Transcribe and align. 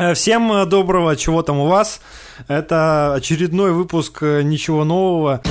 Э, 0.00 0.14
всем 0.14 0.50
э, 0.50 0.64
доброго, 0.64 1.14
чего 1.14 1.42
там 1.42 1.58
у 1.58 1.66
вас? 1.66 2.00
Это 2.48 3.12
очередной 3.12 3.72
выпуск 3.72 4.22
э, 4.22 4.40
«Ничего 4.40 4.82
нового». 4.84 5.42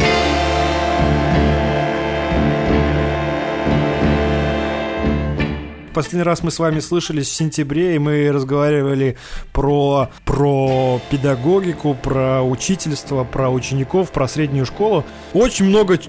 Последний 5.94 6.24
раз 6.24 6.42
мы 6.42 6.50
с 6.50 6.58
вами 6.58 6.80
слышались 6.80 7.30
в 7.30 7.34
сентябре, 7.34 7.96
и 7.96 8.00
мы 8.00 8.32
разговаривали 8.32 9.18
про, 9.54 10.10
про 10.26 11.00
педагогику, 11.12 11.94
про 11.94 12.42
учительство, 12.42 13.26
про 13.26 13.52
учеников, 13.52 14.12
про 14.12 14.28
среднюю 14.28 14.66
школу. 14.66 15.06
Очень 15.34 15.66
много 15.66 16.00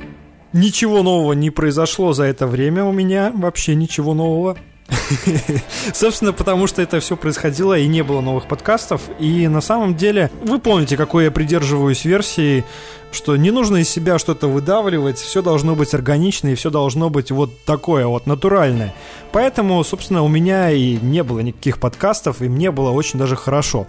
ничего 0.55 1.03
нового 1.03 1.35
не 1.35 1.51
произошло 1.51 2.15
за 2.15 2.25
это 2.25 2.47
время 2.47 2.85
у 2.85 2.93
меня, 2.93 3.33
вообще 3.35 3.75
ничего 3.75 4.15
нового. 4.15 4.57
Собственно, 5.95 6.33
потому 6.33 6.67
что 6.67 6.83
это 6.83 7.01
все 7.01 7.17
происходило 7.17 7.79
и 7.79 7.87
не 7.87 8.03
было 8.03 8.21
новых 8.21 8.47
подкастов. 8.47 9.03
И 9.19 9.49
на 9.49 9.61
самом 9.61 9.95
деле, 9.95 10.31
вы 10.43 10.59
помните, 10.59 10.97
какой 10.97 11.25
я 11.25 11.31
придерживаюсь 11.31 12.05
версии, 12.05 12.65
что 13.13 13.37
не 13.37 13.51
нужно 13.51 13.79
из 13.79 13.89
себя 13.89 14.19
что-то 14.19 14.47
выдавливать, 14.47 15.19
все 15.19 15.43
должно 15.43 15.75
быть 15.75 15.95
органично 15.95 16.49
и 16.49 16.55
все 16.55 16.71
должно 16.71 17.11
быть 17.11 17.31
вот 17.31 17.51
такое 17.65 18.07
вот 18.07 18.27
натуральное. 18.27 18.95
Поэтому, 19.33 19.83
собственно, 19.85 20.23
у 20.23 20.29
меня 20.29 20.71
и 20.71 20.97
не 20.97 21.23
было 21.23 21.41
никаких 21.41 21.79
подкастов, 21.79 22.41
и 22.43 22.49
мне 22.49 22.71
было 22.71 22.91
очень 22.91 23.19
даже 23.19 23.37
хорошо. 23.37 23.87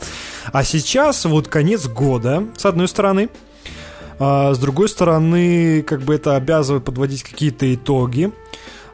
А 0.51 0.63
сейчас 0.63 1.25
вот 1.25 1.47
конец 1.47 1.87
года, 1.87 2.45
с 2.57 2.65
одной 2.65 2.87
стороны, 2.87 3.29
а 4.19 4.53
с 4.53 4.59
другой 4.59 4.87
стороны, 4.87 5.81
как 5.81 6.01
бы 6.01 6.13
это 6.13 6.35
обязывает 6.35 6.83
подводить 6.83 7.23
какие-то 7.23 7.73
итоги. 7.73 8.31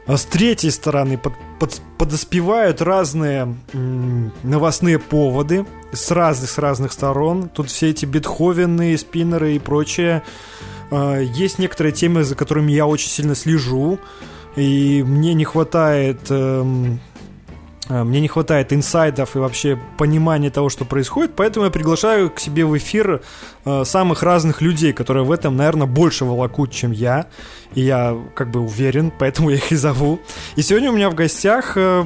А 0.08 0.16
с 0.16 0.24
третьей 0.24 0.70
стороны 0.70 1.18
под, 1.18 1.34
под, 1.60 1.82
подоспевают 1.98 2.80
разные 2.80 3.54
м, 3.74 4.32
новостные 4.42 4.98
поводы 4.98 5.66
с 5.92 6.10
разных, 6.10 6.50
с 6.50 6.56
разных 6.58 6.92
сторон. 6.92 7.50
Тут 7.50 7.68
все 7.68 7.90
эти 7.90 8.06
бетховены, 8.06 8.96
спиннеры 8.96 9.54
и 9.54 9.58
прочее. 9.58 10.22
Э, 10.90 11.22
есть 11.22 11.58
некоторые 11.58 11.92
темы, 11.92 12.24
за 12.24 12.34
которыми 12.34 12.72
я 12.72 12.86
очень 12.86 13.10
сильно 13.10 13.34
слежу. 13.34 13.98
И 14.56 15.04
мне 15.06 15.34
не 15.34 15.44
хватает 15.44 16.20
э, 16.30 16.64
Э, 16.64 17.07
мне 17.88 18.20
не 18.20 18.28
хватает 18.28 18.72
инсайдов 18.72 19.34
и 19.34 19.38
вообще 19.38 19.78
понимания 19.96 20.50
того, 20.50 20.68
что 20.68 20.84
происходит, 20.84 21.34
поэтому 21.34 21.64
я 21.66 21.70
приглашаю 21.70 22.30
к 22.30 22.38
себе 22.38 22.64
в 22.66 22.76
эфир 22.76 23.22
э, 23.64 23.84
самых 23.84 24.22
разных 24.22 24.60
людей, 24.60 24.92
которые 24.92 25.24
в 25.24 25.32
этом, 25.32 25.56
наверное, 25.56 25.86
больше 25.86 26.24
волокут, 26.24 26.70
чем 26.70 26.92
я. 26.92 27.26
И 27.74 27.80
я 27.80 28.16
как 28.34 28.50
бы 28.50 28.60
уверен, 28.60 29.10
поэтому 29.18 29.50
я 29.50 29.56
их 29.56 29.72
и 29.72 29.76
зову. 29.76 30.20
И 30.56 30.62
сегодня 30.62 30.90
у 30.90 30.94
меня 30.94 31.08
в 31.08 31.14
гостях 31.14 31.76
э, 31.76 32.04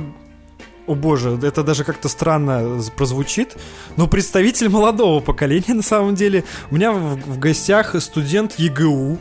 о 0.87 0.95
боже, 0.95 1.39
это 1.43 1.63
даже 1.63 1.85
как-то 1.85 2.09
странно 2.09 2.81
прозвучит, 2.97 3.57
но 3.97 4.07
представитель 4.07 4.69
молодого 4.69 5.21
поколения 5.21 5.75
на 5.75 5.83
самом 5.83 6.15
деле. 6.15 6.45
У 6.71 6.75
меня 6.75 6.93
в, 6.93 7.17
в 7.17 7.39
гостях 7.39 8.01
студент 8.01 8.59
ЕГУ 8.59 9.19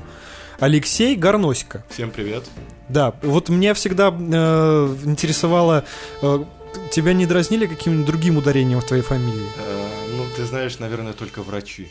Алексей 0.61 1.15
Гарносика. 1.15 1.83
Всем 1.89 2.11
привет. 2.11 2.43
Да, 2.87 3.15
вот 3.23 3.49
меня 3.49 3.73
всегда 3.73 4.09
э, 4.09 4.95
интересовало, 5.05 5.85
э, 6.21 6.43
тебя 6.91 7.13
не 7.13 7.25
дразнили 7.25 7.65
каким-нибудь 7.65 8.05
другим 8.05 8.37
ударением 8.37 8.79
в 8.79 8.85
твоей 8.85 9.01
фамилии? 9.01 9.47
Э, 9.57 9.87
ну, 10.15 10.23
ты 10.35 10.45
знаешь, 10.45 10.77
наверное, 10.77 11.13
только 11.13 11.41
врачи. 11.41 11.87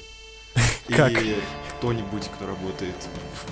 Как? 0.88 1.20
И 1.20 1.34
кто-нибудь, 1.78 2.28
кто 2.32 2.46
работает 2.46 2.94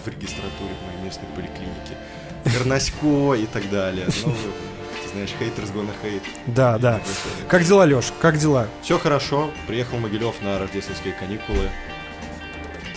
в 0.04 0.06
регистратуре 0.06 0.70
в 0.80 0.86
моей 0.86 1.04
местной 1.04 1.26
поликлинике. 1.34 1.98
Горнасько 2.44 3.34
и 3.34 3.46
так 3.46 3.68
далее. 3.70 4.06
Ну, 4.24 4.32
ты 5.02 5.08
знаешь, 5.10 5.30
haters 5.40 5.74
gonna 5.74 5.94
hate. 6.04 6.22
Да, 6.46 6.78
да. 6.78 7.00
Как 7.48 7.64
дела, 7.64 7.82
Леш? 7.86 8.12
Как 8.20 8.38
дела? 8.38 8.68
Все 8.82 9.00
хорошо. 9.00 9.50
Приехал 9.66 9.98
Могилев 9.98 10.40
на 10.42 10.60
рождественские 10.60 11.14
каникулы. 11.14 11.70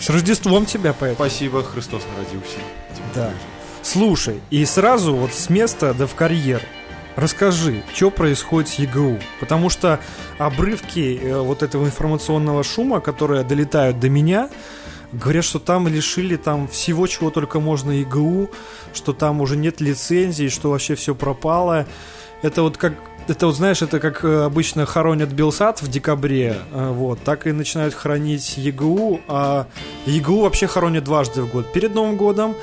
С 0.02 0.10
Рождеством 0.10 0.66
тебя, 0.66 0.92
поэтому. 0.98 1.28
Спасибо, 1.28 1.62
Христос 1.62 2.02
народился. 2.16 2.58
Да. 3.14 3.30
Слушай, 3.82 4.40
и 4.50 4.64
сразу 4.64 5.14
вот 5.14 5.32
с 5.32 5.48
места 5.48 5.94
да 5.94 6.08
в 6.08 6.16
карьер. 6.16 6.60
Расскажи, 7.14 7.84
что 7.94 8.10
происходит 8.10 8.68
с 8.68 8.74
ЕГУ? 8.80 9.20
Потому 9.38 9.70
что 9.70 10.00
обрывки 10.38 11.20
э, 11.22 11.40
вот 11.40 11.62
этого 11.62 11.84
информационного 11.84 12.64
шума, 12.64 13.00
которые 13.00 13.44
долетают 13.44 14.00
до 14.00 14.08
меня, 14.08 14.50
говорят, 15.12 15.44
что 15.44 15.60
там 15.60 15.86
лишили 15.86 16.34
там 16.34 16.66
всего, 16.66 17.06
чего 17.06 17.30
только 17.30 17.60
можно 17.60 17.92
ЕГУ, 17.92 18.50
что 18.94 19.12
там 19.12 19.40
уже 19.40 19.56
нет 19.56 19.80
лицензий, 19.80 20.48
что 20.48 20.70
вообще 20.70 20.96
все 20.96 21.14
пропало. 21.14 21.86
Это 22.42 22.62
вот 22.62 22.76
как 22.76 22.94
это 23.28 23.46
вот 23.46 23.56
знаешь, 23.56 23.82
это 23.82 24.00
как 24.00 24.24
э, 24.24 24.44
обычно 24.44 24.86
хоронят 24.86 25.30
Белсат 25.30 25.82
в 25.82 25.88
декабре, 25.88 26.56
э, 26.72 26.90
вот, 26.90 27.22
так 27.22 27.46
и 27.46 27.52
начинают 27.52 27.94
хранить 27.94 28.56
ЕГУ, 28.56 29.20
а 29.28 29.66
ЕГУ 30.06 30.40
вообще 30.42 30.66
хоронят 30.66 31.04
дважды 31.04 31.42
в 31.42 31.50
год. 31.50 31.72
Перед 31.72 31.94
Новым 31.94 32.16
годом 32.16 32.54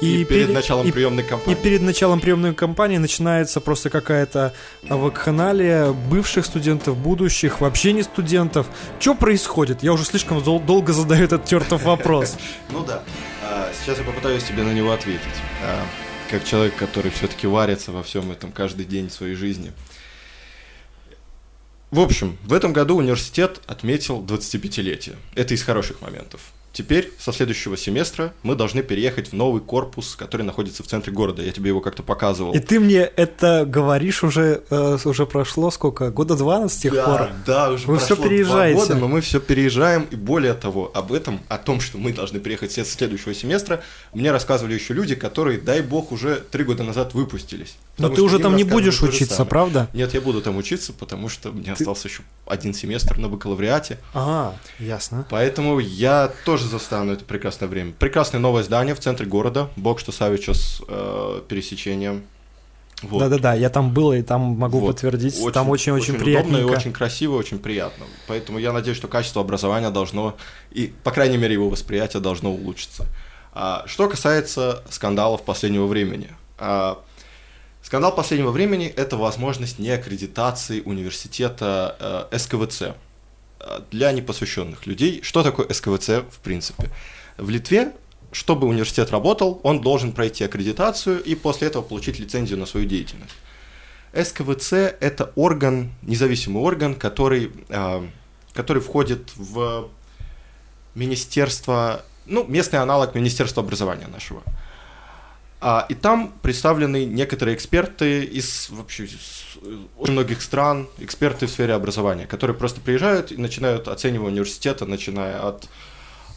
и, 0.00 0.20
и 0.20 0.24
перед 0.24 0.46
пер... 0.46 0.54
началом 0.54 0.86
и, 0.86 0.92
приемной 0.92 1.24
кампании. 1.24 1.58
И 1.58 1.62
перед 1.62 1.82
началом 1.82 2.20
приемной 2.20 2.54
кампании 2.54 2.98
начинается 2.98 3.60
просто 3.60 3.90
какая-то 3.90 4.54
вакханалия 4.82 5.92
бывших 5.92 6.46
студентов, 6.46 6.96
будущих, 6.96 7.60
вообще 7.60 7.92
не 7.92 8.02
студентов. 8.02 8.66
Что 9.00 9.14
происходит? 9.14 9.82
Я 9.82 9.92
уже 9.92 10.04
слишком 10.04 10.42
дол- 10.42 10.60
долго 10.60 10.92
задаю 10.92 11.24
этот 11.24 11.46
чертов 11.46 11.82
вопрос. 11.84 12.36
Ну 12.70 12.84
да. 12.84 13.02
А, 13.42 13.70
сейчас 13.80 13.98
я 13.98 14.04
попытаюсь 14.04 14.42
тебе 14.44 14.62
на 14.62 14.72
него 14.72 14.92
ответить. 14.92 15.22
А, 15.64 15.84
как 16.30 16.44
человек, 16.44 16.76
который 16.76 17.10
все-таки 17.10 17.46
варится 17.46 17.92
во 17.92 18.02
всем 18.02 18.30
этом 18.30 18.52
каждый 18.52 18.84
день 18.84 19.10
своей 19.10 19.34
жизни. 19.34 19.72
В 21.90 22.00
общем, 22.00 22.36
в 22.44 22.52
этом 22.52 22.74
году 22.74 22.96
университет 22.96 23.60
отметил 23.66 24.22
25-летие. 24.22 25.16
Это 25.34 25.54
из 25.54 25.62
хороших 25.62 26.02
моментов. 26.02 26.52
Теперь, 26.70 27.10
со 27.18 27.32
следующего 27.32 27.76
семестра, 27.78 28.34
мы 28.42 28.54
должны 28.54 28.82
переехать 28.82 29.28
в 29.28 29.32
новый 29.32 29.62
корпус, 29.62 30.14
который 30.14 30.42
находится 30.42 30.82
в 30.82 30.86
центре 30.86 31.12
города. 31.12 31.42
Я 31.42 31.50
тебе 31.50 31.68
его 31.68 31.80
как-то 31.80 32.02
показывал. 32.02 32.52
И 32.52 32.60
ты 32.60 32.78
мне 32.78 33.00
это 33.00 33.64
говоришь 33.66 34.22
уже, 34.22 34.62
э, 34.68 34.98
уже 35.02 35.26
прошло 35.26 35.70
сколько? 35.70 36.10
Года 36.10 36.36
два 36.36 36.68
с 36.68 36.76
тех 36.76 36.92
да, 36.92 37.04
пор? 37.04 37.30
Да, 37.46 37.70
уже 37.70 37.86
Вы 37.86 37.96
прошло 37.96 38.16
все 38.16 38.22
переезжаете. 38.22 38.76
два 38.76 38.86
года, 38.86 39.00
но 39.00 39.08
мы 39.08 39.20
все 39.22 39.40
переезжаем. 39.40 40.06
И 40.10 40.14
более 40.14 40.54
того, 40.54 40.90
об 40.94 41.12
этом, 41.12 41.40
о 41.48 41.56
том, 41.56 41.80
что 41.80 41.96
мы 41.96 42.12
должны 42.12 42.38
переехать 42.38 42.70
с 42.70 42.84
следующего 42.84 43.34
семестра, 43.34 43.82
мне 44.12 44.30
рассказывали 44.30 44.74
еще 44.74 44.92
люди, 44.92 45.14
которые, 45.14 45.58
дай 45.58 45.80
бог, 45.80 46.12
уже 46.12 46.36
три 46.36 46.64
года 46.64 46.84
назад 46.84 47.14
выпустились. 47.14 47.76
Но 47.98 48.08
ты 48.08 48.22
уже 48.22 48.38
там 48.38 48.56
не 48.56 48.64
будешь 48.64 49.02
учиться, 49.02 49.44
правда? 49.44 49.88
Нет, 49.92 50.14
я 50.14 50.20
буду 50.20 50.40
там 50.40 50.56
учиться, 50.56 50.92
потому 50.92 51.28
что 51.28 51.50
мне 51.50 51.64
ты... 51.64 51.72
остался 51.72 52.08
еще 52.08 52.22
один 52.46 52.74
семестр 52.74 53.18
на 53.18 53.28
бакалавриате. 53.28 53.98
Ага, 54.14 54.56
ясно. 54.78 55.26
Поэтому 55.30 55.78
я 55.78 56.32
тоже 56.44 56.66
застану 56.66 57.12
это 57.12 57.24
прекрасное 57.24 57.68
время. 57.68 57.92
Прекрасное 57.98 58.40
новое 58.40 58.62
здание 58.62 58.94
в 58.94 59.00
центре 59.00 59.26
города, 59.26 59.68
бог 59.76 60.00
что 60.00 60.12
Савича 60.12 60.54
с 60.54 60.82
э, 60.88 61.42
пересечением. 61.48 62.22
Вот. 63.02 63.20
Да-да-да, 63.20 63.54
я 63.54 63.70
там 63.70 63.92
был 63.92 64.12
и 64.12 64.22
там 64.22 64.40
могу 64.40 64.80
вот. 64.80 64.88
подтвердить, 64.88 65.38
очень, 65.40 65.52
там 65.52 65.68
очень-очень 65.70 66.14
приятно. 66.14 66.56
и 66.56 66.64
очень 66.64 66.92
красиво, 66.92 67.36
очень 67.36 67.60
приятно. 67.60 68.06
Поэтому 68.26 68.58
я 68.58 68.72
надеюсь, 68.72 68.96
что 68.96 69.06
качество 69.06 69.40
образования 69.40 69.90
должно, 69.90 70.36
и, 70.72 70.92
по 71.04 71.12
крайней 71.12 71.36
мере, 71.36 71.54
его 71.54 71.70
восприятие 71.70 72.20
должно 72.20 72.50
улучшиться. 72.50 73.06
А, 73.52 73.84
что 73.86 74.08
касается 74.08 74.82
скандалов 74.90 75.42
последнего 75.42 75.86
времени. 75.86 76.28
А, 76.58 76.98
скандал 77.82 78.14
последнего 78.14 78.50
времени– 78.50 78.86
это 78.96 79.16
возможность 79.16 79.78
неаккредитации 79.78 80.80
университета 80.80 82.28
э, 82.30 82.38
СКВЦ 82.38 82.94
для 83.90 84.12
непосвященных 84.12 84.86
людей. 84.86 85.20
Что 85.22 85.42
такое 85.42 85.72
СКВЦ 85.72 86.24
в 86.30 86.38
принципе? 86.42 86.90
В 87.36 87.50
Литве, 87.50 87.92
чтобы 88.32 88.66
университет 88.66 89.10
работал, 89.10 89.60
он 89.62 89.80
должен 89.80 90.12
пройти 90.12 90.44
аккредитацию 90.44 91.22
и 91.22 91.34
после 91.34 91.68
этого 91.68 91.82
получить 91.82 92.18
лицензию 92.18 92.58
на 92.58 92.66
свою 92.66 92.86
деятельность. 92.86 93.34
СКВЦ– 94.12 94.72
это 95.00 95.32
орган, 95.34 95.92
независимый 96.02 96.62
орган, 96.62 96.94
который, 96.94 97.52
а, 97.68 98.06
который 98.54 98.82
входит 98.82 99.30
в 99.36 99.90
министерство, 100.94 102.04
ну, 102.26 102.44
местный 102.44 102.80
аналог 102.80 103.14
Министерства 103.14 103.62
образования 103.62 104.08
нашего. 104.08 104.42
А, 105.60 105.86
и 105.88 105.94
там 105.94 106.32
представлены 106.40 107.04
некоторые 107.04 107.56
эксперты 107.56 108.22
из 108.22 108.70
вообще 108.70 109.04
из 109.06 109.56
очень 109.96 110.12
многих 110.12 110.40
стран, 110.40 110.88
эксперты 110.98 111.46
в 111.46 111.50
сфере 111.50 111.74
образования, 111.74 112.26
которые 112.26 112.56
просто 112.56 112.80
приезжают 112.80 113.32
и 113.32 113.36
начинают 113.36 113.88
оценивать 113.88 114.32
университеты, 114.32 114.84
начиная 114.84 115.40
от 115.40 115.68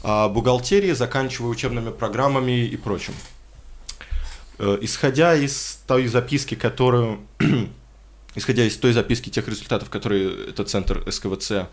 а, 0.04 0.28
бухгалтерии, 0.28 0.94
заканчивая 0.94 1.52
учебными 1.52 1.92
программами 1.92 2.66
и 2.66 2.76
прочим. 2.78 3.14
Э, 4.58 4.80
исходя 4.82 5.36
из 5.36 5.80
той 5.86 6.08
записки, 6.08 6.56
которую, 6.56 7.20
исходя 8.36 8.64
из 8.64 8.76
той 8.78 8.94
записки 8.94 9.30
тех 9.30 9.48
результатов, 9.48 9.92
которые 9.92 10.50
этот 10.50 10.68
центр 10.70 11.04
СКВЦ 11.12 11.68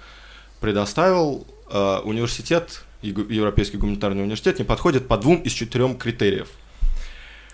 предоставил, 0.61 1.47
э, 1.71 2.01
университет, 2.05 2.85
Европейский 3.01 3.79
гуманитарный 3.79 4.23
университет, 4.23 4.59
не 4.59 4.67
подходит 4.67 5.09
по 5.09 5.17
двум 5.17 5.39
из 5.39 5.53
четырех 5.53 5.97
критериев– 5.97 6.49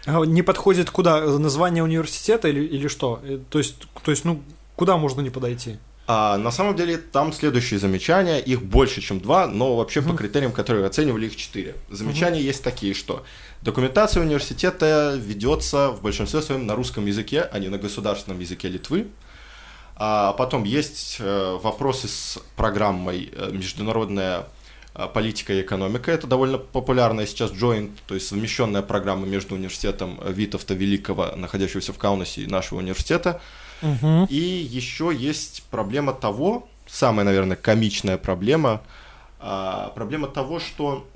не 0.06 0.42
подходит 0.42 0.90
куда? 0.90 1.20
Название 1.38 1.82
университета 1.82 2.48
или, 2.48 2.64
или 2.64 2.88
что? 2.88 3.20
Э, 3.22 3.38
то 3.48 3.58
есть, 3.58 3.76
то 4.02 4.10
есть, 4.10 4.24
ну, 4.24 4.42
куда 4.76 4.96
можно 4.96 5.20
не 5.20 5.30
подойти? 5.30 5.78
А 6.06 6.36
на 6.36 6.50
самом 6.50 6.76
деле 6.76 6.98
там 6.98 7.32
следующие 7.32 7.80
замечания, 7.80 8.38
их 8.38 8.62
больше, 8.62 9.00
чем 9.00 9.20
два, 9.20 9.46
но 9.46 9.76
вообще 9.76 10.02
по 10.02 10.12
критериям, 10.12 10.52
которые 10.52 10.84
оценивали 10.84 11.26
их 11.26 11.36
четыре. 11.36 11.76
Замечания 11.88 12.42
есть 12.42 12.62
такие, 12.62 12.92
что 12.92 13.24
документация 13.62 14.22
университета 14.22 15.18
ведется 15.18 15.88
в 15.88 16.02
большинстве 16.02 16.42
своем 16.42 16.66
на 16.66 16.74
русском 16.74 17.06
языке, 17.06 17.48
а 17.50 17.58
не 17.58 17.68
на 17.68 17.78
государственном 17.78 18.38
языке 18.40 18.68
Литвы. 18.68 19.06
А 19.96 20.32
потом 20.34 20.64
есть 20.64 21.16
э, 21.20 21.58
вопросы 21.62 22.08
с 22.08 22.38
программой 22.56 23.32
э, 23.32 23.50
международная 23.52 24.48
политика 25.12 25.52
и 25.52 25.60
экономика. 25.60 26.12
Это 26.12 26.26
довольно 26.26 26.58
популярная 26.58 27.26
сейчас 27.26 27.50
joint, 27.52 27.90
то 28.06 28.14
есть 28.14 28.28
совмещенная 28.28 28.82
программа 28.82 29.26
между 29.26 29.56
университетом 29.56 30.20
Витовта 30.26 30.74
Великого, 30.74 31.32
находящегося 31.36 31.92
в 31.92 31.98
Каунасе, 31.98 32.42
и 32.42 32.46
нашего 32.46 32.78
университета. 32.78 33.40
Мгм. 33.82 34.26
И 34.26 34.36
еще 34.36 35.12
есть 35.14 35.64
проблема 35.70 36.12
того, 36.12 36.68
самая, 36.86 37.24
наверное, 37.24 37.56
комичная 37.56 38.18
проблема, 38.18 38.82
а, 39.40 39.90
проблема 39.94 40.28
того, 40.28 40.60
что 40.60 41.06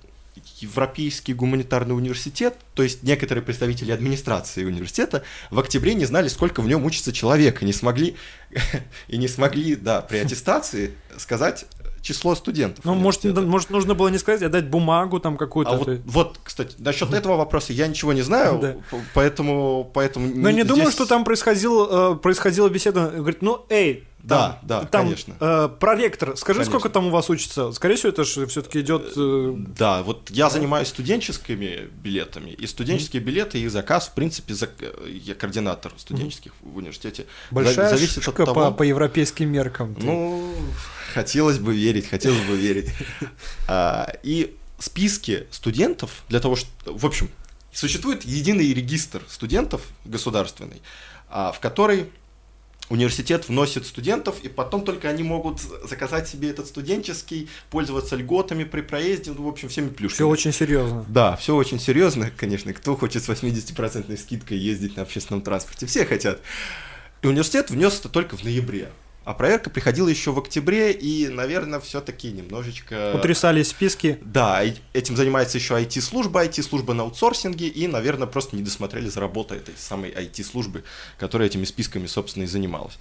Европейский 0.59 1.35
гуманитарный 1.35 1.97
университет, 1.97 2.57
то 2.75 2.83
есть 2.83 3.03
некоторые 3.03 3.43
представители 3.43 3.93
администрации 3.93 4.65
университета 4.65 5.23
в 5.51 5.59
октябре 5.59 5.95
не 5.95 6.05
знали, 6.05 6.29
сколько 6.29 6.63
в 6.63 6.69
нем 6.69 6.85
учится 6.85 7.13
человек, 7.13 7.63
и 7.63 7.65
не 7.65 7.73
смогли, 7.73 8.17
и 9.09 9.17
не 9.17 9.29
смогли, 9.29 9.77
да, 9.77 10.01
при 10.01 10.19
аттестации 10.19 10.93
сказать 11.17 11.67
число 12.09 12.35
студентов. 12.35 12.85
Ну, 12.87 12.95
может, 12.95 13.23
университета. 13.25 13.51
может, 13.51 13.71
нужно 13.71 13.95
было 13.95 14.09
не 14.09 14.17
сказать, 14.19 14.43
а 14.43 14.49
дать 14.49 14.69
бумагу 14.71 15.21
там 15.21 15.37
какую-то. 15.37 15.73
А 15.73 15.77
вот, 15.77 15.89
вот, 16.07 16.41
кстати, 16.43 16.75
насчет 16.79 17.13
этого 17.13 17.37
вопроса 17.37 17.75
я 17.75 17.87
ничего 17.87 18.15
не 18.15 18.23
знаю, 18.23 18.59
Да. 18.61 18.77
поэтому, 19.15 19.91
поэтому. 19.93 20.27
Но 20.35 20.49
я 20.49 20.55
не 20.55 20.63
здесь- 20.63 20.75
думаю, 20.75 20.91
что 20.91 21.05
там 21.05 21.25
происходил, 21.25 22.15
э, 22.15 22.17
происходила 22.17 22.69
беседа. 22.71 23.11
Говорит, 23.15 23.43
ну, 23.43 23.67
эй, 23.69 24.08
там, 24.27 24.59
да, 24.63 24.85
там, 24.85 25.05
конечно. 25.07 25.35
э, 25.41 25.69
проректор, 25.79 26.37
скажи, 26.37 26.59
Конечно. 26.59 26.79
сколько 26.79 26.89
там 26.93 27.07
у 27.07 27.11
вас 27.11 27.31
учится? 27.31 27.73
Скорее 27.73 27.95
всего, 27.97 28.09
это 28.11 28.25
же 28.25 28.47
все-таки 28.47 28.81
идет. 28.81 29.13
э, 29.17 29.55
Да, 29.79 30.03
вот 30.03 30.31
я 30.31 30.51
занимаюсь 30.51 30.89
студенческими 30.89 31.89
билетами, 32.03 32.51
и 32.51 32.67
студенческие 32.67 33.23
билеты, 33.23 33.59
их 33.59 33.71
заказ, 33.71 34.09
в 34.09 34.15
принципе, 34.15 34.53
зак- 34.55 35.09
я 35.09 35.35
координатор 35.35 35.93
студенческих 35.97 36.53
в 36.63 36.77
университете. 36.77 37.27
большая 37.51 37.91
За- 37.91 37.97
зависит 37.97 38.27
от 38.29 38.35
того, 38.37 38.55
по, 38.55 38.71
по 38.73 38.83
европейским 38.83 39.51
меркам. 39.51 39.95
Ты- 39.95 40.05
ну, 40.05 40.53
хотелось 41.15 41.59
бы 41.59 41.75
верить, 41.75 42.09
хотелось 42.09 42.41
бы 42.47 42.57
верить. 42.57 42.91
А, 43.69 44.13
И 44.23 44.57
списки 44.79 45.47
студентов 45.51 46.23
для 46.29 46.41
того, 46.41 46.57
что, 46.57 46.69
в 46.87 47.05
общем, 47.07 47.31
существует 47.73 48.25
единый 48.25 48.73
регистр 48.75 49.23
студентов 49.29 49.83
государственный, 50.05 50.83
а, 51.31 51.53
в 51.53 51.61
который 51.61 52.07
университет 52.89 53.49
вносит 53.49 53.87
студентов, 53.87 54.37
и 54.43 54.49
потом 54.49 54.85
только 54.85 55.09
они 55.09 55.23
могут 55.23 55.61
заказать 55.61 56.29
себе 56.29 56.51
этот 56.51 56.67
студенческий, 56.67 57.49
пользоваться 57.71 58.17
льготами 58.17 58.65
при 58.65 58.81
проезде, 58.81 59.33
ну, 59.33 59.45
в 59.45 59.49
общем, 59.49 59.69
всеми 59.69 59.89
плюшками. 59.89 60.15
Все 60.15 60.29
очень 60.29 60.53
серьезно. 60.53 61.05
Да, 61.09 61.37
все 61.37 61.55
очень 61.55 61.81
серьезно, 61.81 62.31
конечно. 62.37 62.73
Кто 62.73 62.97
хочет 62.97 63.23
с 63.23 63.29
80% 63.29 64.17
скидкой 64.17 64.59
ездить 64.59 64.97
на 64.97 65.03
общественном 65.03 65.43
транспорте? 65.43 65.87
Все 65.87 66.05
хотят. 66.05 66.41
И 67.23 67.27
университет 67.27 67.71
внес 67.71 67.99
это 67.99 68.09
только 68.09 68.37
в 68.37 68.45
ноябре. 68.45 68.91
А 69.29 69.35
проверка 69.35 69.69
приходила 69.69 70.09
еще 70.09 70.33
в 70.33 70.39
октябре, 70.39 70.91
и, 70.91 71.29
наверное, 71.29 71.81
все-таки 71.81 72.33
немножечко... 72.33 73.13
Утрясались 73.15 73.69
списки. 73.69 74.19
Да, 74.23 74.63
этим 74.95 75.17
занимается 75.17 75.59
еще 75.59 75.75
IT-служба, 75.75 76.47
IT-служба 76.47 76.95
на 76.95 77.03
аутсорсинге, 77.03 77.69
и, 77.69 77.87
наверное, 77.89 78.27
просто 78.27 78.57
не 78.57 78.63
досмотрели 78.63 79.07
за 79.11 79.21
работой 79.21 79.59
этой 79.59 79.75
самой 79.77 80.13
IT-службы, 80.13 80.83
которая 81.19 81.47
этими 81.47 81.67
списками, 81.67 82.07
собственно, 82.07 82.45
и 82.45 82.47
занималась. 82.47 82.99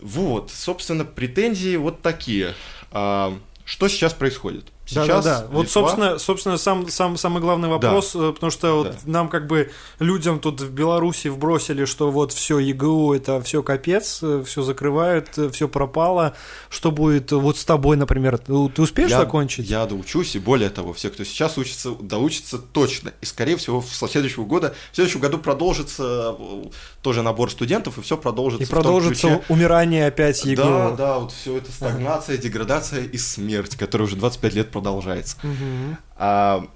Вот, 0.00 0.50
собственно, 0.50 1.06
претензии 1.06 1.76
вот 1.76 2.02
такие. 2.02 2.52
А, 2.90 3.38
что 3.64 3.88
сейчас 3.88 4.12
происходит? 4.12 4.66
Да, 4.94 5.04
Сейчас 5.04 5.24
да, 5.24 5.40
да. 5.40 5.46
Вот, 5.50 5.66
Литва- 5.66 5.72
собственно, 5.72 6.18
собственно, 6.18 6.58
сам, 6.58 6.88
сам 6.88 7.16
самый 7.16 7.40
главный 7.40 7.68
вопрос, 7.68 8.14
э, 8.14 8.32
потому 8.32 8.50
что 8.52 8.72
вот 8.76 8.90
Да. 8.90 8.96
нам 9.06 9.28
как 9.28 9.48
бы 9.48 9.70
людям 9.98 10.38
тут 10.38 10.60
в 10.60 10.70
Беларуси 10.70 11.26
вбросили, 11.26 11.84
что 11.86 12.12
вот 12.12 12.32
все 12.32 12.60
ЕГУ 12.60 13.12
это 13.14 13.40
все 13.42 13.64
капец, 13.64 14.22
все 14.44 14.62
закрывают, 14.62 15.30
все 15.52 15.66
пропало. 15.68 16.34
Что 16.70 16.92
будет 16.92 17.32
вот 17.32 17.56
с 17.58 17.64
тобой, 17.64 17.96
например? 17.96 18.38
Ты 18.38 18.52
успеешь 18.52 19.10
я, 19.10 19.18
закончить? 19.18 19.68
Я 19.68 19.86
доучусь, 19.86 20.36
и 20.36 20.38
более 20.38 20.70
того, 20.70 20.92
все, 20.92 21.10
кто 21.10 21.24
сейчас 21.24 21.58
учится, 21.58 21.90
доучатся 22.00 22.58
точно. 22.58 23.12
И, 23.20 23.26
скорее 23.26 23.56
всего, 23.56 23.80
в 23.80 23.88
следующего 23.92 24.44
года, 24.44 24.74
в 24.92 24.94
следующем 24.94 25.18
году 25.20 25.38
продолжится 25.38 26.36
э, 26.38 26.64
тоже 27.02 27.22
набор 27.22 27.50
студентов, 27.50 27.98
и 27.98 28.02
все 28.02 28.16
продолжится. 28.16 28.62
И 28.64 28.66
продолжится 28.68 29.28
ключе. 29.28 29.42
умирание 29.48 30.06
опять 30.06 30.44
ЕГУ. 30.44 30.62
Да, 30.62 30.90
да, 30.92 31.18
вот 31.18 31.32
все 31.32 31.56
это 31.56 31.72
стагнация, 31.72 32.36
деградация 32.36 33.02
и 33.04 33.18
смерть, 33.18 33.74
которая 33.76 34.06
уже 34.06 34.14
25 34.16 34.54
лет 34.54 34.70
продолжается. 34.76 35.36
Мгм. 35.42 35.96
А, 36.16 36.66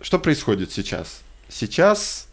что 0.00 0.18
происходит 0.18 0.72
сейчас? 0.72 1.22
Сейчас 1.48 2.28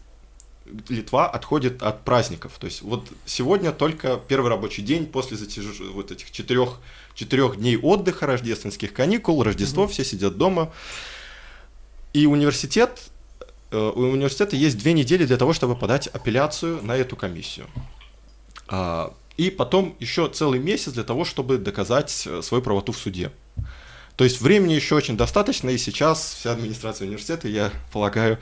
Литва 0.88 1.28
отходит 1.28 1.82
от 1.82 2.04
праздников. 2.04 2.52
То 2.58 2.66
есть 2.66 2.82
вот 2.82 3.08
сегодня 3.26 3.72
только 3.72 4.20
первый 4.28 4.48
рабочий 4.48 4.82
день 4.82 5.06
после 5.06 5.36
затяж... 5.36 5.64
вот 5.92 6.10
этих 6.10 6.30
четырех, 6.30 6.78
четырех 7.14 7.56
дней 7.56 7.76
отдыха, 7.76 8.26
рождественских 8.26 8.92
каникул, 8.92 9.42
Рождество, 9.42 9.86
все 9.86 10.04
сидят 10.04 10.36
дома. 10.36 10.72
И 12.12 12.26
университет, 12.26 13.10
э, 13.70 13.92
у 13.94 14.12
университета 14.12 14.56
есть 14.56 14.78
две 14.78 14.92
недели 14.92 15.26
для 15.26 15.36
того, 15.36 15.52
чтобы 15.52 15.76
подать 15.76 16.06
апелляцию 16.08 16.82
на 16.82 16.96
эту 16.96 17.16
комиссию. 17.16 17.66
А, 18.68 19.12
И 19.36 19.50
потом 19.50 19.96
еще 20.00 20.28
целый 20.28 20.60
месяц 20.60 20.92
для 20.92 21.04
того, 21.04 21.24
чтобы 21.24 21.58
доказать 21.58 22.26
э, 22.26 22.42
свою 22.42 22.62
правоту 22.62 22.92
в 22.92 22.96
суде. 22.96 23.30
То 24.20 24.24
есть 24.24 24.42
времени 24.42 24.74
еще 24.74 24.96
очень 24.96 25.16
достаточно, 25.16 25.70
и 25.70 25.78
сейчас 25.78 26.36
вся 26.38 26.52
администрация 26.52 27.06
университета, 27.06 27.48
я 27.48 27.72
полагаю, 27.90 28.38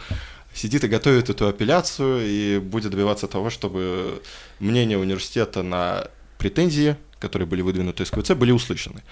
сидит 0.53 0.83
и 0.83 0.89
готовит 0.89 1.31
эту 1.31 1.47
апелляцию 1.47 2.27
и 2.27 2.59
будет 2.59 2.91
добиваться 2.91 3.29
того, 3.29 3.49
чтобы 3.49 4.21
мнения 4.59 4.99
университета 4.99 5.63
на 5.63 6.09
претензии, 6.37 6.97
которые 7.21 7.47
были 7.47 7.63
выдвинуты 7.63 8.03
из 8.03 8.11
КВЦ, 8.11 8.33
были 8.33 8.51
услышаны. 8.51 9.05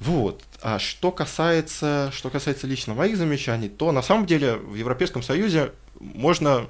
Вот. 0.00 0.42
А 0.62 0.78
что 0.78 1.12
касается, 1.12 2.10
что 2.14 2.30
касается 2.30 2.66
лично 2.66 2.94
моих 2.94 3.18
замечаний, 3.18 3.68
то 3.68 3.92
на 3.92 4.00
самом 4.00 4.24
деле 4.24 4.54
в 4.54 4.76
Европейском 4.76 5.22
Союзе 5.22 5.72
можно 6.00 6.66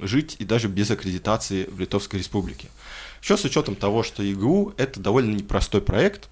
жить 0.00 0.36
и 0.38 0.46
даже 0.46 0.68
без 0.68 0.90
аккредитации 0.90 1.64
в 1.64 1.78
Литовской 1.78 2.18
Республике. 2.18 2.68
Еще 3.22 3.36
с 3.36 3.44
учетом 3.44 3.76
того, 3.76 4.02
что 4.02 4.22
ЕГУ 4.22 4.72
это 4.78 5.00
довольно 5.00 5.34
непростой 5.34 5.82
проект, 5.82 6.30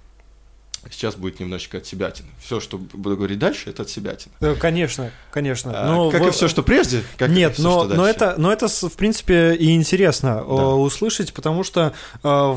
сейчас 0.91 1.15
будет 1.15 1.41
немножечко 1.41 1.79
от 1.79 1.87
себятины. 1.87 2.29
Все, 2.45 2.61
что 2.61 2.79
буду 2.79 3.17
говорить 3.17 3.39
дальше, 3.39 3.71
это 3.71 3.83
от 3.83 3.91
себятины. 3.91 4.33
Э, 4.41 4.55
Конечно, 4.55 5.11
конечно. 5.31 5.73
А, 5.75 5.87
Но 5.87 6.11
как 6.11 6.23
в- 6.23 6.29
и 6.29 6.31
все, 6.31 6.49
что 6.49 6.63
прежде, 6.63 7.03
как 7.17 7.31
Нет, 7.31 7.55
всё, 7.55 7.63
но, 7.63 7.85
но, 7.85 8.07
это, 8.09 8.35
но 8.39 8.53
это, 8.53 8.69
в 8.69 8.93
принципе, 8.97 9.55
и 9.55 9.75
интересно 9.75 10.43
э, 10.45 10.57
Да. 10.57 10.67
услышать, 10.75 11.33
потому 11.33 11.65
что 11.65 11.93
э, 12.23 12.53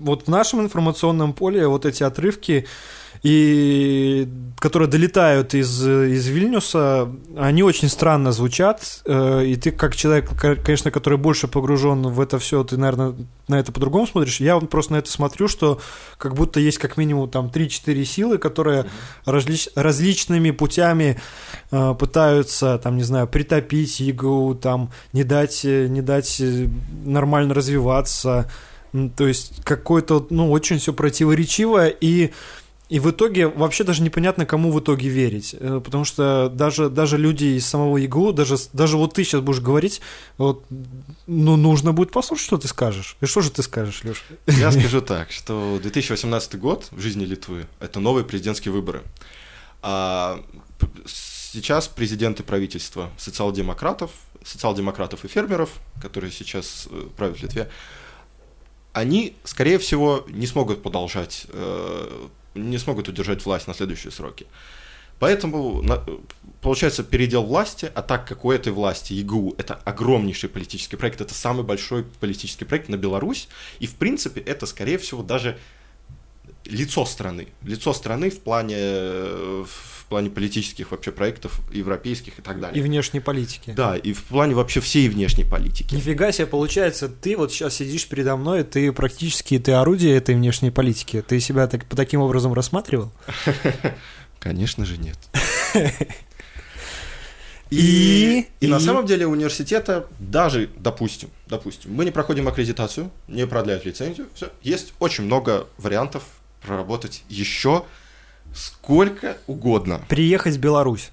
вот 0.00 0.24
в 0.26 0.28
нашем 0.28 0.60
информационном 0.60 1.32
поле 1.32 1.66
вот 1.66 1.86
эти 1.86 2.02
отрывки, 2.02 2.66
и, 3.22 4.26
которые 4.58 4.88
долетают 4.88 5.52
из, 5.54 5.86
из 5.86 6.26
Вильнюса, 6.26 7.10
они 7.36 7.62
очень 7.62 7.88
странно 7.90 8.32
звучат, 8.32 9.02
э, 9.04 9.44
и 9.44 9.56
ты 9.56 9.72
как 9.72 9.94
человек, 9.94 10.30
ко- 10.38 10.56
конечно, 10.56 10.90
который 10.90 11.18
больше 11.18 11.46
погружен 11.46 12.02
в 12.02 12.18
это 12.20 12.38
все, 12.38 12.64
ты, 12.64 12.78
наверное, 12.78 13.14
на 13.46 13.58
это 13.58 13.72
по-другому 13.72 14.06
смотришь. 14.06 14.40
Я 14.40 14.54
вот 14.54 14.70
просто 14.70 14.92
на 14.92 14.96
это 14.98 15.10
смотрю, 15.10 15.48
что 15.48 15.80
как 16.16 16.34
будто 16.34 16.60
есть 16.60 16.78
как 16.78 16.96
минимум 16.96 17.28
там 17.28 17.50
3-4 17.54 18.04
силы, 18.04 18.38
которые 18.38 18.86
различ- 19.26 19.70
различными 19.74 20.50
путями 20.50 21.20
э, 21.70 21.94
пытаются, 21.98 22.78
там, 22.82 22.96
не 22.96 23.02
знаю, 23.02 23.28
притопить 23.28 24.00
ЕГУ, 24.00 24.54
там, 24.54 24.92
не 25.12 25.24
дать, 25.24 25.62
э, 25.64 25.88
не 25.88 26.00
дать 26.00 26.40
нормально 27.04 27.52
развиваться. 27.52 28.50
То 29.16 29.28
есть 29.28 29.62
какое-то, 29.62 30.26
ну, 30.30 30.50
очень 30.50 30.78
все 30.78 30.92
противоречивое, 30.92 31.88
и, 31.88 32.32
и 32.90 32.98
в 32.98 33.08
итоге 33.08 33.46
вообще 33.46 33.84
даже 33.84 34.02
непонятно, 34.02 34.44
кому 34.44 34.72
в 34.72 34.80
итоге 34.80 35.08
верить. 35.08 35.54
Э, 35.58 35.80
Потому 35.82 36.04
что 36.04 36.50
даже, 36.52 36.90
даже 36.90 37.18
люди 37.18 37.44
из 37.44 37.64
самого 37.64 37.98
ЕГУ, 37.98 38.32
даже, 38.32 38.56
даже 38.72 38.96
вот 38.96 39.14
ты 39.14 39.22
сейчас 39.22 39.42
будешь 39.42 39.60
говорить, 39.60 40.00
вот, 40.38 40.64
ну, 41.28 41.56
нужно 41.56 41.92
будет 41.92 42.10
послушать, 42.10 42.46
что 42.46 42.58
ты 42.58 42.66
скажешь. 42.66 43.16
И 43.20 43.26
что 43.26 43.42
же 43.42 43.52
ты 43.52 43.62
скажешь, 43.62 44.02
Леша? 44.02 44.22
Я 44.46 44.72
скажу 44.78 45.00
так, 45.02 45.30
что 45.30 45.78
2018 45.80 46.58
год 46.58 46.88
в 46.90 47.00
жизни 47.00 47.24
Литвы– 47.24 47.68
это 47.80 48.00
новые 48.00 48.24
президентские 48.24 48.72
выборы. 48.72 49.02
А 49.82 50.44
сейчас 51.06 51.86
президенты 51.86 52.42
правительства 52.42 53.10
социал-демократов, 53.18 54.10
социал-демократов 54.44 55.24
и 55.24 55.28
фермеров, 55.28 55.70
которые 56.02 56.32
сейчас 56.32 56.88
э, 56.90 57.06
правят 57.16 57.38
в 57.38 57.42
Литве, 57.44 57.70
они, 58.92 59.36
скорее 59.44 59.78
всего, 59.78 60.24
не 60.28 60.48
смогут 60.48 60.82
продолжать, 60.82 61.46
э, 61.50 62.28
не 62.54 62.78
смогут 62.78 63.08
удержать 63.08 63.44
власть 63.44 63.66
на 63.66 63.74
следующие 63.74 64.10
сроки. 64.10 64.46
Поэтому, 65.20 65.84
получается, 66.62 67.04
передел 67.04 67.42
власти, 67.44 67.92
а 67.94 68.00
так 68.00 68.26
как 68.26 68.44
у 68.46 68.50
этой 68.50 68.72
власти 68.72 69.12
ЕГУ 69.12 69.54
это 69.58 69.74
огромнейший 69.84 70.48
политический 70.48 70.96
проект, 70.96 71.20
это 71.20 71.34
самый 71.34 71.62
большой 71.62 72.04
политический 72.04 72.64
проект 72.64 72.88
на 72.88 72.96
Беларусь, 72.96 73.48
и, 73.80 73.86
в 73.86 73.96
принципе, 73.96 74.40
это, 74.40 74.64
скорее 74.64 74.96
всего, 74.96 75.22
даже 75.22 75.58
лицо 76.64 77.04
страны. 77.04 77.48
Лицо 77.62 77.92
страны 77.92 78.30
в 78.30 78.40
плане, 78.40 78.76
э, 78.78 79.64
плане 80.10 80.28
политических 80.28 80.90
вообще 80.90 81.12
проектов, 81.12 81.60
европейских 81.72 82.38
и 82.38 82.42
так 82.42 82.58
И 82.58 82.60
далее. 82.60 82.82
внешней 82.82 83.20
политики. 83.20 83.72
Да, 83.76 83.96
и 83.96 84.12
в 84.12 84.24
плане 84.24 84.54
вообще 84.54 84.80
всей 84.80 85.08
внешней 85.08 85.44
политики. 85.44 85.94
Нифига 85.94 86.32
себе, 86.32 86.46
получается, 86.46 87.08
ты 87.08 87.36
вот 87.36 87.52
сейчас 87.52 87.74
сидишь 87.76 88.06
передо 88.08 88.36
мной, 88.36 88.64
ты 88.64 88.92
практически 88.92 89.58
ты 89.58 89.72
орудие 89.72 90.16
этой 90.16 90.34
внешней 90.34 90.70
политики. 90.70 91.22
Ты 91.26 91.40
себя 91.40 91.66
так, 91.68 91.86
по 91.86 91.96
таким 91.96 92.20
образом 92.20 92.52
рассматривал? 92.52 93.12
Конечно 94.40 94.84
же 94.84 94.98
нет. 94.98 95.16
И- 97.70 98.46
И, 98.60 98.66
на 98.66 98.76
и- 98.78 98.80
самом 98.80 99.06
деле 99.06 99.26
университета 99.28 100.08
даже, 100.18 100.68
допустим, 100.76 101.30
допустим, 101.46 101.94
мы 101.94 102.04
не 102.04 102.10
проходим 102.10 102.48
аккредитацию, 102.48 103.12
не 103.28 103.46
продляют 103.46 103.84
лицензию, 103.86 104.26
все, 104.34 104.50
есть 104.62 104.92
очень 104.98 105.24
много 105.24 105.68
вариантов 105.78 106.24
проработать 106.62 107.22
еще 107.28 107.84
сколько 108.54 109.36
угодно. 109.46 110.02
Приехать 110.08 110.56
в 110.56 110.60
Беларусь. 110.60 111.10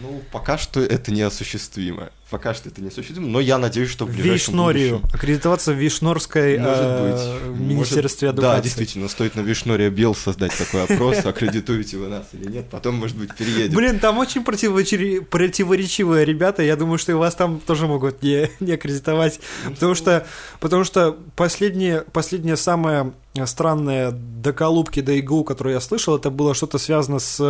Ну, 0.00 0.22
пока 0.32 0.58
что 0.58 0.80
это 0.80 1.12
неосуществимо. 1.12 2.10
Пока 2.32 2.54
что 2.54 2.70
это 2.70 2.80
неосуществимо, 2.80 3.28
но 3.28 3.40
я 3.40 3.58
надеюсь, 3.58 3.90
что 3.90 4.06
в 4.06 4.08
ближайшем 4.08 4.32
Вишнорию. 4.54 4.96
будущем- 5.00 5.14
Аккредитоваться 5.14 5.72
в 5.72 5.76
Вишнорской 5.76 6.58
Может 6.58 6.76
э, 6.80 7.50
быть. 7.50 7.60
Министерстве 7.60 8.28
Может- 8.28 8.38
адукации. 8.38 8.56
Да, 8.56 8.62
действительно, 8.62 9.08
стоит 9.08 9.34
на 9.36 9.40
Вишноре 9.42 9.90
Бел 9.90 10.14
создать 10.14 10.52
такой 10.56 10.84
опрос, 10.84 11.24
аккредитуете 11.26 11.98
вы 11.98 12.08
нас 12.08 12.24
или 12.32 12.50
нет, 12.50 12.70
потом, 12.70 12.94
может 12.94 13.18
быть, 13.18 13.34
переедем. 13.36 13.76
Блин, 13.76 13.98
там 13.98 14.16
очень 14.16 14.42
противоречи- 14.42 15.20
противоречивые 15.20 16.24
ребята. 16.24 16.62
Я 16.62 16.76
думаю, 16.76 16.96
что 16.96 17.12
и 17.12 17.14
вас 17.14 17.34
там 17.34 17.60
тоже 17.60 17.86
могут 17.86 18.22
не, 18.22 18.50
не 18.60 18.72
аккредитовать. 18.72 19.38
Потому 19.66 19.94
что, 19.94 20.26
потому 20.58 20.84
что 20.84 21.18
последнее, 21.36 22.00
последнее 22.12 22.56
самое 22.56 23.12
странное 23.46 24.10
доколупки 24.12 25.00
до 25.00 25.12
ИГУ, 25.12 25.44
которое 25.44 25.74
я 25.74 25.80
слышал, 25.80 26.16
это 26.16 26.28
было 26.30 26.54
что-то 26.54 26.76
связано 26.78 27.18
с 27.18 27.40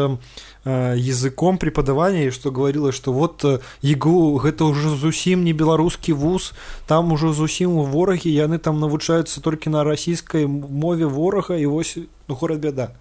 э, 0.65 0.95
языком 0.97 1.59
преподавания, 1.59 2.27
и 2.29 2.31
что 2.31 2.53
говорилось, 2.53 2.95
что 2.95 3.12
вот 3.12 3.45
э, 3.45 3.59
ИГУ 3.83 4.41
это 4.45 4.65
уже 4.72 4.90
зусім 4.90 5.44
не 5.44 5.54
беларускі 5.54 6.14
вуз, 6.14 6.54
там 6.86 7.12
уже 7.12 7.34
зусім 7.34 7.70
ворагі, 7.70 8.30
яны 8.30 8.58
там 8.58 8.80
навучаюцца 8.80 9.42
толькі 9.42 9.70
на 9.70 9.84
расійскай 9.84 10.48
мове 10.48 11.06
ворага, 11.06 11.56
і 11.56 11.66
вось 11.66 11.98
ну 12.28 12.36
город 12.36 12.60
беда. 12.60 12.92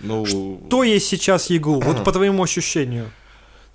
Ну, 0.00 0.26
Что 0.26 0.84
есть 0.84 1.06
сейчас 1.06 1.50
ЕГУ? 1.50 1.80
Вот 1.80 2.04
по 2.04 2.12
твоему 2.12 2.42
ощущению. 2.42 3.10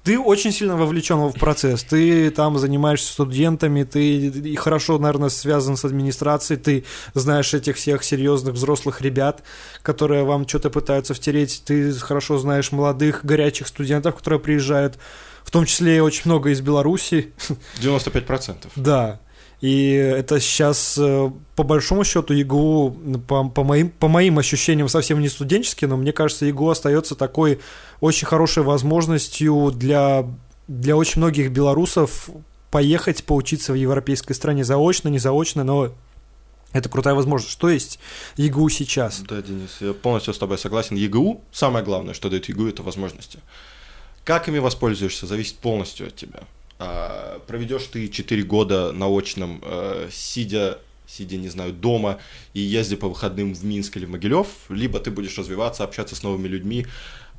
Ты 0.08 0.18
очень 0.18 0.54
сильно 0.54 0.78
вовлечен 0.78 1.18
в 1.18 1.34
процесс. 1.34 1.84
Ты 1.84 2.32
там 2.32 2.58
занимаешься 2.58 3.12
студентами, 3.12 3.84
ты 3.84 4.28
и 4.28 4.56
хорошо, 4.56 4.98
наверное, 5.00 5.28
связан 5.28 5.76
с 5.76 5.84
администрацией, 5.84 6.58
ты 6.58 6.86
знаешь 7.14 7.54
этих 7.54 7.76
всех 7.76 8.06
серьезных 8.06 8.54
взрослых 8.54 9.02
ребят, 9.02 9.44
которые 9.82 10.24
вам 10.24 10.48
что-то 10.48 10.70
пытаются 10.70 11.14
втереть. 11.14 11.62
Ты 11.66 11.92
хорошо 11.92 12.38
знаешь 12.38 12.72
молодых, 12.72 13.26
горячих 13.26 13.68
студентов, 13.68 14.16
которые 14.16 14.40
приезжают, 14.40 14.98
в 15.45 15.51
том 15.51 15.67
числе 15.67 16.03
очень 16.03 16.23
много 16.27 16.51
из 16.51 16.61
Беларуси. 16.61 17.33
95%. 17.81 18.69
Да. 18.77 19.21
И 19.63 19.93
это 19.93 20.41
сейчас, 20.41 20.99
э, 20.99 21.31
по 21.55 21.63
большому 21.63 22.03
счету, 22.03 22.35
ЕГУ, 22.35 23.21
по, 23.29 23.49
по, 23.49 23.63
моим, 23.63 23.91
по 23.91 24.09
моим 24.09 24.41
ощущениям, 24.41 24.89
совсем 24.89 25.21
не 25.21 25.29
студенческий, 25.29 25.87
но 25.87 25.97
мне 25.97 26.13
кажется, 26.13 26.47
ЕГУ 26.47 26.69
остается 26.69 27.15
такой 27.15 27.61
очень 28.01 28.27
хорошей 28.27 28.65
возможностью 28.65 29.71
для, 29.73 30.27
для 30.67 30.97
очень 30.97 31.21
многих 31.21 31.53
белорусов 31.53 32.29
поехать 32.73 33.23
поучиться 33.23 33.73
в 33.73 33.77
европейской 33.77 34.33
стране 34.33 34.65
заочно, 34.65 35.09
не 35.09 35.21
заочно, 35.21 35.63
но 35.63 35.93
это 36.73 36.89
крутая 36.89 37.15
возможность. 37.15 37.53
Что 37.53 37.69
есть 37.69 38.01
ЕГУ 38.37 38.69
сейчас? 38.69 39.21
Да, 39.21 39.43
Денис, 39.43 39.77
я 39.81 39.93
полностью 39.93 40.35
с 40.35 40.39
тобой 40.39 40.59
согласен. 40.59 40.97
ЕГУ, 40.97 41.45
самое 41.53 41.85
главное, 41.85 42.15
что 42.15 42.29
дает 42.29 42.49
ЕГУ, 42.49 42.67
это 42.67 42.83
возможности. 42.83 43.39
Как 44.25 44.49
ими 44.49 44.59
воспользуешься, 44.59 45.27
зависит 45.27 45.57
полностью 45.57 46.07
от 46.07 46.17
тебя. 46.17 46.45
А, 46.79 47.41
проведешь 47.47 47.85
ты 47.85 48.09
4 48.09 48.43
года 48.43 48.93
на 48.93 49.07
очном, 49.07 49.61
э, 49.63 50.09
сидя, 50.13 50.79
сидя, 51.07 51.37
не 51.37 51.49
знаю, 51.49 51.73
дома 51.73 52.19
и 52.55 52.61
езди 52.61 52.97
по 52.97 53.09
выходным 53.09 53.55
в 53.55 53.65
Минск 53.65 53.97
или 53.97 54.05
в 54.05 54.11
Могилев, 54.11 54.47
либо 54.69 55.01
ты 55.01 55.11
будешь 55.11 55.37
развиваться, 55.39 55.85
общаться 55.85 56.15
с 56.15 56.23
новыми 56.23 56.49
людьми, 56.49 56.87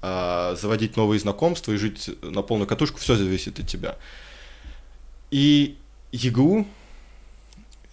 а, 0.01 0.55
заводить 0.55 0.97
новые 0.97 1.19
знакомства 1.19 1.71
и 1.71 1.77
жить 1.77 2.09
на 2.21 2.41
полную 2.41 2.67
катушку, 2.67 2.99
все 2.99 3.15
зависит 3.15 3.59
от 3.59 3.67
тебя. 3.67 3.97
И 5.31 5.77
ЕГУ, 6.11 6.67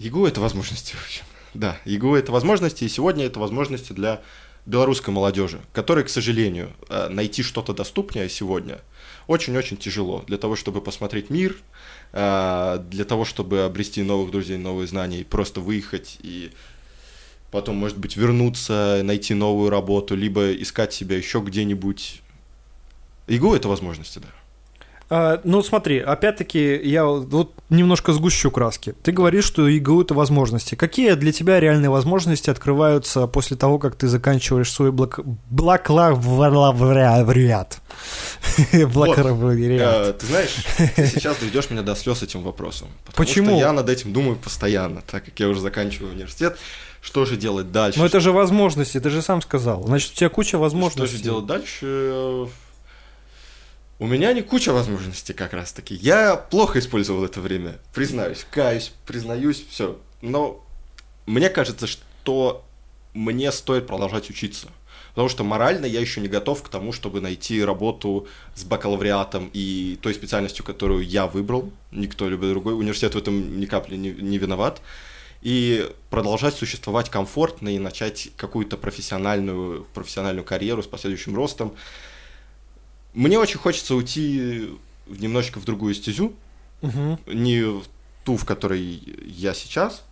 ЕГУ 0.00 0.26
это 0.26 0.40
возможности, 0.40 0.94
в 0.94 1.04
общем. 1.04 1.24
Да, 1.54 1.78
ЕГУ 1.84 2.16
это 2.16 2.32
возможности, 2.32 2.84
и 2.84 2.88
сегодня 2.88 3.24
это 3.24 3.38
возможности 3.38 3.92
для 3.92 4.22
белорусской 4.66 5.12
молодежи, 5.12 5.60
которой, 5.72 6.04
к 6.04 6.08
сожалению, 6.08 6.70
э, 6.88 7.08
найти 7.08 7.42
что-то 7.42 7.72
доступнее 7.72 8.28
сегодня 8.28 8.80
очень-очень 9.26 9.76
тяжело. 9.76 10.24
Для 10.26 10.38
того, 10.38 10.56
чтобы 10.56 10.80
посмотреть 10.80 11.30
мир, 11.30 11.56
э, 12.12 12.84
для 12.90 13.04
того, 13.04 13.24
чтобы 13.24 13.62
обрести 13.62 14.02
новых 14.02 14.30
друзей, 14.30 14.58
новые 14.58 14.86
знания 14.86 15.20
и 15.20 15.24
просто 15.24 15.60
выехать 15.60 16.18
и 16.22 16.50
потом, 17.50 17.76
может 17.76 17.98
быть, 17.98 18.16
вернуться, 18.16 19.00
найти 19.04 19.34
новую 19.34 19.70
работу, 19.70 20.14
либо 20.14 20.52
искать 20.52 20.92
себя 20.92 21.16
еще 21.16 21.40
где-нибудь. 21.40 22.22
ЕГУ 23.28 23.54
это 23.54 23.68
возможности, 23.68 24.18
да. 24.18 24.28
А, 25.12 25.40
ну, 25.42 25.60
смотри, 25.64 25.98
опять-таки, 25.98 26.80
я 26.84 27.04
вот 27.04 27.50
немножко 27.68 28.12
сгущу 28.12 28.52
краски. 28.52 28.94
Ты 29.02 29.10
говоришь, 29.10 29.44
что 29.44 29.66
ИГУ— 29.66 30.02
это 30.04 30.14
возможности. 30.14 30.76
Какие 30.76 31.14
для 31.14 31.32
тебя 31.32 31.58
реальные 31.58 31.90
возможности 31.90 32.48
открываются 32.48 33.26
после 33.26 33.56
того, 33.56 33.80
как 33.80 33.96
ты 33.96 34.06
заканчиваешь 34.06 34.70
свой 34.72 34.92
блок... 34.92 35.18
бакалавриат? 35.50 36.20
Бакалавриат. 38.94 40.06
Э, 40.06 40.12
Ты 40.12 40.26
знаешь, 40.26 40.54
ты 40.94 41.06
сейчас 41.06 41.38
доведешь 41.38 41.70
меня 41.70 41.82
до 41.82 41.96
слез 41.96 42.22
этим 42.22 42.42
вопросом. 42.42 42.86
Почему? 43.16 43.58
Я 43.58 43.72
над 43.72 43.88
этим 43.88 44.12
думаю 44.12 44.36
постоянно, 44.36 45.02
так 45.10 45.24
как 45.24 45.40
я 45.40 45.48
уже 45.48 45.58
заканчиваю 45.60 46.12
университет. 46.12 46.56
Что 47.02 47.24
же 47.24 47.36
делать 47.36 47.72
дальше? 47.72 47.98
Но 47.98 48.06
это 48.06 48.20
же 48.20 48.30
возможности, 48.30 49.00
ты 49.00 49.10
же 49.10 49.22
сам 49.22 49.42
сказал. 49.42 49.82
Значит, 49.86 50.12
у 50.12 50.14
тебя 50.14 50.28
куча 50.28 50.56
возможностей. 50.58 51.08
Что 51.08 51.16
же 51.16 51.22
делать 51.24 51.46
дальше? 51.46 52.46
У 54.00 54.06
меня 54.06 54.32
не 54.32 54.40
куча 54.40 54.72
возможностей 54.72 55.34
как 55.34 55.52
раз 55.52 55.74
таки. 55.74 55.94
Я 55.94 56.34
плохо 56.34 56.78
использовал 56.78 57.22
это 57.22 57.42
время, 57.42 57.78
признаюсь, 57.92 58.46
каюсь, 58.50 58.94
признаюсь, 59.06 59.62
все. 59.68 60.00
Но 60.22 60.64
мне 61.26 61.50
кажется, 61.50 61.86
что 61.86 62.64
мне 63.12 63.52
стоит 63.52 63.86
продолжать 63.86 64.30
учиться. 64.30 64.68
Потому 65.10 65.28
что 65.28 65.44
морально 65.44 65.84
я 65.84 66.00
еще 66.00 66.22
не 66.22 66.28
готов 66.28 66.62
к 66.62 66.70
тому, 66.70 66.92
чтобы 66.92 67.20
найти 67.20 67.62
работу 67.62 68.26
с 68.54 68.64
бакалавриатом 68.64 69.50
и 69.52 69.98
той 70.00 70.14
специальностью, 70.14 70.64
которую 70.64 71.06
я 71.06 71.26
выбрал. 71.26 71.70
Никто 71.90 72.26
либо 72.26 72.48
другой. 72.48 72.72
Университет 72.72 73.14
в 73.14 73.18
этом 73.18 73.60
ни 73.60 73.66
капли 73.66 73.96
не, 73.96 74.12
не 74.12 74.38
виноват. 74.38 74.80
И 75.42 75.86
продолжать 76.08 76.54
существовать 76.54 77.10
комфортно 77.10 77.68
и 77.68 77.78
начать 77.78 78.30
какую-то 78.38 78.78
профессиональную, 78.78 79.86
профессиональную 79.92 80.44
карьеру 80.44 80.82
с 80.82 80.86
последующим 80.86 81.36
ростом. 81.36 81.76
Мне 83.14 83.38
очень 83.38 83.58
хочется 83.58 83.94
уйти 83.94 84.70
немножечко 85.06 85.58
в 85.60 85.64
другую 85.64 85.94
стезю, 85.94 86.32
Мгм. 86.82 87.18
не 87.26 87.62
в 87.62 87.82
ту, 88.24 88.36
в 88.36 88.44
которой 88.44 88.80
я 89.26 89.54
сейчас, 89.54 90.02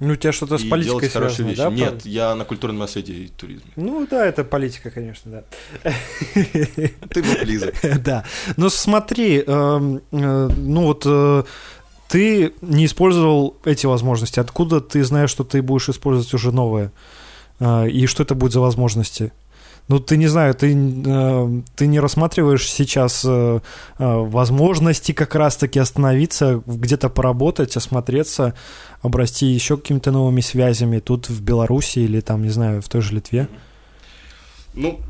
Ну, 0.00 0.12
у 0.12 0.16
тебя 0.16 0.32
что-то 0.32 0.58
с 0.58 0.64
политикой 0.64 1.08
связано, 1.10 1.46
вещи. 1.48 1.56
да? 1.58 1.70
Нет, 1.70 2.06
я 2.06 2.34
на 2.34 2.44
культурном 2.44 2.78
наследии 2.78 3.24
и 3.24 3.28
туризме. 3.28 3.70
Ну, 3.76 4.06
да, 4.10 4.24
это 4.26 4.44
политика, 4.44 4.90
конечно, 4.90 5.30
да. 5.30 5.44
Ты 6.34 7.22
был 7.22 7.34
близок. 7.42 7.74
Да. 8.04 8.24
Но 8.56 8.68
смотри, 8.70 9.42
эм, 9.46 9.96
э, 10.12 10.48
ну 10.56 10.82
вот 10.84 11.02
э, 11.06 11.42
ты 12.08 12.52
не 12.60 12.86
использовал 12.86 13.56
эти 13.64 13.86
возможности. 13.86 14.40
Откуда 14.40 14.80
ты 14.80 15.02
знаешь, 15.04 15.30
что 15.30 15.44
ты 15.44 15.62
будешь 15.62 15.88
использовать 15.88 16.32
уже 16.34 16.52
новые? 16.52 16.90
Э, 17.60 17.88
И 17.88 18.06
что 18.06 18.22
это 18.22 18.34
будет 18.34 18.52
за 18.52 18.60
возможности? 18.60 19.32
Ну, 19.88 20.00
ты 20.00 20.18
не 20.18 20.26
знаю, 20.26 20.54
ты, 20.54 20.74
э, 20.76 21.62
ты 21.74 21.86
не 21.86 21.98
рассматриваешь 21.98 22.70
сейчас 22.70 23.24
э, 23.26 23.28
э, 23.30 23.60
возможности 23.98 25.12
как 25.12 25.34
раз-таки 25.34 25.78
остановиться, 25.78 26.62
где-то 26.66 27.08
поработать, 27.08 27.74
осмотреться, 27.74 28.54
обрасти 29.00 29.46
еще 29.46 29.78
какими-то 29.78 30.10
новыми 30.10 30.42
связями 30.42 30.98
тут 30.98 31.30
в 31.30 31.40
Беларуси 31.42 32.00
или 32.00 32.20
там, 32.20 32.42
не 32.42 32.50
знаю, 32.50 32.82
в 32.82 32.88
той 32.90 33.00
же 33.00 33.14
Литве. 33.14 33.48
Ну, 34.74 35.00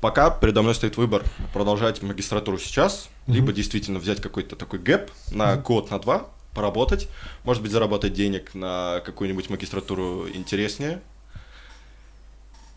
пока 0.00 0.30
передо 0.30 0.62
мной 0.62 0.76
стоит 0.76 0.96
выбор 0.96 1.24
продолжать 1.52 2.00
магистратуру 2.00 2.58
сейчас, 2.58 3.08
Мгм. 3.26 3.34
либо 3.34 3.52
действительно 3.52 3.98
взять 3.98 4.20
какой-то 4.20 4.54
такой 4.54 4.78
гэп 4.78 5.10
на 5.32 5.56
год, 5.56 5.90
на 5.90 5.98
два, 5.98 6.28
поработать, 6.54 7.08
может 7.44 7.62
быть, 7.62 7.72
заработать 7.72 8.12
денег 8.12 8.54
на 8.54 9.00
какую-нибудь 9.04 9.50
магистратуру 9.50 10.26
интереснее, 10.32 11.00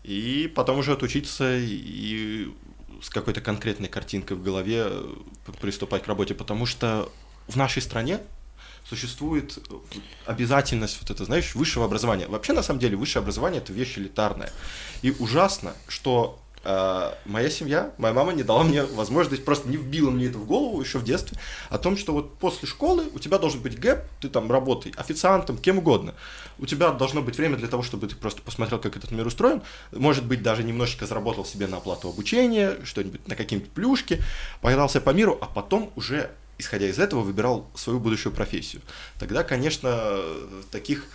и 0.04 0.52
потом 0.54 0.78
уже 0.78 0.92
отучиться 0.92 1.56
и 1.58 2.52
с 3.02 3.08
какой-то 3.10 3.40
конкретной 3.40 3.88
картинкой 3.88 4.36
в 4.36 4.42
голове 4.42 4.84
э, 4.86 5.14
приступать 5.60 6.04
к 6.04 6.06
работе, 6.06 6.34
потому 6.34 6.66
что 6.66 7.10
в 7.48 7.56
нашей 7.56 7.82
стране 7.82 8.20
существует 8.88 9.58
обязательность 10.26 10.98
вот 11.00 11.10
это, 11.10 11.24
знаешь, 11.24 11.54
высшего 11.54 11.86
образования. 11.86 12.26
Вообще, 12.28 12.52
на 12.52 12.62
самом 12.62 12.80
деле, 12.80 12.96
высшее 12.96 13.22
образование– 13.22 13.60
это 13.62 13.72
вещь 13.72 13.98
элитарная. 13.98 14.52
И 15.02 15.10
ужасно, 15.10 15.74
что 15.88 16.38
э, 16.38 16.43
моя 16.64 17.50
семья, 17.50 17.92
моя 17.98 18.14
мама 18.14 18.32
не 18.32 18.42
дала 18.42 18.64
мне 18.64 18.84
возможность, 18.84 19.44
просто 19.44 19.68
не 19.68 19.76
вбила 19.76 20.10
мне 20.10 20.26
это 20.26 20.38
в 20.38 20.46
голову 20.46 20.80
еще 20.80 20.98
в 20.98 21.04
детстве, 21.04 21.38
о 21.70 21.78
том, 21.78 21.96
что 21.96 22.12
вот 22.12 22.38
после 22.38 22.66
школы 22.68 23.04
у 23.12 23.18
тебя 23.18 23.38
должен 23.38 23.60
быть 23.60 23.78
гэп, 23.78 24.00
ты 24.20 24.28
там 24.28 24.50
работай 24.50 24.92
официантом, 24.96 25.58
кем 25.58 25.78
угодно. 25.78 26.14
У 26.58 26.66
тебя 26.66 26.90
должно 26.92 27.22
быть 27.22 27.36
время 27.36 27.56
для 27.56 27.68
того, 27.68 27.82
чтобы 27.82 28.06
ты 28.06 28.16
просто 28.16 28.42
посмотрел, 28.42 28.80
как 28.80 28.96
этот 28.96 29.10
мир 29.10 29.26
устроен, 29.26 29.62
может 29.92 30.24
быть, 30.24 30.42
даже 30.42 30.62
немножечко 30.62 31.06
заработал 31.06 31.44
себе 31.44 31.66
на 31.66 31.78
оплату 31.78 32.08
обучения, 32.08 32.76
что-нибудь, 32.84 33.26
на 33.28 33.36
какие-нибудь 33.36 33.72
плюшки, 33.72 34.22
погнался 34.60 35.00
по 35.00 35.10
миру, 35.10 35.38
а 35.40 35.46
потом 35.46 35.92
уже 35.96 36.30
исходя 36.58 36.86
из 36.86 36.98
этого, 36.98 37.20
выбирал 37.20 37.66
свою 37.74 37.98
будущую 37.98 38.32
профессию. 38.32 38.82
Тогда, 39.18 39.42
конечно, 39.42 40.20
таких 40.70 41.06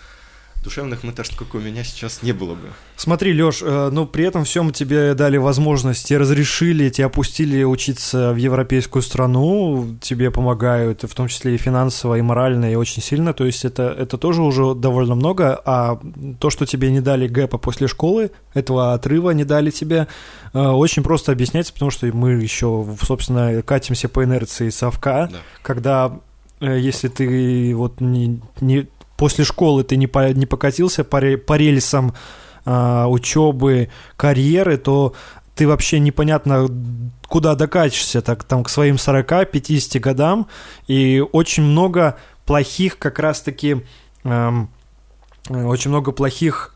душевных 0.63 1.03
мытарств, 1.03 1.35
как 1.37 1.55
у 1.55 1.59
меня 1.59 1.83
сейчас, 1.83 2.21
не 2.21 2.33
было 2.33 2.55
бы. 2.55 2.67
Смотри, 2.97 3.31
Лёш, 3.31 3.61
э, 3.61 3.89
но 3.91 4.05
при 4.05 4.25
этом 4.25 4.43
всем 4.43 4.71
тебе 4.71 5.13
дали 5.13 5.37
возможность, 5.37 6.07
тебе 6.07 6.19
разрешили, 6.19 6.89
тебе 6.89 7.05
опустили 7.05 7.63
учиться 7.63 8.33
в 8.33 8.35
европейскую 8.35 9.01
страну, 9.01 9.95
тебе 10.01 10.31
помогают, 10.31 11.03
в 11.03 11.15
том 11.15 11.27
числе 11.27 11.55
и 11.55 11.57
финансово, 11.57 12.15
и 12.15 12.21
морально, 12.21 12.71
и 12.71 12.75
очень 12.75 13.01
сильно, 13.01 13.33
то 13.33 13.45
есть 13.45 13.63
это, 13.63 13.95
это 13.97 14.17
тоже 14.17 14.41
уже 14.41 14.75
довольно 14.75 15.15
много, 15.15 15.59
а 15.65 15.99
то, 16.39 16.49
что 16.49 16.65
тебе 16.65 16.91
не 16.91 16.99
дали 16.99 17.27
гэпа 17.27 17.57
после 17.57 17.87
школы, 17.87 18.31
этого 18.53 18.93
отрыва 18.93 19.31
не 19.31 19.45
дали 19.45 19.71
тебе, 19.71 20.07
э, 20.53 20.59
очень 20.59 21.03
просто 21.03 21.31
объясняется, 21.31 21.71
потому 21.71 21.91
что 21.91 22.05
мы 22.07 22.31
еще, 22.31 22.85
собственно, 23.01 23.61
катимся 23.61 24.09
по 24.09 24.25
инерции 24.25 24.69
совка, 24.69 25.29
да. 25.31 25.37
когда 25.61 26.19
э, 26.59 26.77
если 26.79 27.07
ты 27.07 27.73
вот 27.75 28.01
не, 28.01 28.41
не 28.59 28.87
после 29.19 29.43
школы 29.43 29.83
ты 29.83 29.97
не, 29.97 30.07
по, 30.07 30.31
не 30.31 30.45
покатился 30.45 31.03
по, 31.03 31.19
по 31.19 31.57
рельсам 31.57 32.13
а, 32.65 33.05
учебы, 33.07 33.89
карьеры, 34.15 34.77
то 34.77 35.13
ты 35.55 35.67
вообще 35.67 35.99
непонятно 35.99 36.69
куда 37.27 37.55
докатишься, 37.55 38.21
так 38.21 38.45
там 38.45 38.63
к 38.63 38.69
своим 38.69 38.95
40-50 38.95 39.99
годам, 39.99 40.47
и 40.88 41.21
очень 41.33 41.63
много 41.63 42.17
плохих 42.45 42.97
как 42.97 43.19
раз-таки, 43.19 43.83
эм, 44.23 44.69
очень 45.49 45.89
много 45.91 46.13
плохих 46.13 46.73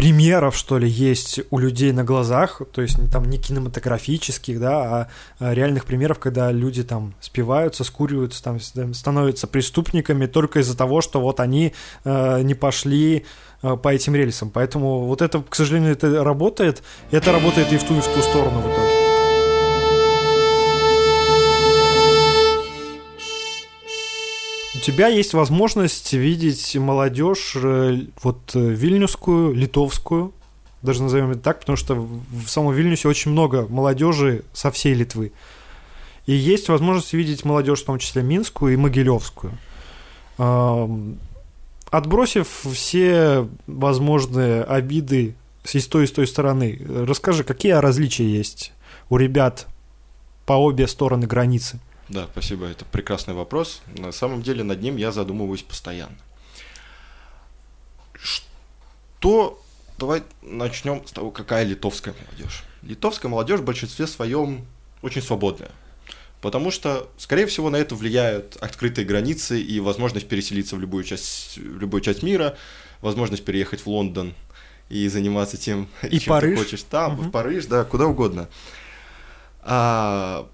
примеров, 0.00 0.56
что 0.56 0.78
ли, 0.78 0.88
есть 0.88 1.40
у 1.50 1.58
людей 1.58 1.92
на 1.92 2.04
глазах, 2.04 2.62
то 2.72 2.80
есть 2.80 2.96
там 3.12 3.24
не 3.24 3.36
кинематографических, 3.36 4.58
да, 4.58 5.10
а 5.38 5.54
реальных 5.54 5.84
примеров, 5.84 6.18
когда 6.18 6.50
люди 6.50 6.82
там 6.82 7.12
спиваются, 7.20 7.84
скуриваются, 7.84 8.42
там 8.42 8.60
становятся 8.60 9.46
преступниками 9.46 10.24
только 10.24 10.60
из-за 10.60 10.74
того, 10.74 11.02
что 11.02 11.20
вот 11.20 11.38
они 11.38 11.74
э, 12.04 12.40
не 12.40 12.54
пошли 12.54 13.26
э, 13.62 13.76
по 13.76 13.90
этим 13.90 14.14
рельсам. 14.14 14.48
Поэтому 14.48 15.00
вот 15.00 15.20
это, 15.20 15.42
к 15.46 15.54
сожалению, 15.54 15.92
это 15.92 16.24
работает, 16.24 16.82
это 17.10 17.30
работает 17.30 17.70
и 17.70 17.76
в 17.76 17.84
ту, 17.84 17.94
и 17.98 18.00
в 18.00 18.06
ту 18.06 18.22
сторону 18.22 18.60
в 18.60 18.72
итоге. 18.72 18.99
Тебя 24.80 25.08
есть 25.08 25.34
возможность 25.34 26.12
видеть 26.12 26.76
молодежь 26.76 27.52
э, 27.56 28.06
вот 28.22 28.54
э, 28.54 28.58
вильнюсскую, 28.58 29.54
литовскую, 29.54 30.32
даже 30.82 31.02
назовем 31.02 31.30
это 31.32 31.40
так, 31.40 31.60
потому 31.60 31.76
что 31.76 31.94
в 31.94 32.46
самом 32.48 32.72
Вильнюсе 32.72 33.08
очень 33.08 33.30
много 33.30 33.66
молодежи 33.68 34.44
со 34.52 34.70
всей 34.70 34.94
Литвы. 34.94 35.32
И 36.26 36.32
есть 36.32 36.68
возможность 36.68 37.12
видеть 37.12 37.44
молодежь, 37.44 37.82
в 37.82 37.84
том 37.84 37.98
числе 37.98 38.22
Минскую 38.22 38.72
и 38.72 38.76
Могилевскую. 38.76 39.52
Отбросив 41.90 42.48
все 42.72 43.48
возможные 43.66 44.62
обиды 44.62 45.34
с 45.64 45.86
той 45.86 46.04
и 46.04 46.06
с 46.06 46.12
той 46.12 46.26
стороны, 46.26 46.80
расскажи, 46.88 47.44
какие 47.44 47.72
различия 47.72 48.30
есть 48.30 48.72
у 49.10 49.16
ребят 49.16 49.66
по 50.46 50.54
обе 50.54 50.86
стороны 50.86 51.26
границы? 51.26 51.80
Да, 52.10 52.26
спасибо, 52.32 52.66
это 52.66 52.84
прекрасный 52.84 53.34
вопрос. 53.34 53.82
На 53.96 54.10
самом 54.10 54.42
деле 54.42 54.64
над 54.64 54.82
ним 54.82 54.96
я 54.96 55.12
задумываюсь 55.12 55.62
постоянно. 55.62 56.16
Что... 58.14 59.62
Давай 59.96 60.22
начнем 60.42 61.06
с 61.06 61.12
того, 61.12 61.30
какая 61.30 61.62
литовская 61.64 62.14
молодежь. 62.14 62.64
Литовская 62.82 63.30
молодежь 63.30 63.60
в 63.60 63.64
большинстве 63.64 64.06
своем 64.06 64.66
очень 65.02 65.22
свободная. 65.22 65.70
Потому 66.40 66.70
что, 66.70 67.08
скорее 67.18 67.46
всего, 67.46 67.70
на 67.70 67.76
это 67.76 67.94
влияют 67.94 68.56
открытые 68.56 69.04
границы 69.04 69.60
и 69.60 69.78
возможность 69.78 70.26
переселиться 70.26 70.74
в 70.74 70.80
любую 70.80 71.04
часть, 71.04 71.58
в 71.58 71.78
любую 71.78 72.00
часть 72.00 72.22
мира, 72.22 72.56
возможность 73.02 73.44
переехать 73.44 73.80
в 73.80 73.86
Лондон 73.88 74.34
и 74.88 75.06
заниматься 75.08 75.58
тем, 75.58 75.88
и 76.10 76.18
чем 76.18 76.30
Париж. 76.30 76.58
ты 76.58 76.64
хочешь. 76.64 76.82
Там, 76.82 77.14
угу. 77.14 77.22
в 77.24 77.30
Париж, 77.30 77.66
да, 77.66 77.84
куда 77.84 78.06
угодно. 78.06 78.48
А, 79.60 80.48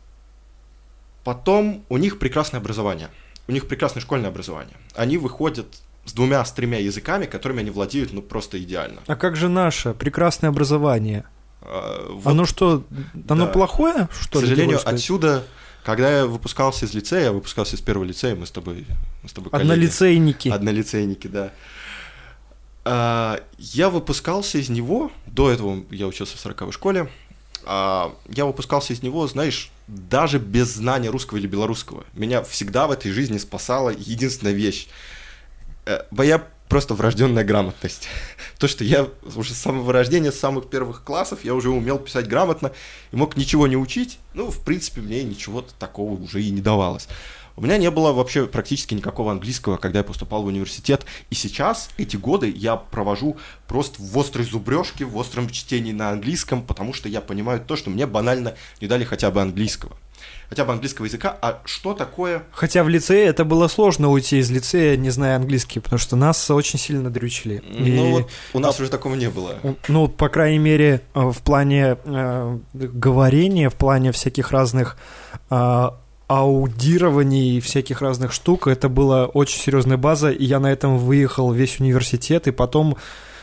Потом 1.26 1.84
у 1.88 1.96
них 1.96 2.20
прекрасное 2.20 2.60
образование. 2.60 3.08
У 3.48 3.52
них 3.52 3.66
прекрасное 3.66 4.00
школьное 4.00 4.30
образование. 4.30 4.76
Они 4.94 5.18
выходят 5.18 5.66
с 6.04 6.12
двумя, 6.12 6.44
с 6.44 6.52
тремя 6.52 6.78
языками, 6.78 7.26
которыми 7.26 7.62
они 7.62 7.70
владеют, 7.70 8.12
ну, 8.12 8.22
просто 8.22 8.62
идеально. 8.62 9.00
А 9.08 9.16
как 9.16 9.34
же 9.34 9.48
наше 9.48 9.92
прекрасное 9.92 10.50
образование? 10.50 11.24
А, 11.62 12.12
вот, 12.12 12.30
оно 12.30 12.46
что, 12.46 12.84
оно 13.28 13.46
да. 13.46 13.50
плохое, 13.50 14.08
что 14.20 14.38
К 14.38 14.42
сожалению, 14.42 14.78
отсюда, 14.84 15.42
когда 15.82 16.18
я 16.18 16.26
выпускался 16.26 16.84
из 16.84 16.94
лицея, 16.94 17.24
я 17.24 17.32
выпускался 17.32 17.74
из 17.74 17.80
первого 17.80 18.04
лицея, 18.04 18.36
мы 18.36 18.46
с 18.46 18.52
тобой... 18.52 18.86
Мы 19.24 19.28
с 19.28 19.32
тобой 19.32 19.50
Однолицейники. 19.50 20.48
Однолицейники, 20.48 21.26
да. 21.26 21.50
А, 22.84 23.40
я 23.58 23.90
выпускался 23.90 24.58
из 24.58 24.68
него, 24.68 25.10
до 25.26 25.50
этого 25.50 25.82
я 25.90 26.06
учился 26.06 26.36
в 26.36 26.40
40 26.40 26.72
школе, 26.72 27.10
а, 27.64 28.14
я 28.28 28.46
выпускался 28.46 28.92
из 28.92 29.02
него, 29.02 29.26
знаешь, 29.26 29.72
даже 29.86 30.38
без 30.38 30.74
знания 30.74 31.10
русского 31.10 31.38
или 31.38 31.46
белорусского. 31.46 32.04
Меня 32.12 32.42
всегда 32.42 32.86
в 32.86 32.90
этой 32.90 33.12
жизни 33.12 33.38
спасала 33.38 33.90
единственная 33.90 34.52
вещь. 34.52 34.88
Э, 35.84 36.02
моя 36.10 36.44
просто 36.68 36.94
врожденная 36.94 37.44
грамотность. 37.44 38.08
То, 38.58 38.68
что 38.68 38.84
я 38.84 39.08
уже 39.34 39.54
с 39.54 39.58
самого 39.58 39.92
рождения, 39.92 40.32
с 40.32 40.38
самых 40.38 40.68
первых 40.68 41.04
классов, 41.04 41.44
я 41.44 41.54
уже 41.54 41.70
умел 41.70 41.98
писать 41.98 42.28
грамотно 42.28 42.72
и 43.12 43.16
мог 43.16 43.36
ничего 43.36 43.66
не 43.66 43.76
учить. 43.76 44.18
Ну, 44.34 44.50
в 44.50 44.64
принципе, 44.64 45.00
мне 45.00 45.22
ничего 45.22 45.64
такого 45.78 46.20
уже 46.20 46.42
и 46.42 46.50
не 46.50 46.60
давалось. 46.60 47.08
У 47.56 47.62
меня 47.62 47.78
не 47.78 47.90
было 47.90 48.12
вообще 48.12 48.46
практически 48.46 48.94
никакого 48.94 49.32
английского, 49.32 49.78
когда 49.78 50.00
я 50.00 50.04
поступал 50.04 50.42
в 50.42 50.46
университет. 50.46 51.06
И 51.30 51.34
сейчас, 51.34 51.88
эти 51.96 52.16
годы, 52.16 52.52
я 52.54 52.76
провожу 52.76 53.38
просто 53.66 53.96
в 54.02 54.18
острой 54.18 54.44
зубрежке, 54.44 55.06
в 55.06 55.16
остром 55.16 55.48
чтении 55.48 55.92
на 55.92 56.10
английском, 56.10 56.62
потому 56.62 56.92
что 56.92 57.08
я 57.08 57.20
понимаю 57.20 57.60
то, 57.60 57.76
что 57.76 57.88
мне 57.88 58.06
банально 58.06 58.54
не 58.80 58.88
дали 58.88 59.04
хотя 59.04 59.30
бы 59.30 59.40
английского 59.40 59.96
хотя 60.48 60.64
бы 60.64 60.72
английского 60.72 61.06
языка, 61.06 61.36
а 61.40 61.60
что 61.64 61.94
такое... 61.94 62.44
Хотя 62.52 62.84
в 62.84 62.88
лицее 62.88 63.26
это 63.26 63.44
было 63.44 63.68
сложно 63.68 64.10
уйти 64.10 64.38
из 64.38 64.50
лицея, 64.50 64.96
не 64.96 65.10
зная 65.10 65.36
английский, 65.36 65.80
потому 65.80 65.98
что 65.98 66.16
нас 66.16 66.50
очень 66.50 66.78
сильно 66.78 67.10
дрючили. 67.10 67.62
Ну 67.68 67.86
и... 67.86 68.12
вот 68.12 68.30
у 68.52 68.58
нас 68.58 68.78
а... 68.78 68.82
уже 68.82 68.90
такого 68.90 69.14
не 69.14 69.28
было. 69.28 69.56
Ну, 69.88 70.08
по 70.08 70.28
крайней 70.28 70.58
мере, 70.58 71.02
э, 71.14 71.20
в 71.20 71.38
плане 71.38 71.96
э, 72.04 72.58
говорения, 72.74 73.70
в 73.70 73.74
плане 73.74 74.12
всяких 74.12 74.50
разных 74.52 74.96
э, 75.50 75.88
аудирований 76.28 77.60
всяких 77.60 78.00
разных 78.00 78.32
штук. 78.32 78.66
Это 78.66 78.88
была 78.88 79.26
очень 79.26 79.60
серьезная 79.60 79.96
база, 79.96 80.30
и 80.30 80.44
я 80.44 80.60
на 80.60 80.70
этом 80.70 80.98
выехал 80.98 81.52
весь 81.52 81.78
университет, 81.80 82.48
и 82.48 82.50
потом 82.50 82.96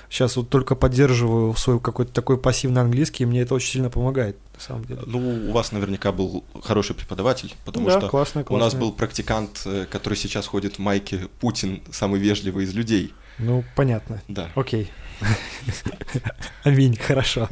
сейчас 0.10 0.36
вот 0.36 0.50
только 0.50 0.76
поддерживаю 0.76 1.56
свой 1.56 1.80
какой-то 1.80 2.12
такой 2.14 2.38
пассивный 2.38 2.82
английский, 2.82 3.24
и 3.24 3.26
мне 3.26 3.42
это 3.42 3.56
очень 3.56 3.72
сильно 3.72 3.90
помогает, 3.90 4.38
на 4.54 4.60
самом 4.60 4.86
деле. 4.86 5.02
Ну, 5.06 5.50
у 5.50 5.52
вас 5.52 5.72
наверняка 5.72 6.12
был 6.12 6.44
хороший 6.62 6.96
преподаватель, 6.96 7.54
потому 7.66 7.88
да, 7.88 8.00
что 8.00 8.10
классный, 8.10 8.44
классный. 8.44 8.62
у 8.62 8.64
нас 8.64 8.76
был 8.76 8.92
практикант, 8.92 9.62
э, 9.66 9.86
который 9.90 10.16
сейчас 10.16 10.46
ходит 10.46 10.76
в 10.76 10.80
майке 10.80 11.28
Путин, 11.40 11.82
самый 11.92 12.20
вежливый 12.20 12.66
из 12.66 12.74
людей. 12.74 13.14
Ну, 13.40 13.64
понятно. 13.76 14.22
Да. 14.28 14.52
Окей. 14.56 14.92
Аминь, 16.64 16.98
хорошо. 16.98 17.50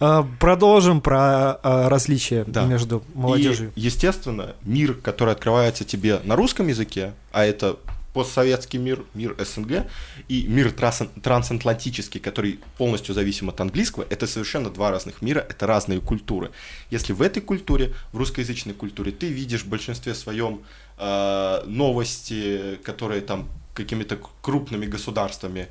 А, 0.00 0.26
продолжим 0.38 1.00
про 1.00 1.58
а, 1.62 1.88
различия 1.88 2.44
да. 2.46 2.64
между 2.64 3.02
молодежью. 3.14 3.72
И, 3.74 3.80
естественно, 3.80 4.54
мир, 4.62 4.94
который 4.94 5.32
открывается 5.32 5.84
тебе 5.84 6.20
на 6.24 6.36
русском 6.36 6.68
языке, 6.68 7.12
а 7.32 7.44
это 7.44 7.78
постсоветский 8.12 8.78
мир, 8.78 9.04
мир 9.14 9.34
СНГ 9.38 9.86
и 10.28 10.46
мир 10.46 10.72
трансатлантический, 10.72 12.20
который 12.20 12.60
полностью 12.76 13.14
зависим 13.14 13.48
от 13.48 13.60
английского, 13.60 14.06
это 14.10 14.26
совершенно 14.26 14.70
два 14.70 14.90
разных 14.90 15.22
мира, 15.22 15.44
это 15.48 15.66
разные 15.66 16.00
культуры. 16.00 16.50
Если 16.90 17.12
в 17.12 17.22
этой 17.22 17.40
культуре, 17.40 17.94
в 18.12 18.18
русскоязычной 18.18 18.74
культуре, 18.74 19.12
ты 19.12 19.28
видишь 19.28 19.62
в 19.62 19.68
большинстве 19.68 20.14
своем 20.14 20.60
э, 20.98 21.62
новости, 21.66 22.78
которые 22.84 23.22
там 23.22 23.48
какими-то 23.74 24.18
крупными 24.42 24.86
государствами, 24.86 25.68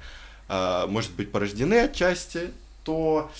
может 0.89 1.11
быть, 1.11 1.31
порождены 1.31 1.75
отчасти, 1.75 2.51
то 2.83 3.31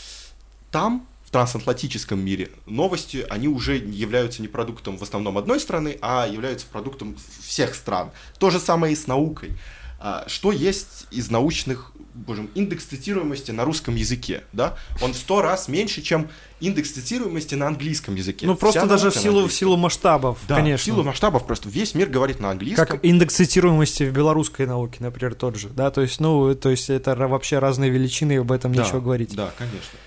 там 0.72 1.06
трансатлантическом 1.32 2.20
мире 2.20 2.52
новости, 2.66 3.26
они 3.30 3.48
уже 3.48 3.78
являются 3.78 4.42
не 4.42 4.48
продуктом 4.48 4.98
в 4.98 5.04
основном 5.04 5.38
одной 5.38 5.60
страны, 5.60 5.98
а 6.02 6.28
являются 6.28 6.68
продуктом 6.68 7.16
всех 7.42 7.74
стран. 7.74 8.12
То 8.38 8.50
же 8.50 8.60
самое 8.60 8.94
и 8.94 8.96
с 8.96 9.08
наукой. 9.08 9.52
А, 10.00 10.26
что 10.28 10.52
есть 10.52 11.08
из 11.12 11.30
научных, 11.30 11.94
боже 12.14 12.48
индекс 12.56 12.86
цитируемости 12.86 13.52
на 13.52 13.66
русском 13.66 13.96
языке, 13.96 14.44
да? 14.54 14.78
Он 15.02 15.14
в 15.14 15.18
сто 15.18 15.42
раз 15.42 15.68
меньше, 15.68 16.02
чем 16.02 16.30
индекс 16.60 16.92
цитируемости 16.92 17.56
на 17.56 17.68
английском 17.68 18.16
языке. 18.16 18.46
Ну, 18.46 18.56
просто 18.56 18.82
Вся 18.82 18.90
даже 18.90 19.12
в 19.12 19.16
силу, 19.16 19.48
в 19.48 19.54
силу 19.54 19.78
масштабов, 19.78 20.40
да, 20.48 20.56
конечно. 20.56 20.82
в 20.82 20.86
силу 20.86 21.04
масштабов 21.04 21.46
просто 21.46 21.70
весь 21.70 21.96
мир 21.96 22.10
говорит 22.10 22.40
на 22.40 22.52
английском. 22.52 22.86
Как 22.86 23.04
индекс 23.04 23.36
цитируемости 23.36 24.04
в 24.04 24.12
белорусской 24.12 24.66
науке, 24.66 24.98
например, 25.00 25.36
тот 25.36 25.56
же, 25.56 25.70
да? 25.70 25.92
То 25.92 26.02
есть, 26.02 26.20
ну, 26.20 26.54
то 26.56 26.70
есть 26.70 26.90
это 26.90 27.16
вообще 27.16 27.60
разные 27.60 27.90
величины, 27.90 28.34
и 28.34 28.38
об 28.38 28.52
этом 28.52 28.74
да, 28.74 28.84
нечего 28.84 29.00
говорить. 29.00 29.36
Да, 29.36 29.52
конечно. 29.58 29.98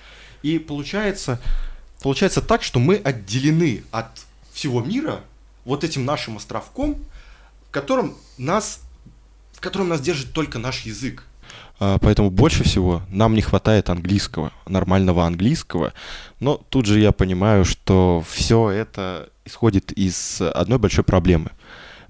И 0.43 0.59
получается, 0.59 1.40
получается 2.03 2.43
так, 2.43 2.62
что 2.62 2.79
мы 2.79 2.97
отделены 2.97 3.83
от 3.90 4.07
всего 4.53 4.81
мира 4.83 5.21
вот 5.64 5.85
этим 5.85 6.05
нашим 6.05 6.37
островком, 6.37 7.03
в 7.69 7.71
котором 7.71 8.17
нас 8.37 8.81
котором 9.64 9.88
нас 9.88 10.01
держит 10.03 10.33
только 10.33 10.59
наш 10.59 10.83
язык. 10.83 11.25
А, 11.81 11.99
поэтому 11.99 12.31
больше 12.31 12.65
всего 12.65 13.03
нам 13.09 13.35
не 13.35 13.43
хватает 13.43 13.91
английского, 13.91 14.53
нормального 14.67 15.27
английского. 15.27 15.93
Но 16.41 16.57
тут 16.69 16.87
же 16.87 17.01
я 17.01 17.13
понимаю, 17.13 17.65
что 17.65 18.25
все 18.29 18.71
это 18.71 19.29
исходит 19.45 19.93
из 19.93 20.41
одной 20.41 20.79
большой 20.79 21.05
проблемы. 21.05 21.51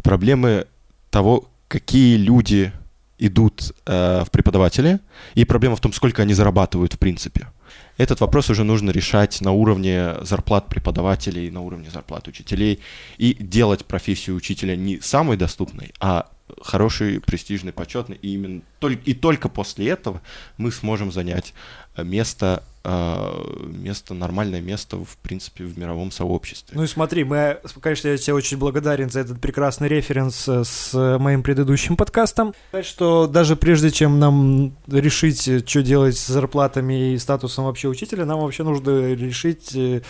Проблемы 0.02 0.66
того, 1.10 1.48
какие 1.68 2.16
люди 2.16 2.72
идут 3.18 3.72
э, 3.86 4.24
в 4.26 4.30
преподаватели, 4.30 5.00
и 5.34 5.44
проблема 5.44 5.76
в 5.76 5.80
том, 5.80 5.92
сколько 5.92 6.22
они 6.22 6.34
зарабатывают 6.34 6.94
в 6.94 6.98
принципе. 6.98 7.48
Этот 7.96 8.20
вопрос 8.20 8.50
уже 8.50 8.64
нужно 8.64 8.90
решать 8.90 9.40
на 9.40 9.52
уровне 9.52 10.14
зарплат 10.22 10.68
преподавателей, 10.68 11.50
на 11.50 11.60
уровне 11.60 11.90
зарплат 11.90 12.26
учителей, 12.26 12.80
и 13.16 13.34
делать 13.34 13.84
профессию 13.84 14.36
учителя 14.36 14.74
не 14.74 15.00
самой 15.00 15.36
доступной, 15.36 15.92
а 16.00 16.28
хороший, 16.60 17.20
престижный, 17.20 17.72
почетный, 17.72 18.18
и 18.20 18.34
именно 18.34 18.62
только, 18.78 19.02
и 19.02 19.14
только 19.14 19.48
после 19.48 19.88
этого 19.88 20.20
мы 20.56 20.70
сможем 20.72 21.10
занять 21.10 21.54
место 21.96 22.62
а, 22.62 22.73
место, 22.84 24.14
нормальное 24.14 24.60
место, 24.60 24.98
в 24.98 25.16
принципе, 25.22 25.64
в 25.64 25.78
мировом 25.78 26.10
сообществе. 26.10 26.76
Ну 26.76 26.84
и 26.84 26.86
смотри, 26.86 27.24
мы, 27.24 27.58
конечно, 27.80 28.08
я 28.08 28.16
тебе 28.18 28.34
очень 28.34 28.58
благодарен 28.58 29.10
за 29.10 29.20
этот 29.20 29.40
прекрасный 29.40 29.88
референс 29.88 30.48
э, 30.48 30.64
с 30.64 31.18
моим 31.18 31.42
предыдущим 31.42 31.96
подкастом. 31.96 32.54
Что 32.82 33.26
даже 33.26 33.56
прежде 33.56 33.90
чем 33.90 34.18
нам 34.18 34.76
решить, 34.86 35.68
что 35.68 35.82
делать 35.82 36.16
с 36.16 36.26
зарплатами 36.26 37.14
и 37.14 37.18
статусом 37.18 37.64
вообще 37.64 37.88
учителя, 37.88 38.26
нам 38.26 38.40
вообще 38.40 38.64
нужно 38.64 39.14
решить, 39.14 39.74
э, 39.74 40.02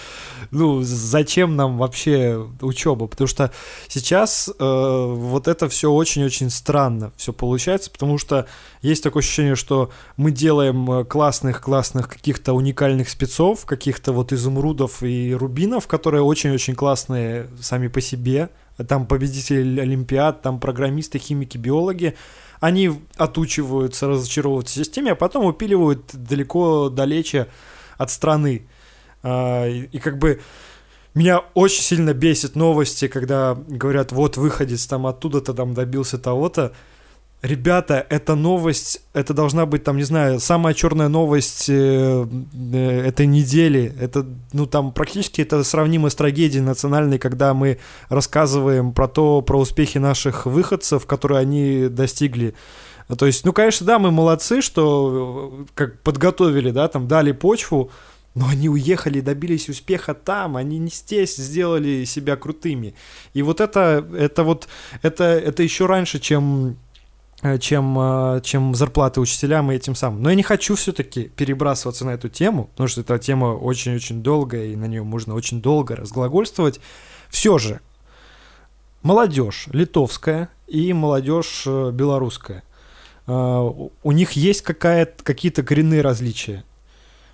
ну, 0.50 0.82
зачем 0.82 1.56
нам 1.56 1.78
вообще 1.78 2.44
учеба. 2.60 3.06
Потому 3.06 3.28
что 3.28 3.52
сейчас 3.88 4.48
э, 4.48 4.52
вот 4.58 5.46
это 5.48 5.68
все 5.68 5.92
очень-очень 5.92 6.50
странно 6.50 7.12
все 7.16 7.32
получается, 7.32 7.90
потому 7.90 8.18
что 8.18 8.46
есть 8.84 9.02
такое 9.02 9.22
ощущение, 9.22 9.56
что 9.56 9.90
мы 10.18 10.30
делаем 10.30 11.06
классных-классных 11.06 12.06
каких-то 12.06 12.52
уникальных 12.52 13.08
спецов, 13.08 13.64
каких-то 13.64 14.12
вот 14.12 14.32
изумрудов 14.32 15.02
и 15.02 15.34
рубинов, 15.34 15.86
которые 15.86 16.22
очень-очень 16.22 16.74
классные 16.74 17.48
сами 17.60 17.88
по 17.88 18.02
себе. 18.02 18.50
Там 18.86 19.06
победители 19.06 19.80
Олимпиад, 19.80 20.42
там 20.42 20.60
программисты, 20.60 21.18
химики, 21.18 21.56
биологи. 21.56 22.14
Они 22.60 22.92
отучиваются, 23.16 24.06
разочаровываются 24.06 24.74
в 24.74 24.84
системе, 24.84 25.12
а 25.12 25.16
потом 25.16 25.46
упиливают 25.46 26.10
далеко, 26.12 26.90
далече 26.90 27.46
от 27.96 28.10
страны. 28.10 28.68
А, 29.22 29.66
и 29.66 29.98
как 29.98 30.18
бы 30.18 30.42
меня 31.14 31.38
очень 31.54 31.82
сильно 31.82 32.12
бесит 32.12 32.54
новости, 32.54 33.08
когда 33.08 33.54
говорят, 33.54 34.12
вот 34.12 34.36
выходец 34.36 34.84
там 34.86 35.06
оттуда-то 35.06 35.54
там 35.54 35.72
добился 35.72 36.18
того-то 36.18 36.74
ребята, 37.44 38.06
эта 38.08 38.34
новость, 38.34 39.02
это 39.12 39.34
должна 39.34 39.66
быть, 39.66 39.84
там, 39.84 39.98
не 39.98 40.02
знаю, 40.04 40.40
самая 40.40 40.72
черная 40.72 41.08
новость 41.08 41.68
э, 41.68 42.26
э, 42.72 43.00
этой 43.06 43.26
недели. 43.26 43.94
Это, 44.00 44.26
ну, 44.52 44.66
там, 44.66 44.92
практически 44.92 45.42
это 45.42 45.62
сравнимо 45.62 46.08
с 46.08 46.14
трагедией 46.14 46.62
национальной, 46.62 47.18
когда 47.18 47.52
мы 47.52 47.78
рассказываем 48.08 48.92
про 48.92 49.08
то, 49.08 49.42
про 49.42 49.60
успехи 49.60 49.98
наших 49.98 50.46
выходцев, 50.46 51.04
которые 51.04 51.40
они 51.40 51.88
достигли. 51.88 52.54
То 53.18 53.26
есть, 53.26 53.44
ну, 53.44 53.52
конечно, 53.52 53.86
да, 53.86 53.98
мы 53.98 54.10
молодцы, 54.10 54.62
что 54.62 55.52
э, 55.52 55.66
как 55.74 56.00
подготовили, 56.00 56.70
да, 56.70 56.88
там, 56.88 57.06
дали 57.06 57.32
почву, 57.32 57.90
но 58.34 58.48
они 58.48 58.70
уехали, 58.70 59.20
добились 59.20 59.68
успеха 59.68 60.14
там, 60.14 60.56
они 60.56 60.78
не 60.78 60.88
здесь 60.88 61.36
сделали 61.36 62.04
себя 62.04 62.36
крутыми. 62.36 62.94
И 63.34 63.42
вот 63.42 63.60
это, 63.60 64.04
это 64.18 64.44
вот, 64.44 64.66
это, 65.02 65.24
это 65.24 65.62
еще 65.62 65.84
раньше, 65.84 66.18
чем 66.18 66.78
чем, 67.58 67.98
э, 67.98 68.40
чем 68.42 68.74
зарплаты 68.74 69.20
учителям 69.20 69.70
и 69.70 69.74
этим 69.74 69.94
самым. 69.94 70.22
Но 70.22 70.30
я 70.30 70.34
не 70.34 70.42
хочу 70.42 70.74
все-таки 70.76 71.24
перебрасываться 71.24 72.04
на 72.06 72.10
эту 72.10 72.28
тему, 72.28 72.64
потому 72.72 72.88
что 72.88 73.02
эта 73.02 73.18
тема 73.18 73.46
очень-очень 73.46 74.22
долгая, 74.22 74.66
и 74.66 74.76
на 74.76 74.86
нее 74.86 75.02
можно 75.02 75.34
очень 75.34 75.60
долго 75.60 75.94
разглагольствовать. 75.94 76.80
Все 77.28 77.58
же, 77.58 77.80
молодежь 79.02 79.68
литовская 79.72 80.48
и 80.66 80.92
молодежь 80.94 81.64
э, 81.66 81.90
белорусская, 81.92 82.62
у 83.26 84.12
них 84.12 84.32
есть 84.32 84.60
какие-то 84.60 85.62
коренные 85.62 86.02
различия. 86.02 86.62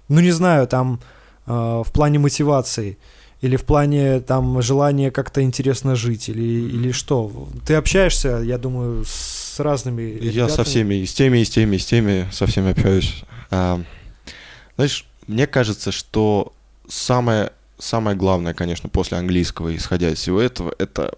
Ну, 0.07 0.21
не 0.21 0.31
знаю, 0.31 0.69
там 0.69 1.01
в 1.47 1.87
плане 1.93 2.21
мотивации 2.21 2.97
или 3.41 3.57
в 3.57 3.65
плане 3.65 4.21
там 4.21 4.63
желания 4.63 5.11
как-то 5.11 5.43
интересно 5.43 5.97
жить, 5.97 6.29
или, 6.29 6.43
или 6.43 6.93
что? 6.93 7.49
Ты 7.67 7.75
общаешься, 7.75 8.41
я 8.45 8.57
думаю, 8.57 9.05
с 9.05 9.40
с 9.51 9.61
разными 9.61 10.03
ребятами. 10.03 10.33
Я 10.33 10.49
со 10.49 10.65
всеми, 10.65 10.95
и 10.95 11.07
с 11.07 11.13
теми, 11.13 11.39
и 11.39 11.45
с 11.45 11.51
теми, 11.51 11.77
и 11.77 11.79
с 11.79 11.87
теми, 11.87 12.29
со 12.31 12.47
всеми 12.47 12.71
общаюсь. 12.71 13.25
А, 13.51 13.83
знаешь, 14.77 15.07
мне 15.27 15.47
кажется, 15.47 15.91
что 15.91 16.53
самое, 16.89 17.53
самое 17.79 18.17
главное, 18.17 18.55
конечно, 18.55 18.89
после 18.89 19.19
английского, 19.19 19.75
исходя 19.75 20.11
из 20.11 20.19
всего 20.19 20.41
этого, 20.41 20.73
это, 20.79 21.15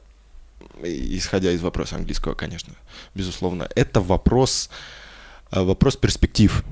исходя 0.83 1.53
из 1.53 1.61
вопроса 1.61 1.97
английского, 1.97 2.35
конечно, 2.35 2.75
безусловно, 3.14 3.68
это 3.75 4.01
вопрос, 4.01 4.71
а, 5.51 5.62
вопрос 5.62 5.97
перспектив. 5.97 6.64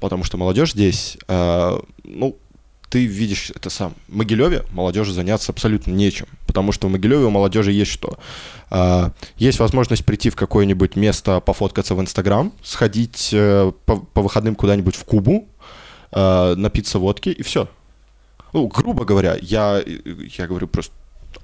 Потому 0.00 0.24
что 0.24 0.36
молодежь 0.36 0.72
здесь, 0.72 1.16
а, 1.28 1.82
ну, 2.04 2.36
ты 2.88 3.04
видишь 3.04 3.50
это 3.54 3.70
сам. 3.70 3.94
В 4.08 4.16
Могилеве 4.16 4.64
молодежи 4.70 5.12
заняться 5.12 5.52
абсолютно 5.52 5.90
нечем, 5.92 6.26
потому 6.46 6.72
что 6.72 6.88
в 6.88 6.90
Могилеве 6.90 7.24
у 7.24 7.30
молодежи 7.30 7.72
есть 7.72 7.90
что? 7.90 8.18
А, 8.70 9.12
есть 9.36 9.58
возможность 9.58 10.04
прийти 10.04 10.30
в 10.30 10.36
какое-нибудь 10.36 10.96
место, 10.96 11.40
пофоткаться 11.40 11.94
в 11.94 12.00
Инстаграм, 12.00 12.52
сходить 12.62 13.30
э, 13.32 13.72
по, 13.84 13.96
по 13.96 14.22
выходным 14.22 14.54
куда-нибудь 14.54 14.96
в 14.96 15.04
Кубу, 15.04 15.48
э, 16.12 16.54
напиться 16.56 16.98
водки 16.98 17.30
и 17.30 17.42
все. 17.42 17.68
Ну, 18.52 18.68
грубо 18.68 19.04
говоря, 19.04 19.36
я, 19.40 19.82
я 19.84 20.46
говорю 20.46 20.68
просто 20.68 20.94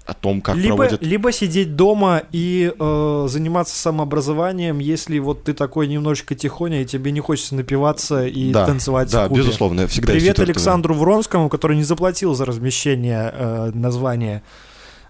о 0.05 0.15
том, 0.15 0.41
как 0.41 0.57
либо, 0.57 0.77
проводят... 0.77 1.03
Либо 1.03 1.33
сидеть 1.33 1.77
дома 1.77 2.23
и 2.33 2.73
э, 2.77 3.27
заниматься 3.29 3.77
самообразованием, 3.79 4.79
если 4.79 5.19
вот 5.19 5.45
ты 5.45 5.55
такой 5.55 5.87
немножечко 5.87 6.35
тихоня, 6.35 6.83
и 6.83 6.85
тебе 6.85 7.13
не 7.13 7.21
хочется 7.21 7.55
напиваться 7.55 8.27
и 8.27 8.53
да, 8.53 8.67
танцевать 8.67 9.11
да, 9.11 9.27
в 9.27 9.29
клубе. 9.29 9.43
безусловно. 9.43 9.87
Всегда 9.87 10.13
Привет 10.13 10.39
Александру 10.41 10.95
Вронскому, 10.95 11.49
который 11.49 11.77
не 11.77 11.85
заплатил 11.85 12.35
за 12.35 12.45
размещение 12.45 13.33
э, 13.33 13.71
названия 13.75 14.43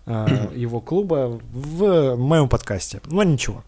э, 0.07 0.48
его 0.55 0.81
клуба 0.81 1.40
в 1.52 2.16
моем 2.16 2.48
подкасте. 2.48 3.00
Но 3.07 3.22
ничего. 3.22 3.64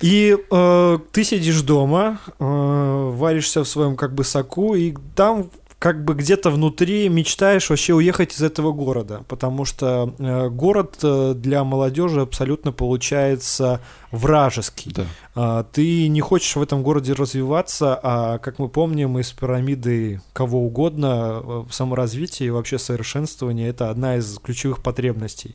И 0.00 0.36
э, 0.50 0.98
ты 1.12 1.24
сидишь 1.24 1.62
дома, 1.62 2.20
э, 2.38 3.10
варишься 3.14 3.64
в 3.64 3.68
своем 3.68 3.96
как 3.96 4.14
бы 4.14 4.24
соку, 4.24 4.74
и 4.74 4.94
там 5.14 5.50
как 5.84 6.02
бы 6.02 6.14
где-то 6.14 6.48
внутри 6.48 7.10
мечтаешь 7.10 7.68
вообще 7.68 7.92
уехать 7.92 8.32
из 8.32 8.40
этого 8.40 8.72
города, 8.72 9.22
потому 9.28 9.66
что 9.66 10.14
э, 10.18 10.48
город 10.48 10.96
э, 11.02 11.34
для 11.36 11.62
молодежи 11.62 12.22
абсолютно 12.22 12.72
получается 12.72 13.82
вражеский. 14.10 14.92
Да. 14.94 15.04
А, 15.34 15.62
ты 15.64 16.08
не 16.08 16.22
хочешь 16.22 16.56
в 16.56 16.62
этом 16.62 16.82
городе 16.82 17.12
развиваться, 17.12 18.00
а 18.02 18.38
как 18.38 18.58
мы 18.58 18.70
помним 18.70 19.18
из 19.18 19.30
пирамиды 19.32 20.22
кого 20.32 20.64
угодно, 20.64 21.42
э, 21.44 21.64
саморазвитие 21.70 22.46
и 22.46 22.50
вообще 22.50 22.78
совершенствование 22.78 23.68
это 23.68 23.90
одна 23.90 24.16
из 24.16 24.38
ключевых 24.38 24.82
потребностей. 24.82 25.54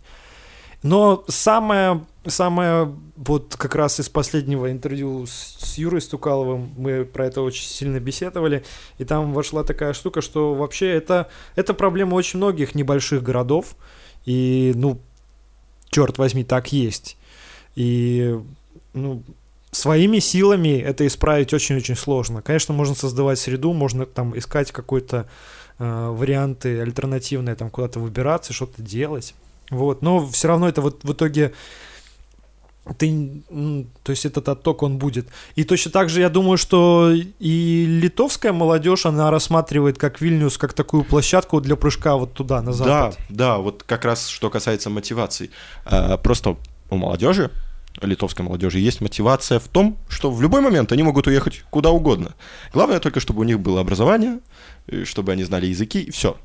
Но 0.82 1.26
самое, 1.28 2.06
самое 2.26 2.96
вот 3.18 3.56
как 3.58 3.76
раз 3.76 4.00
из 4.00 4.08
последнего 4.08 4.72
интервью 4.72 5.26
с, 5.26 5.58
с 5.60 5.78
Юрой 5.78 6.02
Стукаловым 6.02 6.72
мы 6.78 7.04
про 7.04 7.26
это 7.26 7.42
очень 7.42 7.66
сильно 7.66 8.00
беседовали, 8.00 8.64
и 8.98 9.04
там 9.04 9.34
вошла 9.34 9.64
такая 9.64 9.94
штука, 9.94 10.22
что 10.22 10.54
вообще 10.54 10.88
это, 10.92 11.28
это 11.56 11.74
проблема 11.74 12.16
очень 12.16 12.38
многих 12.38 12.76
небольших 12.76 13.24
городов, 13.24 13.76
и, 14.26 14.74
ну, 14.76 15.02
черт 15.90 16.18
возьми, 16.18 16.44
так 16.44 16.72
есть. 16.72 17.18
И, 17.76 18.40
ну, 18.94 19.24
своими 19.72 20.20
силами 20.20 20.80
это 20.80 21.06
исправить 21.06 21.54
очень-очень 21.54 21.96
сложно. 21.96 22.42
Конечно, 22.42 22.74
можно 22.74 22.96
создавать 22.96 23.40
среду, 23.40 23.74
можно 23.74 24.06
там 24.06 24.38
искать 24.38 24.72
какой-то 24.72 25.28
э, 25.78 26.08
варианты 26.10 26.80
альтернативные, 26.80 27.56
там 27.56 27.70
куда-то 27.70 28.00
выбираться, 28.00 28.54
что-то 28.54 28.82
делать. 28.82 29.36
Вот, 29.70 30.02
но 30.02 30.26
все 30.28 30.48
равно 30.48 30.68
это 30.68 30.82
вот 30.82 31.04
в 31.04 31.14
итоге 31.14 31.54
ты, 32.98 33.44
то 34.04 34.10
есть 34.12 34.26
этот 34.26 34.50
отток 34.50 34.84
он 34.84 34.98
будет. 34.98 35.28
И 35.56 35.64
точно 35.64 35.92
так 35.92 36.10
же 36.10 36.22
я 36.22 36.30
думаю, 36.30 36.58
что 36.58 37.12
и 37.12 37.86
литовская 37.86 38.54
молодежь, 38.54 39.06
она 39.06 39.30
рассматривает 39.32 39.98
как 39.98 40.22
Вильнюс, 40.22 40.58
как 40.58 40.74
такую 40.74 41.04
площадку 41.04 41.62
для 41.62 41.76
прыжка 41.76 42.16
вот 42.16 42.34
туда, 42.34 42.62
на 42.62 42.74
запад. 42.74 43.18
Да, 43.30 43.36
да, 43.56 43.58
вот 43.60 43.84
как 43.84 44.06
раз 44.06 44.28
что 44.28 44.50
касается 44.50 44.90
мотивации. 44.90 45.52
А, 45.86 46.18
просто 46.18 46.58
у 46.90 46.96
молодежи, 46.96 47.52
литовской 48.02 48.46
молодежи, 48.46 48.80
есть 48.80 49.02
мотивация 49.02 49.60
в 49.60 49.68
том, 49.68 49.98
что 50.08 50.32
в 50.32 50.42
любой 50.42 50.62
момент 50.62 50.92
они 50.92 51.04
могут 51.04 51.28
уехать 51.28 51.64
куда 51.70 51.92
угодно. 51.92 52.34
Главное 52.74 53.00
только, 53.00 53.20
чтобы 53.20 53.42
у 53.42 53.44
них 53.44 53.60
было 53.60 53.82
образование, 53.82 54.40
чтобы 55.04 55.32
они 55.34 55.44
знали 55.44 55.68
языки, 55.68 56.02
и 56.02 56.12
все. 56.12 56.38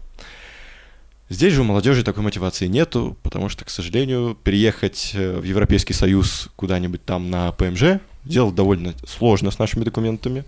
Здесь 1.30 1.54
же 1.54 1.62
у 1.62 1.64
молодежи 1.64 2.04
такой 2.04 2.22
мотивации 2.22 2.66
нету, 2.66 3.16
потому 3.22 3.48
что, 3.48 3.64
к 3.64 3.70
сожалению, 3.70 4.36
переехать 4.42 5.12
э, 5.14 5.38
в 5.38 5.44
Европейский 5.44 5.94
Союз 5.94 6.50
куда-нибудь 6.56 7.04
там 7.04 7.30
на 7.30 7.50
ПМЖ 7.52 8.00
дело 8.24 8.52
довольно 8.52 8.94
сложно 9.06 9.50
с 9.50 9.58
нашими 9.58 9.84
документами. 9.84 10.44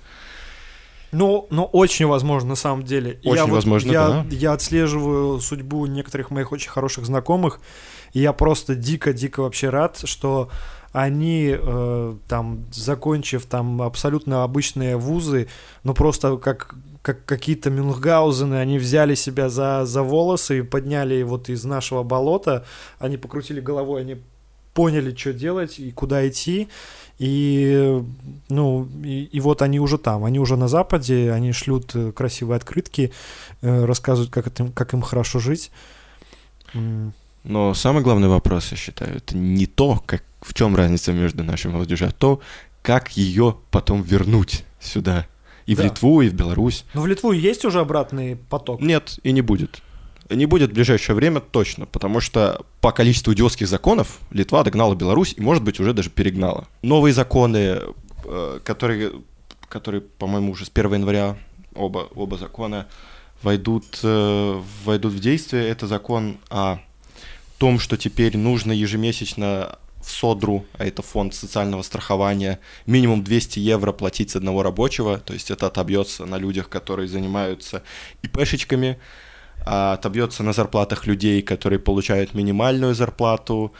Ну, 1.13 1.47
но 1.51 1.65
очень 1.65 2.07
возможно, 2.07 2.51
на 2.51 2.57
самом 2.57 2.85
деле. 2.85 3.21
Очень 3.25 3.37
я 3.37 3.47
возможно, 3.47 3.89
вот, 3.89 3.93
я, 3.93 4.09
да. 4.09 4.27
Я 4.31 4.53
отслеживаю 4.53 5.41
судьбу 5.41 5.87
некоторых 5.87 6.31
моих 6.31 6.53
очень 6.53 6.69
хороших 6.69 7.07
знакомых, 7.07 7.61
и 8.13 8.21
я 8.21 8.33
просто 8.33 8.75
дико-дико 8.75 9.41
вообще 9.41 9.71
рад, 9.71 10.01
что 10.05 10.51
они 10.93 11.55
э, 11.57 12.17
там, 12.29 12.65
закончив 12.73 13.47
там 13.47 13.83
абсолютно 13.83 14.43
обычные 14.43 14.97
вузы, 14.97 15.49
ну 15.85 15.95
просто 15.95 16.37
как 16.39 16.75
как 17.07 17.25
какие-то 17.25 17.71
Мюнхгаузены, 17.71 18.57
они 18.57 18.79
взяли 18.79 19.15
себя 19.15 19.49
за, 19.49 19.87
за 19.87 20.03
волосы 20.03 20.59
и 20.59 20.63
подняли 20.63 21.23
вот 21.23 21.49
из 21.49 21.65
нашего 21.65 22.03
болота, 22.03 22.65
они 22.99 23.17
покрутили 23.17 23.61
головой, 23.61 24.01
они 24.01 24.17
поняли, 24.75 25.15
что 25.15 25.33
делать 25.33 25.79
и 25.79 25.93
куда 25.93 26.29
идти, 26.29 26.69
и, 27.21 28.03
ну, 28.49 28.89
и, 29.05 29.23
и 29.23 29.39
вот 29.39 29.63
они 29.63 29.79
уже 29.79 29.99
там, 29.99 30.25
они 30.25 30.41
уже 30.41 30.57
на 30.57 30.67
Западе, 30.67 31.31
они 31.31 31.53
шлют 31.53 31.95
э, 31.95 32.11
красивые 32.11 32.57
открытки, 32.57 33.13
э, 33.63 33.85
рассказывают, 33.85 34.33
как, 34.33 34.49
это, 34.49 34.73
как 34.75 34.93
им 34.93 35.01
хорошо 35.01 35.39
жить. 35.39 35.71
Но 37.45 37.75
самый 37.75 38.03
главный 38.03 38.27
вопрос, 38.27 38.73
я 38.73 38.77
считаю, 38.77 39.19
это 39.19 39.37
не 39.37 39.67
то, 39.67 40.03
как, 40.05 40.25
в 40.41 40.55
чем 40.55 40.75
разница 40.75 41.13
между 41.13 41.45
нашей 41.45 41.71
молодежью, 41.71 42.09
а 42.09 42.11
то, 42.11 42.41
как 42.83 43.11
ее 43.17 43.59
потом 43.71 44.03
вернуть 44.03 44.65
сюда. 44.81 45.29
И 45.67 45.75
да. 45.75 45.83
в 45.83 45.85
Литву, 45.85 46.23
и 46.23 46.29
в 46.29 46.35
Беларусь. 46.35 46.85
Но 46.95 47.03
в 47.03 47.07
Литву 47.07 47.33
есть 47.33 47.65
уже 47.65 47.81
обратный 47.81 48.37
поток? 48.37 48.81
Нет, 48.81 49.19
и 49.23 49.33
не 49.33 49.43
будет. 49.43 49.83
Не 50.31 50.47
будет 50.47 50.71
в 50.71 50.75
ближайшее 50.75 51.15
время 51.15 51.41
точно, 51.41 51.87
потому 51.87 52.21
что 52.21 52.65
по 52.81 52.93
количеству 52.93 53.33
идиотских 53.33 53.69
законов 53.69 54.19
Литва 54.31 54.65
догнала 54.65 54.95
Беларусь 54.95 55.35
и, 55.37 55.41
может 55.41 55.63
быть, 55.63 55.79
уже 55.79 55.93
даже 55.93 56.11
перегнала. 56.11 56.67
Новые 56.83 57.13
законы, 57.13 57.81
э, 58.25 58.61
которые, 58.65 59.13
которые 59.69 60.01
по-моему, 60.01 60.53
уже 60.53 60.65
с 60.65 60.71
1 60.73 60.95
января 60.95 61.37
оба, 61.75 62.09
оба 62.15 62.39
закона 62.39 62.87
войдут, 63.43 64.01
э, 64.03 64.63
войдут 64.85 65.13
в 65.13 65.21
действие. 65.21 65.69
Это 65.69 65.87
закон 65.87 66.39
о 66.51 66.79
том, 67.59 67.79
что 67.79 67.97
теперь 67.97 68.37
нужно 68.37 68.73
ежемесячно 68.73 69.79
в 70.07 70.11
СОДРу, 70.11 70.65
а 70.79 70.87
это 70.87 71.03
фонд 71.03 71.35
социального 71.35 71.83
страхования, 71.83 72.61
минимум 72.87 73.25
200 73.25 73.59
евро 73.59 73.91
платить 73.93 74.31
с 74.31 74.37
одного 74.37 74.63
рабочего, 74.63 75.19
то 75.19 75.35
есть 75.35 75.51
это 75.51 75.67
отобьется 75.67 76.27
на 76.27 76.39
людях, 76.39 76.69
которые 76.69 77.09
занимаются 77.09 77.83
ИПшечками, 78.23 78.99
а 79.67 79.95
отобьется 79.95 80.45
на 80.45 80.53
зарплатах 80.53 81.07
людей, 81.07 81.43
которые 81.43 81.81
получают 81.81 82.35
минимальную 82.35 82.95
зарплату. 82.95 83.73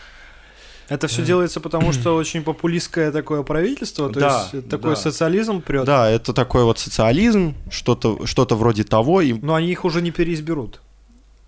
Это 0.89 1.07
все 1.07 1.25
делается 1.25 1.61
потому, 1.61 1.93
что 1.93 2.17
очень 2.17 2.43
популистское 2.43 3.13
такое 3.13 3.43
правительство, 3.45 4.09
то 4.09 4.21
да, 4.21 4.49
есть 4.53 4.69
такой 4.69 4.91
да. 4.91 4.97
социализм 4.97 5.61
прет. 5.61 5.85
Да, 5.85 6.11
это 6.11 6.33
такой 6.33 6.65
вот 6.65 6.81
социализм, 6.81 7.55
что-то 7.71 8.27
что 8.27 8.47
вроде 8.57 8.83
того. 8.83 9.21
И... 9.21 9.33
Но 9.33 9.55
они 9.55 9.71
их 9.71 9.85
уже 9.85 10.03
не 10.03 10.11
переизберут. 10.11 10.81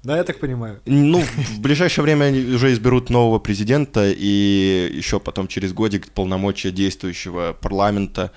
Да, 0.05 0.17
я 0.17 0.25
так 0.25 0.39
понимаю. 0.39 0.81
Ну, 0.87 1.21
в 1.23 1.61
ближайшее 1.61 2.05
время 2.05 2.27
они 2.27 2.55
уже 2.55 2.73
изберут 2.73 3.11
нового 3.11 3.39
президента, 3.41 4.09
и 4.09 4.91
еще 4.95 5.19
потом 5.19 5.49
через 5.49 5.73
годик 5.73 6.09
полномочия 6.13 6.71
действующего 6.71 7.57
парламента 7.61 8.31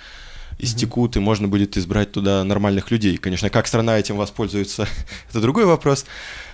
истекут, 0.58 1.18
и 1.18 1.20
можно 1.20 1.48
будет 1.48 1.78
избрать 1.78 2.12
туда 2.12 2.44
нормальных 2.44 2.90
людей. 2.90 3.18
Конечно, 3.18 3.50
как 3.50 3.68
страна 3.68 3.98
этим 4.00 4.18
воспользуется, 4.18 4.88
это 5.30 5.40
другой 5.40 5.66
вопрос. 5.66 6.06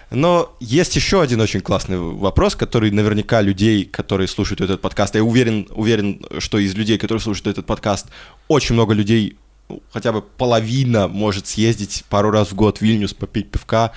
Но 0.09 0.55
есть 0.59 0.95
еще 0.95 1.21
один 1.21 1.41
очень 1.41 1.59
классный 1.59 1.97
вопрос, 1.97 2.55
который 2.55 2.91
наверняка 2.91 3.41
людей, 3.41 3.83
которые 3.83 4.27
слушают 4.27 4.61
этот 4.61 4.81
подкаст, 4.81 5.15
я 5.15 5.23
уверен, 5.23 5.67
уверен, 5.71 6.21
что 6.39 6.59
из 6.59 6.75
людей, 6.75 6.97
которые 6.97 7.21
слушают 7.21 7.47
этот 7.47 7.65
подкаст, 7.65 8.07
очень 8.47 8.75
много 8.75 8.93
людей, 8.93 9.37
ну, 9.67 9.81
хотя 9.91 10.13
бы 10.13 10.21
половина 10.21 11.09
может 11.09 11.47
съездить 11.47 12.05
пару 12.09 12.31
раз 12.31 12.51
в 12.51 12.55
год 12.55 12.77
в 12.77 12.81
Вильнюс, 12.81 13.13
попить 13.13 13.51
пивка, 13.51 13.91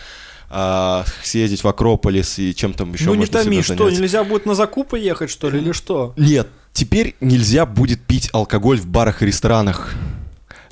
а, 0.51 1.05
съездить 1.23 1.63
в 1.63 1.69
Акрополис 1.69 2.39
и 2.39 2.55
чем 2.55 2.75
там 2.75 2.93
еще 2.93 3.05
ну, 3.07 3.15
можно 3.15 3.39
не 3.39 3.45
томи, 3.45 3.63
себя 3.63 3.77
что, 3.77 3.89
нельзя 3.89 4.25
будет 4.25 4.47
на 4.47 4.55
закупы 4.55 4.99
ехать, 4.99 5.31
что 5.31 5.49
ли, 5.49 5.61
или 5.61 5.71
что? 5.73 6.13
Нет, 6.17 6.49
теперь 6.73 7.15
нельзя 7.21 7.67
будет 7.67 8.01
пить 8.01 8.29
алкоголь 8.33 8.79
в 8.79 8.87
барах 8.87 9.23
и 9.23 9.27
ресторанах. 9.27 9.95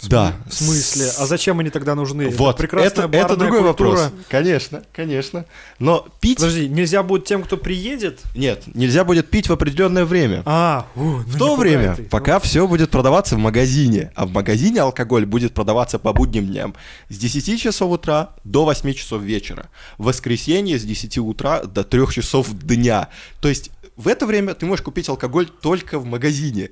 Да. 0.02 0.34
В 0.48 0.54
смысле? 0.54 1.06
А 1.18 1.26
зачем 1.26 1.58
они 1.58 1.70
тогда 1.70 1.94
нужны? 1.94 2.28
Вот, 2.28 2.54
это, 2.54 2.58
прекрасная 2.58 3.06
это, 3.06 3.16
это 3.16 3.36
другой 3.36 3.62
культура. 3.62 3.88
вопрос. 3.88 4.12
Конечно, 4.28 4.82
конечно. 4.92 5.44
Но 5.78 6.06
пить... 6.20 6.38
Подожди, 6.38 6.68
нельзя 6.68 7.02
будет 7.02 7.24
тем, 7.24 7.42
кто 7.42 7.56
приедет? 7.56 8.20
Нет, 8.34 8.62
нельзя 8.74 9.04
будет 9.04 9.28
пить 9.28 9.48
в 9.48 9.52
определенное 9.52 10.04
время. 10.04 10.42
А, 10.46 10.86
у, 10.94 11.00
ну 11.00 11.18
В 11.18 11.38
то 11.38 11.56
время, 11.56 11.96
ты. 11.96 12.04
пока 12.04 12.34
ну. 12.34 12.40
все 12.40 12.66
будет 12.68 12.90
продаваться 12.90 13.34
в 13.36 13.38
магазине, 13.38 14.12
а 14.14 14.26
в 14.26 14.30
магазине 14.30 14.80
алкоголь 14.80 15.26
будет 15.26 15.52
продаваться 15.52 15.98
по 15.98 16.12
будним 16.12 16.46
дням 16.46 16.74
с 17.08 17.18
10 17.18 17.60
часов 17.60 17.90
утра 17.90 18.30
до 18.44 18.64
8 18.64 18.94
часов 18.94 19.22
вечера. 19.22 19.68
В 19.98 20.04
воскресенье 20.04 20.78
с 20.78 20.84
10 20.84 21.18
утра 21.18 21.62
до 21.64 21.82
3 21.82 22.08
часов 22.10 22.48
дня. 22.52 23.08
То 23.40 23.48
есть 23.48 23.70
в 23.96 24.06
это 24.06 24.26
время 24.26 24.54
ты 24.54 24.64
можешь 24.64 24.84
купить 24.84 25.08
алкоголь 25.08 25.46
только 25.46 25.98
в 25.98 26.06
магазине 26.06 26.70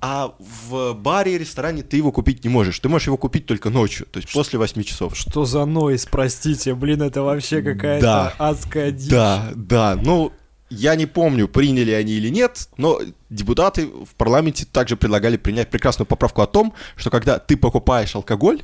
а 0.00 0.34
в 0.38 0.94
баре 0.94 1.34
и 1.34 1.38
ресторане 1.38 1.82
ты 1.82 1.96
его 1.96 2.12
купить 2.12 2.44
не 2.44 2.50
можешь. 2.50 2.78
Ты 2.78 2.88
можешь 2.88 3.06
его 3.06 3.16
купить 3.16 3.46
только 3.46 3.70
ночью, 3.70 4.06
то 4.10 4.18
есть 4.18 4.32
после 4.32 4.58
8 4.58 4.82
часов. 4.82 5.16
Что 5.16 5.44
за 5.44 5.64
нойз, 5.64 6.06
простите, 6.06 6.74
блин, 6.74 7.02
это 7.02 7.22
вообще 7.22 7.62
какая-то 7.62 8.04
да, 8.04 8.34
адская 8.38 8.92
дичь. 8.92 9.10
Да, 9.10 9.50
да, 9.54 9.98
ну, 10.00 10.32
я 10.70 10.94
не 10.94 11.06
помню, 11.06 11.48
приняли 11.48 11.92
они 11.92 12.12
или 12.12 12.28
нет, 12.28 12.68
но 12.76 13.00
депутаты 13.30 13.86
в 13.86 14.14
парламенте 14.16 14.66
также 14.66 14.96
предлагали 14.96 15.36
принять 15.36 15.70
прекрасную 15.70 16.06
поправку 16.06 16.42
о 16.42 16.46
том, 16.46 16.74
что 16.96 17.10
когда 17.10 17.38
ты 17.38 17.56
покупаешь 17.56 18.14
алкоголь, 18.14 18.62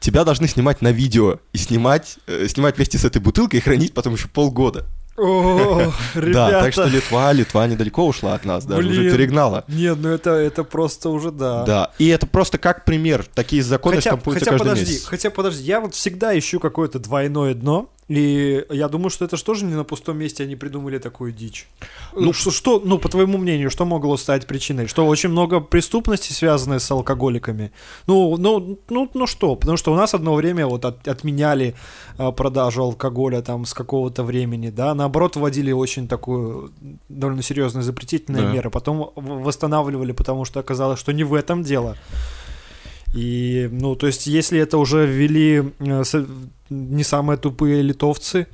тебя 0.00 0.24
должны 0.24 0.48
снимать 0.48 0.82
на 0.82 0.92
видео 0.92 1.38
и 1.52 1.58
снимать, 1.58 2.18
э, 2.26 2.48
снимать 2.48 2.76
вместе 2.76 2.98
с 2.98 3.04
этой 3.04 3.20
бутылкой 3.20 3.60
и 3.60 3.62
хранить 3.62 3.94
потом 3.94 4.14
еще 4.14 4.28
полгода. 4.28 4.86
О, 5.20 5.92
ребята. 6.14 6.50
Да, 6.50 6.60
так 6.62 6.72
что 6.72 6.84
Литва, 6.86 7.32
Литва 7.32 7.66
недалеко 7.66 8.06
ушла 8.06 8.34
от 8.34 8.44
нас, 8.44 8.64
даже 8.64 8.88
Блин. 8.88 9.00
уже 9.00 9.10
перегнала. 9.10 9.64
Нет, 9.68 9.98
ну 10.00 10.08
это, 10.08 10.30
это 10.30 10.64
просто 10.64 11.10
уже 11.10 11.30
да. 11.30 11.64
Да, 11.64 11.90
и 11.98 12.08
это 12.08 12.26
просто 12.26 12.58
как 12.58 12.84
пример. 12.84 13.26
Такие 13.34 13.62
законы 13.62 13.96
хотя, 13.96 14.10
штампуются 14.10 14.44
хотя 14.46 14.50
каждый 14.52 14.68
подожди, 14.70 14.92
месяц. 14.92 15.06
Хотя 15.06 15.30
подожди, 15.30 15.62
я 15.64 15.80
вот 15.80 15.94
всегда 15.94 16.38
ищу 16.38 16.58
какое-то 16.58 16.98
двойное 16.98 17.54
дно, 17.54 17.90
и 18.10 18.66
я 18.70 18.88
думаю, 18.88 19.08
что 19.10 19.24
это 19.24 19.36
же 19.36 19.44
тоже 19.44 19.64
не 19.64 19.74
на 19.74 19.84
пустом 19.84 20.18
месте 20.18 20.42
они 20.42 20.56
придумали 20.56 20.98
такую 20.98 21.30
дичь. 21.30 21.68
Ну, 22.12 22.32
что, 22.32 22.50
что, 22.50 22.82
ну, 22.84 22.98
по 22.98 23.08
твоему 23.08 23.38
мнению, 23.38 23.70
что 23.70 23.84
могло 23.84 24.16
стать 24.16 24.48
причиной? 24.48 24.88
Что 24.88 25.06
очень 25.06 25.28
много 25.28 25.60
преступностей, 25.60 26.34
связанных 26.34 26.82
с 26.82 26.90
алкоголиками. 26.90 27.70
Ну, 28.08 28.36
ну, 28.36 28.80
ну, 28.88 29.08
ну 29.14 29.26
что? 29.28 29.54
Потому 29.54 29.76
что 29.76 29.92
у 29.92 29.94
нас 29.94 30.12
одно 30.12 30.34
время 30.34 30.66
вот 30.66 30.84
от, 30.84 31.06
отменяли 31.06 31.76
а, 32.18 32.32
продажу 32.32 32.82
алкоголя 32.82 33.42
там 33.42 33.64
с 33.64 33.74
какого-то 33.74 34.24
времени, 34.24 34.70
да, 34.70 34.92
наоборот, 34.96 35.36
вводили 35.36 35.70
очень 35.70 36.08
такую 36.08 36.72
довольно 37.08 37.42
серьезную 37.42 37.84
запретительные 37.84 38.42
да. 38.42 38.52
меры, 38.52 38.70
потом 38.70 39.12
восстанавливали, 39.14 40.10
потому 40.10 40.44
что 40.44 40.58
оказалось, 40.58 40.98
что 40.98 41.12
не 41.12 41.22
в 41.22 41.32
этом 41.32 41.62
дело. 41.62 41.96
И, 43.14 43.68
ну, 43.70 43.94
то 43.94 44.08
есть, 44.08 44.26
если 44.26 44.58
это 44.58 44.78
уже 44.78 45.06
ввели 45.06 45.72
э, 45.78 46.02
не 46.70 47.04
самые 47.04 47.36
тупые 47.36 47.82
литовцы, 47.82 48.46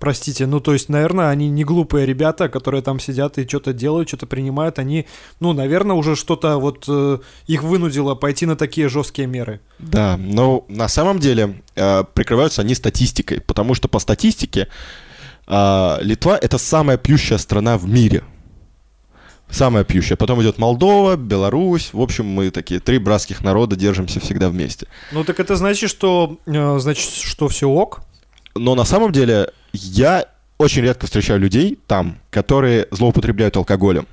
простите, 0.00 0.46
ну, 0.46 0.60
то 0.60 0.72
есть, 0.72 0.88
наверное, 0.88 1.28
они 1.28 1.48
не 1.48 1.62
глупые 1.62 2.06
ребята, 2.06 2.48
которые 2.48 2.82
там 2.82 2.98
сидят 2.98 3.38
и 3.38 3.46
что-то 3.46 3.72
делают, 3.72 4.08
что-то 4.08 4.26
принимают, 4.26 4.78
они, 4.78 5.06
ну, 5.38 5.52
наверное, 5.52 5.94
уже 5.94 6.16
что-то 6.16 6.56
вот 6.56 6.86
э, 6.88 7.18
их 7.46 7.62
вынудило 7.62 8.14
пойти 8.14 8.46
на 8.46 8.56
такие 8.56 8.88
жесткие 8.88 9.28
меры. 9.28 9.60
Да, 9.78 10.16
но 10.16 10.64
на 10.68 10.88
самом 10.88 11.20
деле 11.20 11.62
э, 11.76 12.04
прикрываются 12.14 12.62
они 12.62 12.74
статистикой, 12.74 13.40
потому 13.40 13.74
что 13.74 13.88
по 13.88 13.98
статистике 13.98 14.68
э, 15.46 15.96
Литва 16.00 16.38
это 16.38 16.58
самая 16.58 16.98
плющая 16.98 17.38
страна 17.38 17.76
в 17.76 17.86
мире 17.86 18.24
Самая 19.50 19.84
пьющая. 19.84 20.16
Потом 20.16 20.40
идет 20.42 20.58
Молдова, 20.58 21.16
Беларусь. 21.16 21.90
В 21.92 22.00
общем, 22.00 22.26
мы 22.26 22.50
такие 22.50 22.80
три 22.80 22.98
братских 22.98 23.42
народа 23.42 23.76
держимся 23.76 24.20
всегда 24.20 24.48
вместе. 24.48 24.86
Ну 25.12 25.24
так 25.24 25.40
это 25.40 25.56
значит, 25.56 25.90
что 25.90 26.38
э, 26.46 26.78
значит, 26.78 27.10
что 27.10 27.48
все 27.48 27.68
ок. 27.68 28.02
Но 28.54 28.74
на 28.74 28.84
самом 28.84 29.12
деле 29.12 29.50
я 29.72 30.26
очень 30.58 30.82
редко 30.82 31.06
встречаю 31.06 31.40
людей 31.40 31.78
там, 31.86 32.18
которые 32.30 32.86
злоупотребляют 32.90 33.56
алкоголем. 33.56 34.06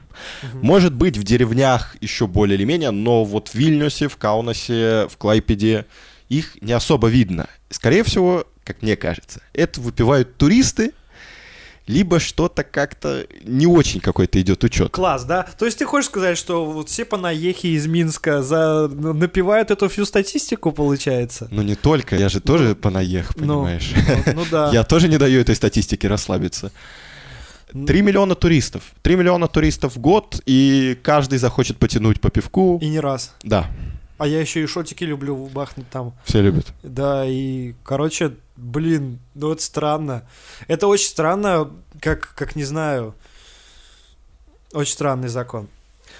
Угу. 0.43 0.65
Может 0.65 0.93
быть, 0.93 1.17
в 1.17 1.23
деревнях 1.23 1.97
еще 2.01 2.25
более 2.25 2.57
или 2.57 2.63
менее, 2.63 2.91
но 2.91 3.23
вот 3.23 3.49
в 3.49 3.55
Вильнюсе, 3.55 4.07
в 4.07 4.17
Каунасе, 4.17 5.07
в 5.09 5.17
Клайпеде 5.17 5.85
их 6.29 6.57
не 6.61 6.73
особо 6.73 7.09
видно. 7.09 7.47
Скорее 7.69 8.03
всего, 8.03 8.45
как 8.63 8.81
мне 8.81 8.95
кажется, 8.95 9.41
это 9.53 9.81
выпивают 9.81 10.37
туристы, 10.37 10.93
либо 11.87 12.19
что-то 12.19 12.63
как-то 12.63 13.25
не 13.43 13.65
очень 13.65 13.99
какой-то 13.99 14.39
идет 14.41 14.63
учет. 14.63 14.91
Класс, 14.91 15.23
да? 15.23 15.47
То 15.57 15.65
есть 15.65 15.79
ты 15.79 15.85
хочешь 15.85 16.09
сказать, 16.09 16.37
что 16.37 16.65
вот 16.65 16.89
все 16.89 17.05
понаехи 17.05 17.67
из 17.67 17.87
Минска 17.87 18.43
за... 18.43 18.87
напивают 18.89 19.71
эту 19.71 19.87
всю 19.89 20.05
статистику, 20.05 20.71
получается? 20.71 21.47
Ну 21.49 21.61
не 21.61 21.75
только, 21.75 22.15
я 22.17 22.29
же 22.29 22.41
тоже 22.41 22.69
ну, 22.69 22.75
понаех, 22.75 23.35
ну, 23.37 23.63
понимаешь? 23.63 23.93
Ну, 24.25 24.33
ну 24.35 24.45
да. 24.51 24.69
Я 24.73 24.83
тоже 24.83 25.07
не 25.07 25.17
даю 25.17 25.39
этой 25.39 25.55
статистике 25.55 26.07
расслабиться. 26.07 26.71
Три 27.85 28.01
миллиона 28.01 28.35
туристов. 28.35 28.83
Три 29.01 29.15
миллиона 29.15 29.47
туристов 29.47 29.95
в 29.95 29.99
год, 29.99 30.41
и 30.45 30.97
каждый 31.03 31.37
захочет 31.37 31.77
потянуть 31.77 32.21
по 32.21 32.29
пивку. 32.29 32.79
И 32.81 32.87
не 32.87 32.99
раз. 32.99 33.33
Да. 33.43 33.67
А 34.17 34.25
я 34.27 34.39
еще 34.41 34.63
и 34.63 34.67
шотики 34.67 35.03
люблю 35.03 35.35
бахнуть 35.53 35.89
там. 35.89 36.13
Все 36.25 36.41
любят. 36.41 36.67
Да, 36.81 37.25
и, 37.25 37.73
короче, 37.83 38.33
блин, 38.57 39.19
ну 39.33 39.51
это 39.51 39.61
странно. 39.61 40.27
Это 40.67 40.87
очень 40.87 41.07
странно, 41.07 41.71
как, 42.01 42.33
как 42.35 42.55
не 42.55 42.63
знаю, 42.63 43.15
очень 44.73 44.93
странный 44.93 45.29
закон. 45.29 45.69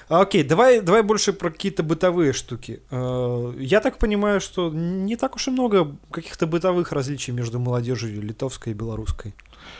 А, 0.09 0.21
окей, 0.21 0.43
давай, 0.43 0.79
давай 0.81 1.03
больше 1.03 1.33
про 1.33 1.49
какие-то 1.49 1.83
бытовые 1.83 2.31
штуки. 2.31 2.81
Э, 2.91 3.53
я 3.59 3.81
так 3.81 3.97
понимаю, 3.97 4.39
что 4.39 4.69
не 4.69 5.17
так 5.17 5.35
уж 5.35 5.47
и 5.47 5.51
много 5.51 5.95
каких-то 6.11 6.47
бытовых 6.47 6.91
различий 6.91 7.33
между 7.33 7.59
молодежью 7.59 8.21
литовской 8.21 8.71
и 8.71 8.75
белорусской. 8.75 9.35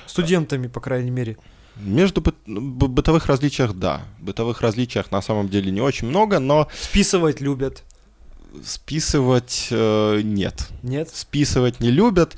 Студентами, 0.05 0.67
по 0.67 0.81
крайней 0.81 1.11
мере. 1.11 1.37
Между 1.77 2.21
бы, 2.21 2.33
бытовых 2.87 3.27
различиях, 3.27 3.73
да. 3.73 4.01
Бытовых 4.19 4.61
различиях 4.61 5.11
на 5.11 5.21
самом 5.21 5.47
деле 5.47 5.71
не 5.71 5.81
очень 5.81 6.07
много, 6.07 6.39
но... 6.39 6.67
Списывать 6.73 7.39
любят. 7.39 7.83
Списывать 8.65 9.67
э, 9.71 10.21
нет. 10.23 10.67
Нет? 10.83 11.09
Списывать 11.13 11.79
не 11.79 11.91
любят. 11.91 12.37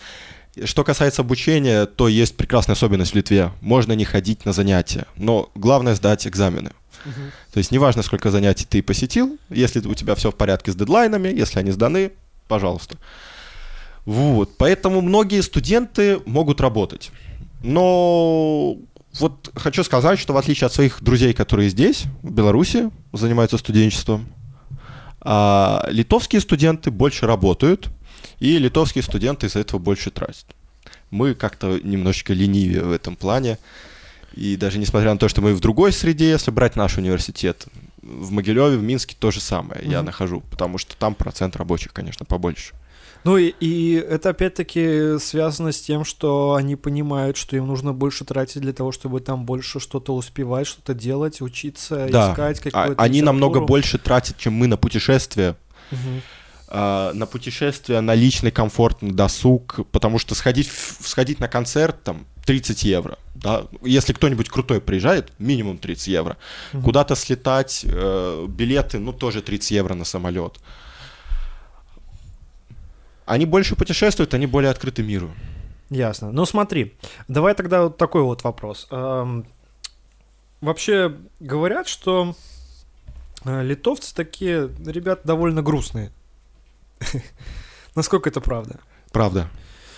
Что 0.64 0.84
касается 0.84 1.22
обучения, 1.22 1.86
то 1.86 2.08
есть 2.08 2.36
прекрасная 2.36 2.76
особенность 2.76 3.14
в 3.14 3.16
Литве. 3.16 3.52
Можно 3.62 3.94
не 3.94 4.06
ходить 4.06 4.46
на 4.46 4.54
занятия, 4.54 5.06
но 5.16 5.50
главное 5.56 5.96
сдать 5.96 6.28
экзамены. 6.28 6.72
Угу. 7.06 7.22
То 7.54 7.58
есть 7.58 7.72
неважно, 7.72 8.02
сколько 8.02 8.32
занятий 8.32 8.66
ты 8.70 8.82
посетил, 8.84 9.38
если 9.50 9.80
у 9.80 9.94
тебя 9.94 10.16
все 10.16 10.32
в 10.32 10.36
порядке 10.36 10.72
с 10.72 10.76
дедлайнами, 10.76 11.30
если 11.30 11.60
они 11.60 11.72
сданы, 11.72 12.12
пожалуйста. 12.48 12.98
Вот, 14.06 14.58
поэтому 14.58 15.02
многие 15.02 15.42
студенты 15.42 16.20
могут 16.26 16.62
работать. 16.62 17.12
Но 17.62 18.78
вот 19.20 19.52
хочу 19.56 19.84
сказать, 19.84 20.20
что 20.20 20.34
в 20.34 20.38
отличие 20.38 20.66
от 20.66 20.74
своих 20.74 21.02
друзей, 21.02 21.34
которые 21.34 21.70
здесь, 21.70 22.04
в 22.22 22.32
Беларуси, 22.32 22.90
занимаются 23.14 23.58
студенчеством, 23.58 24.28
а 25.22 25.86
литовские 25.90 26.42
студенты 26.42 26.92
больше 26.92 27.28
работают, 27.28 27.90
и 28.40 28.58
литовские 28.58 29.04
студенты 29.04 29.48
из-за 29.48 29.60
этого 29.60 29.80
больше 29.80 30.12
тратят. 30.12 30.46
Мы 31.12 31.34
как-то 31.34 31.80
немножечко 31.84 32.34
ленивее 32.34 32.84
в 32.84 32.92
этом 32.92 33.16
плане. 33.16 33.58
И 34.34 34.56
даже 34.56 34.78
несмотря 34.78 35.12
на 35.12 35.20
то, 35.20 35.28
что 35.28 35.42
мы 35.42 35.54
в 35.54 35.60
другой 35.60 35.92
среде, 35.92 36.30
если 36.30 36.52
брать 36.52 36.76
наш 36.76 36.98
университет, 36.98 37.68
в 38.02 38.32
Могилеве, 38.32 38.78
в 38.78 38.84
Минске 38.84 39.16
то 39.20 39.32
же 39.32 39.42
самое 39.42 39.82
mm-hmm. 39.82 39.92
я 39.92 40.04
нахожу, 40.04 40.42
потому 40.50 40.78
что 40.78 40.96
там 40.96 41.16
процент 41.16 41.56
рабочих, 41.56 41.92
конечно, 41.94 42.26
побольше. 42.26 42.74
Ну 43.24 43.38
и, 43.38 43.54
и 43.60 43.94
это 43.96 44.30
опять-таки 44.30 45.20
связано 45.20 45.72
с 45.72 45.82
тем, 45.82 46.06
что 46.06 46.54
они 46.54 46.76
понимают, 46.76 47.38
что 47.38 47.56
им 47.58 47.68
нужно 47.68 47.94
больше 47.94 48.24
тратить 48.24 48.62
для 48.62 48.74
того, 48.74 48.92
чтобы 48.92 49.20
там 49.20 49.46
больше 49.46 49.80
что-то 49.80 50.16
успевать, 50.16 50.68
что-то 50.68 50.94
делать, 50.94 51.42
учиться, 51.42 52.08
да. 52.10 52.32
искать 52.32 52.60
а, 52.60 52.70
какую-то. 52.70 53.02
Они 53.02 53.22
намного 53.22 53.60
больше 53.60 53.98
тратят, 53.98 54.38
чем 54.38 54.54
мы 54.54 54.68
на 54.68 54.78
путешествия. 54.78 55.56
Угу. 55.92 56.00
На 56.72 57.26
путешествия, 57.26 58.00
на 58.00 58.14
личный 58.14 58.52
комфорт, 58.52 59.02
на 59.02 59.12
досуг, 59.12 59.80
потому 59.92 60.20
что 60.20 60.36
сходить, 60.36 60.70
сходить 61.02 61.40
на 61.40 61.48
концерт 61.48 62.04
там 62.04 62.28
30 62.46 62.84
евро, 62.84 63.18
да, 63.36 63.64
если 63.84 64.14
кто-нибудь 64.14 64.50
крутой 64.50 64.80
приезжает, 64.80 65.32
минимум 65.40 65.78
30 65.78 66.08
евро, 66.08 66.38
mm 66.74 66.84
куда-то 66.84 67.16
слетать, 67.16 67.82
э, 67.86 68.46
билеты, 68.48 69.00
ну 69.00 69.14
тоже 69.14 69.42
30 69.42 69.72
евро 69.72 69.94
на 69.96 70.06
самолет, 70.06 70.60
они 73.30 73.46
больше 73.46 73.76
путешествуют, 73.76 74.34
они 74.34 74.48
более 74.48 74.72
открыты 74.72 75.04
миру. 75.04 75.30
Ясно. 75.92 76.32
Ну 76.32 76.46
смотри, 76.46 76.96
давай 77.28 77.54
тогда 77.54 77.84
вот 77.84 77.98
такой 77.98 78.24
вот 78.24 78.44
вопрос. 78.44 78.88
Эм, 78.90 79.46
вообще 80.62 81.16
говорят, 81.40 81.88
что 81.88 82.36
э, 83.46 83.64
литовцы 83.64 84.16
такие 84.16 84.72
ребята 84.84 85.22
довольно 85.28 85.62
грустные. 85.62 86.12
Насколько 87.96 88.30
это 88.30 88.42
правда? 88.42 88.80
Правда. 89.12 89.48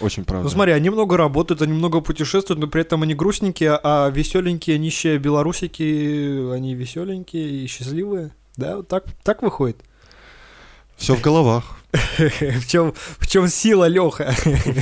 Очень 0.02 0.26
правда. 0.26 0.44
Ну 0.44 0.50
смотри, 0.50 0.74
они 0.74 0.90
много 0.90 1.16
работают, 1.16 1.62
они 1.62 1.72
много 1.72 2.02
путешествуют, 2.02 2.60
но 2.60 2.68
при 2.68 2.82
этом 2.82 3.04
они 3.04 3.16
грустненькие, 3.16 3.80
а 3.82 4.10
веселенькие, 4.10 4.78
нищие 4.78 5.18
белорусики, 5.20 6.52
они 6.54 6.76
веселенькие 6.76 7.64
и 7.64 7.68
счастливые. 7.68 8.32
Да, 8.58 8.84
так, 8.84 9.06
так 9.24 9.42
выходит. 9.42 9.78
Все 10.98 11.16
в 11.16 11.22
головах. 11.22 11.81
в, 12.18 12.68
чем, 12.68 12.94
в 13.20 13.28
чем 13.28 13.48
сила, 13.48 13.88
Леха? 13.88 14.34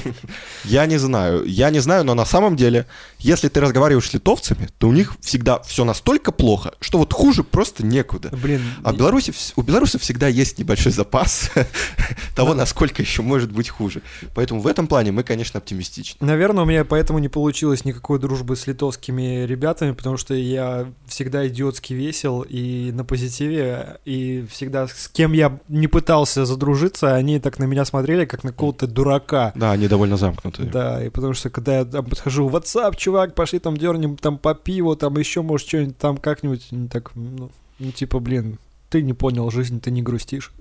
Я 0.64 0.86
не 0.86 0.98
знаю. 0.98 1.44
Я 1.46 1.70
не 1.70 1.80
знаю, 1.80 2.04
но 2.04 2.14
на 2.14 2.26
самом 2.26 2.56
деле, 2.56 2.86
если 3.20 3.48
ты 3.48 3.60
разговариваешь 3.60 4.10
с 4.10 4.14
литовцами, 4.14 4.70
то 4.78 4.88
у 4.88 4.92
них 4.92 5.16
всегда 5.22 5.60
все 5.62 5.84
настолько 5.84 6.32
плохо, 6.32 6.74
что 6.80 7.00
вот 7.00 7.14
хуже 7.14 7.44
просто 7.44 7.86
некуда. 7.86 8.30
Блин. 8.30 8.62
А 8.84 8.92
в 8.92 8.98
Беларуси, 8.98 9.34
у 9.56 9.62
белорусов 9.62 10.02
всегда 10.02 10.28
есть 10.28 10.60
небольшой 10.60 10.92
запас 10.92 11.52
того, 12.36 12.54
насколько 12.54 13.02
еще 13.02 13.22
может 13.22 13.52
быть 13.52 13.70
хуже. 13.70 14.02
Поэтому 14.36 14.62
в 14.62 14.68
этом 14.68 14.88
плане 14.88 15.12
мы, 15.12 15.24
конечно, 15.24 15.58
оптимистичны. 15.60 16.26
Наверное, 16.26 16.64
у 16.64 16.68
меня 16.68 16.86
поэтому 16.86 17.20
не 17.20 17.30
получилось 17.30 17.86
никакой 17.86 18.20
дружбы 18.20 18.56
с 18.56 18.68
литовскими 18.68 19.46
ребятами, 19.46 19.92
потому 19.92 20.18
что 20.18 20.34
я 20.34 20.92
всегда 21.08 21.48
идиотски 21.48 21.94
весел 21.94 22.42
и 22.42 22.92
на 22.92 23.04
позитиве, 23.04 24.00
и 24.06 24.46
всегда 24.52 24.88
с 24.88 25.08
кем 25.08 25.34
я 25.34 25.60
не 25.68 25.88
пытался 25.88 26.46
задружиться, 26.46 26.99
улице, 27.00 27.16
они 27.16 27.40
так 27.40 27.60
на 27.60 27.66
меня 27.66 27.86
смотрели, 27.86 28.26
как 28.26 28.44
на 28.44 28.52
какого-то 28.52 28.88
дурака. 28.88 29.52
Да, 29.56 29.72
они 29.72 29.88
довольно 29.88 30.18
замкнутые. 30.18 30.70
Да, 30.70 31.04
и 31.04 31.10
потому 31.10 31.34
что 31.34 31.50
когда 31.50 31.80
я 31.80 31.86
там 31.86 32.06
подхожу, 32.06 32.50
WhatsApp, 32.50 32.96
чувак, 32.98 33.36
пошли 33.36 33.60
там 33.60 33.78
дернем 33.78 34.18
там 34.18 34.38
по 34.38 34.54
пиву, 34.54 34.96
там 34.96 35.18
еще, 35.18 35.42
может, 35.42 35.68
что-нибудь 35.68 35.98
там 35.98 36.18
как-нибудь, 36.18 36.70
так, 36.92 37.12
ну, 37.16 37.50
ну, 37.80 37.92
типа, 37.92 38.20
блин, 38.20 38.58
ты 38.90 39.02
не 39.02 39.14
понял 39.14 39.50
жизнь, 39.52 39.80
ты 39.80 39.92
не 39.92 40.02
грустишь. 40.02 40.52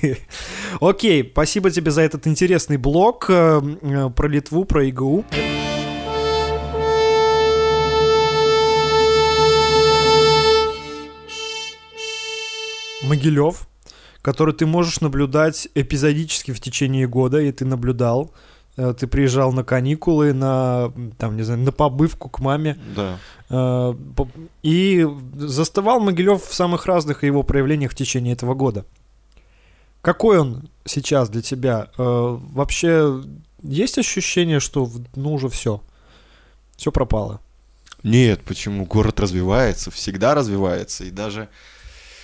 Окей, 0.80 1.28
спасибо 1.30 1.70
тебе 1.70 1.90
за 1.90 2.02
этот 2.02 2.26
интересный 2.26 2.76
блог 2.76 3.26
э, 3.28 3.60
э, 3.82 4.10
про 4.10 4.28
Литву, 4.28 4.64
про 4.64 4.84
ИГУ. 4.84 5.24
Могилев 13.02 13.69
который 14.22 14.54
ты 14.54 14.66
можешь 14.66 15.00
наблюдать 15.00 15.68
эпизодически 15.74 16.52
в 16.52 16.60
течение 16.60 17.06
года, 17.06 17.40
и 17.40 17.52
ты 17.52 17.64
наблюдал. 17.64 18.32
Э, 18.76 18.94
ты 18.98 19.06
приезжал 19.06 19.52
на 19.52 19.64
каникулы, 19.64 20.32
на, 20.32 20.92
там, 21.18 21.36
не 21.36 21.42
знаю, 21.42 21.60
на 21.60 21.72
побывку 21.72 22.28
к 22.28 22.40
маме. 22.40 22.78
Да. 22.94 23.18
Э, 23.48 23.94
и 24.62 25.06
заставал 25.34 26.00
Могилев 26.00 26.44
в 26.44 26.54
самых 26.54 26.86
разных 26.86 27.24
его 27.24 27.42
проявлениях 27.42 27.92
в 27.92 27.96
течение 27.96 28.34
этого 28.34 28.54
года. 28.54 28.84
Какой 30.02 30.38
он 30.38 30.68
сейчас 30.84 31.28
для 31.28 31.42
тебя? 31.42 31.88
Э, 31.98 32.38
вообще 32.40 33.22
есть 33.62 33.98
ощущение, 33.98 34.60
что 34.60 34.90
ну 35.14 35.34
уже 35.34 35.48
все, 35.48 35.82
все 36.76 36.90
пропало? 36.90 37.40
Нет, 38.02 38.40
почему? 38.44 38.86
Город 38.86 39.20
развивается, 39.20 39.90
всегда 39.90 40.34
развивается, 40.34 41.04
и 41.04 41.10
даже 41.10 41.48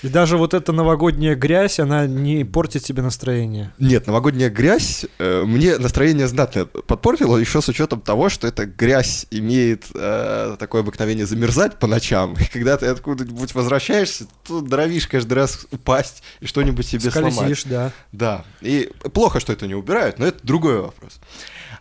и 0.02 0.08
даже 0.08 0.36
вот 0.36 0.54
эта 0.54 0.72
новогодняя 0.72 1.34
грязь, 1.34 1.80
она 1.80 2.06
не 2.06 2.44
портит 2.44 2.84
тебе 2.84 3.02
настроение. 3.02 3.72
Нет, 3.78 4.06
новогодняя 4.06 4.50
грязь 4.50 5.06
э, 5.18 5.42
мне 5.44 5.78
настроение 5.78 6.28
знатно 6.28 6.66
подпортила, 6.66 7.36
еще 7.38 7.62
с 7.62 7.68
учетом 7.68 8.00
того, 8.00 8.28
что 8.28 8.46
эта 8.46 8.66
грязь 8.66 9.26
имеет 9.30 9.86
э, 9.94 10.56
такое 10.58 10.82
обыкновение 10.82 11.26
замерзать 11.26 11.78
по 11.78 11.86
ночам. 11.86 12.34
И 12.34 12.44
когда 12.44 12.76
ты 12.76 12.86
откуда-нибудь 12.86 13.54
возвращаешься, 13.54 14.26
то 14.46 14.60
норовишь 14.60 15.08
каждый 15.08 15.34
раз 15.34 15.66
упасть 15.70 16.22
и 16.40 16.46
что-нибудь 16.46 16.86
себе 16.86 17.10
Скользишь, 17.10 17.62
сломать. 17.62 17.92
да. 18.12 18.42
Да. 18.42 18.44
И 18.60 18.90
плохо, 19.12 19.40
что 19.40 19.52
это 19.52 19.66
не 19.66 19.74
убирают, 19.74 20.18
но 20.18 20.26
это 20.26 20.38
другой 20.46 20.80
вопрос. 20.80 21.20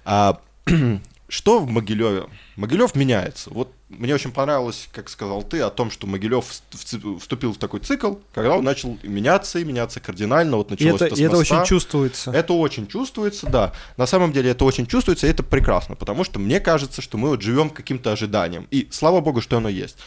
А, 0.06 0.40
что 1.28 1.60
в 1.60 1.70
Могилеве? 1.70 2.26
Могилев 2.56 2.96
меняется. 2.96 3.50
Вот 3.50 3.75
мне 3.90 4.16
очень 4.16 4.32
понравилось, 4.32 4.90
как 4.92 5.10
сказал 5.10 5.44
ты, 5.44 5.62
о 5.62 5.70
том, 5.70 5.92
что 5.92 6.08
Могилев 6.08 6.46
вступил 6.72 7.54
в 7.54 7.58
такой 7.58 7.82
цикл, 7.82 8.16
когда 8.34 8.58
он 8.58 8.64
начал 8.64 8.98
меняться 9.04 9.60
и 9.60 9.64
меняться 9.64 10.00
кардинально. 10.00 10.58
Вот 10.58 10.72
началось 10.72 11.02
и 11.02 11.06
это, 11.06 11.16
и 11.16 11.22
это 11.22 11.38
очень 11.38 11.64
чувствуется. 11.66 12.32
Это 12.32 12.54
очень 12.54 12.88
чувствуется, 12.88 13.48
да. 13.48 13.74
На 13.98 14.08
самом 14.08 14.32
деле 14.32 14.50
это 14.52 14.66
очень 14.66 14.88
чувствуется, 14.88 15.28
и 15.28 15.30
это 15.30 15.44
прекрасно, 15.44 15.96
потому 15.96 16.24
что 16.24 16.40
мне 16.40 16.60
кажется, 16.60 17.02
что 17.04 17.18
мы 17.18 17.30
вот 17.30 17.44
живем 17.44 17.70
каким-то 17.70 18.12
ожиданием. 18.12 18.68
И 18.72 18.88
слава 18.92 19.22
богу, 19.22 19.40
что 19.42 19.58
оно 19.58 19.70
есть. 19.70 19.98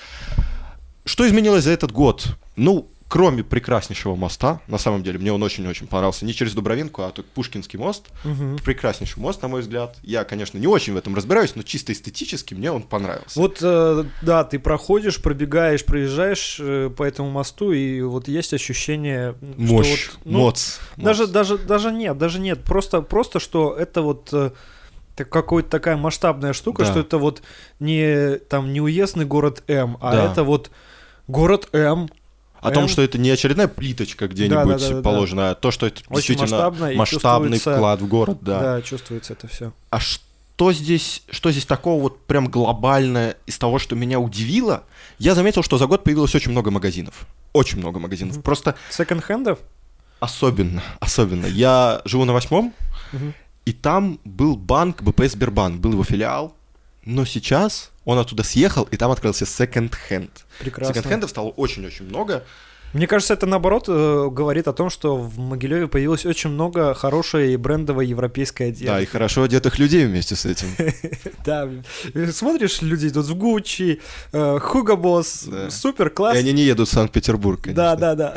Что 1.04 1.26
изменилось 1.26 1.64
за 1.64 1.70
этот 1.70 1.92
год? 1.92 2.36
Ну, 2.56 2.88
кроме 3.08 3.42
прекраснейшего 3.42 4.14
моста, 4.16 4.60
на 4.66 4.78
самом 4.78 5.02
деле, 5.02 5.18
мне 5.18 5.32
он 5.32 5.42
очень-очень 5.42 5.86
понравился, 5.86 6.24
не 6.24 6.34
через 6.34 6.54
Дубровинку, 6.54 7.02
а 7.02 7.10
тут 7.10 7.26
Пушкинский 7.26 7.78
мост, 7.78 8.08
угу. 8.24 8.58
прекраснейший 8.62 9.20
мост, 9.22 9.40
на 9.42 9.48
мой 9.48 9.62
взгляд. 9.62 9.96
Я, 10.02 10.24
конечно, 10.24 10.58
не 10.58 10.66
очень 10.66 10.92
в 10.92 10.96
этом 10.96 11.14
разбираюсь, 11.14 11.54
но 11.56 11.62
чисто 11.62 11.92
эстетически 11.92 12.54
мне 12.54 12.70
он 12.70 12.82
понравился. 12.82 13.40
Вот, 13.40 13.58
э, 13.62 14.04
да, 14.22 14.44
ты 14.44 14.58
проходишь, 14.58 15.22
пробегаешь, 15.22 15.84
проезжаешь 15.84 16.58
э, 16.60 16.90
по 16.94 17.02
этому 17.02 17.30
мосту, 17.30 17.72
и 17.72 18.02
вот 18.02 18.28
есть 18.28 18.52
ощущение... 18.52 19.34
Мощь, 19.40 20.10
вот, 20.10 20.20
ну, 20.24 20.38
моц, 20.40 20.78
даже, 20.96 21.22
моц. 21.22 21.30
Даже, 21.30 21.58
даже 21.58 21.92
нет, 21.92 22.18
даже 22.18 22.38
нет, 22.38 22.62
просто, 22.62 23.00
просто 23.00 23.40
что 23.40 23.74
это 23.74 24.02
вот... 24.02 24.28
Э, 24.32 24.50
какая-то 25.16 25.68
такая 25.68 25.96
масштабная 25.96 26.52
штука, 26.52 26.84
да. 26.84 26.90
что 26.90 27.00
это 27.00 27.18
вот 27.18 27.42
не 27.80 28.36
там 28.36 28.72
не 28.72 28.80
уездный 28.80 29.24
город 29.24 29.64
М, 29.66 29.98
а 30.00 30.12
да. 30.12 30.30
это 30.30 30.44
вот 30.44 30.70
город 31.26 31.68
М, 31.72 32.08
о 32.60 32.70
том, 32.70 32.88
что 32.88 33.02
это 33.02 33.18
не 33.18 33.30
очередная 33.30 33.68
плиточка 33.68 34.28
где-нибудь 34.28 34.78
да, 34.78 34.88
да, 34.88 34.94
да, 34.96 35.02
положена, 35.02 35.42
да. 35.42 35.50
а 35.50 35.54
то, 35.54 35.70
что 35.70 35.86
это 35.86 36.02
Очень 36.08 36.36
действительно 36.36 36.94
масштабный 36.94 37.58
вклад 37.58 38.00
в 38.00 38.06
город, 38.06 38.38
да. 38.40 38.60
Да, 38.60 38.82
чувствуется 38.82 39.32
это 39.32 39.48
все. 39.48 39.72
А 39.90 40.00
что 40.00 40.72
здесь, 40.72 41.22
что 41.30 41.50
здесь 41.50 41.66
такого 41.66 42.02
вот 42.02 42.26
прям 42.26 42.48
глобальное 42.48 43.36
из 43.46 43.58
того, 43.58 43.78
что 43.78 43.94
меня 43.96 44.18
удивило? 44.18 44.84
Я 45.18 45.34
заметил, 45.34 45.62
что 45.62 45.78
за 45.78 45.86
год 45.86 46.04
появилось 46.04 46.34
очень 46.34 46.50
много 46.50 46.70
магазинов. 46.70 47.26
Очень 47.52 47.78
много 47.78 47.98
магазинов. 47.98 48.36
Mm-hmm. 48.36 48.42
Просто... 48.42 48.74
Секонд-хендов? 48.90 49.58
Особенно, 50.20 50.82
особенно. 51.00 51.46
Я 51.46 52.02
живу 52.04 52.24
на 52.24 52.32
восьмом, 52.32 52.74
mm-hmm. 53.12 53.32
и 53.66 53.72
там 53.72 54.18
был 54.24 54.56
банк 54.56 55.02
БП 55.02 55.22
Сбербанк, 55.26 55.80
был 55.80 55.92
его 55.92 56.04
филиал, 56.04 56.54
но 57.08 57.24
сейчас 57.24 57.90
он 58.04 58.18
оттуда 58.18 58.42
съехал, 58.42 58.84
и 58.90 58.96
там 58.98 59.10
открылся 59.10 59.46
секонд-хенд. 59.46 60.30
Прекрасно. 60.60 60.94
Секонд-хендов 60.94 61.30
стало 61.30 61.48
очень-очень 61.48 62.04
много. 62.04 62.44
Мне 62.92 63.06
кажется, 63.06 63.34
это 63.34 63.46
наоборот 63.46 63.84
э, 63.88 64.28
говорит 64.30 64.66
о 64.68 64.72
том, 64.72 64.88
что 64.90 65.16
в 65.16 65.38
Могилеве 65.38 65.88
появилось 65.88 66.24
очень 66.24 66.50
много 66.50 66.94
хорошей 66.94 67.56
брендовой 67.56 68.06
европейской 68.06 68.64
одежды. 68.64 68.86
Да, 68.86 69.00
и 69.00 69.06
хорошо 69.06 69.42
одетых 69.42 69.78
людей 69.78 70.06
вместе 70.06 70.36
с 70.36 70.44
этим. 70.44 70.68
Да, 71.44 71.68
смотришь, 72.32 72.82
люди 72.82 73.08
идут 73.08 73.26
в 73.26 73.34
Гуччи, 73.34 74.00
Хуга 74.32 74.96
Босс, 74.96 75.48
супер, 75.70 76.10
класс. 76.10 76.36
И 76.36 76.40
они 76.40 76.52
не 76.52 76.62
едут 76.62 76.88
в 76.88 76.92
Санкт-Петербург, 76.92 77.60
Да, 77.72 77.96
да, 77.96 78.14
да. 78.14 78.34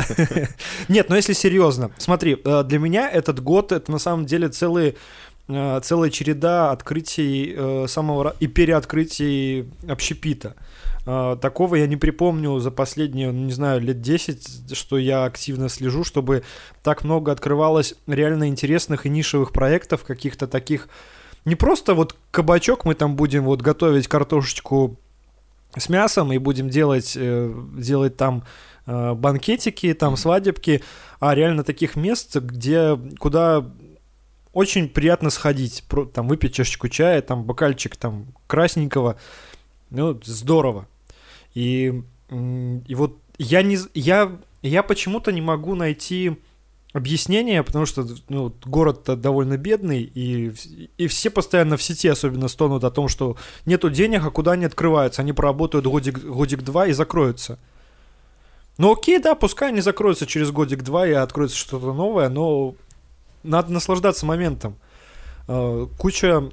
Нет, 0.88 1.10
но 1.10 1.18
если 1.18 1.34
серьезно, 1.34 1.92
смотри, 1.98 2.38
э, 2.44 2.64
для 2.64 2.80
меня 2.80 3.10
этот 3.10 3.42
год, 3.42 3.74
это 3.74 3.92
на 3.92 4.00
самом 4.00 4.26
деле 4.26 4.48
целый 4.48 4.90
Э, 4.90 4.96
целая 5.48 6.10
череда 6.10 6.72
открытий 6.72 7.54
э, 7.56 7.86
самого 7.88 8.36
и 8.40 8.48
переоткрытий 8.48 9.70
общепита. 9.88 10.56
Э, 11.06 11.36
такого 11.42 11.76
я 11.76 11.88
не 11.88 11.98
припомню 11.98 12.60
за 12.60 12.72
последние, 12.72 13.32
ну, 13.32 13.46
не 13.46 13.52
знаю, 13.52 13.82
лет 13.82 14.02
10, 14.02 14.76
что 14.76 14.98
я 14.98 15.26
активно 15.26 15.70
слежу, 15.70 16.04
чтобы 16.04 16.44
так 16.84 17.04
много 17.04 17.32
открывалось 17.32 17.96
реально 18.08 18.48
интересных 18.48 19.06
и 19.06 19.10
нишевых 19.10 19.52
проектов, 19.52 20.04
каких-то 20.04 20.48
таких... 20.48 20.88
Не 21.44 21.56
просто 21.56 21.96
вот 21.96 22.16
кабачок, 22.30 22.86
мы 22.86 22.94
там 22.94 23.16
будем 23.16 23.46
вот 23.46 23.62
готовить 23.62 24.08
картошечку 24.08 24.98
с 25.76 25.90
мясом 25.90 26.32
и 26.32 26.38
будем 26.38 26.70
делать, 26.70 27.18
делать 27.18 28.16
там 28.16 28.44
банкетики, 28.86 29.92
там 29.96 30.18
свадебки, 30.18 30.84
а 31.20 31.34
реально 31.34 31.64
таких 31.64 31.96
мест, 31.96 32.36
где, 32.36 32.96
куда 33.18 33.66
очень 34.54 34.90
приятно 34.90 35.30
сходить, 35.30 35.84
там 36.14 36.28
выпить 36.28 36.54
чашечку 36.54 36.90
чая, 36.90 37.22
там 37.22 37.44
бокальчик 37.44 37.96
там 37.96 38.28
красненького, 38.48 39.18
ну 39.90 40.20
здорово. 40.24 40.88
И 41.54 42.04
и 42.30 42.96
вот 42.96 43.18
я 43.38 43.62
не 43.62 43.78
я 43.94 44.40
я 44.62 44.84
почему-то 44.84 45.32
не 45.32 45.42
могу 45.42 45.76
найти 45.76 46.38
объяснение, 46.94 47.64
потому 47.64 47.86
что 47.86 48.06
ну, 48.30 48.54
город-то 48.66 49.16
довольно 49.16 49.58
бедный, 49.58 50.02
и, 50.04 50.54
и 50.98 51.08
все 51.08 51.30
постоянно 51.30 51.78
в 51.78 51.84
сети 51.84 52.08
особенно 52.08 52.48
стонут 52.48 52.84
о 52.84 52.92
том, 52.92 53.08
что 53.08 53.38
нету 53.66 53.90
денег, 53.90 54.26
а 54.26 54.30
куда 54.30 54.52
они 54.52 54.66
открываются. 54.66 55.22
Они 55.22 55.32
проработают 55.32 55.86
годик, 55.86 56.20
годик-два 56.20 56.88
и 56.88 56.92
закроются. 56.92 57.60
Ну 58.78 58.94
окей, 58.94 59.20
да, 59.20 59.36
пускай 59.36 59.70
они 59.70 59.82
закроются 59.82 60.26
через 60.26 60.52
годик-два 60.52 61.08
и 61.08 61.12
откроется 61.12 61.58
что-то 61.58 61.94
новое, 61.94 62.30
но 62.30 62.76
надо 63.44 63.72
наслаждаться 63.72 64.26
моментом. 64.26 64.78
А, 65.48 65.88
куча 65.98 66.52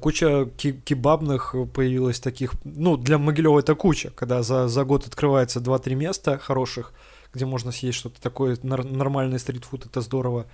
Куча 0.00 0.44
кебабных 0.84 1.54
появилась 1.72 2.20
таких, 2.20 2.52
ну, 2.64 2.98
для 2.98 3.16
Могилева 3.16 3.60
это 3.60 3.74
куча, 3.74 4.10
когда 4.10 4.42
за, 4.42 4.68
за 4.68 4.84
год 4.84 5.06
открывается 5.06 5.58
2-3 5.58 5.94
места 5.94 6.38
хороших, 6.38 6.92
где 7.32 7.46
можно 7.46 7.72
съесть 7.72 7.96
что-то 7.96 8.20
такое, 8.20 8.58
нормальный 8.62 9.38
стритфуд, 9.38 9.86
это 9.86 10.02
здорово. 10.02 10.44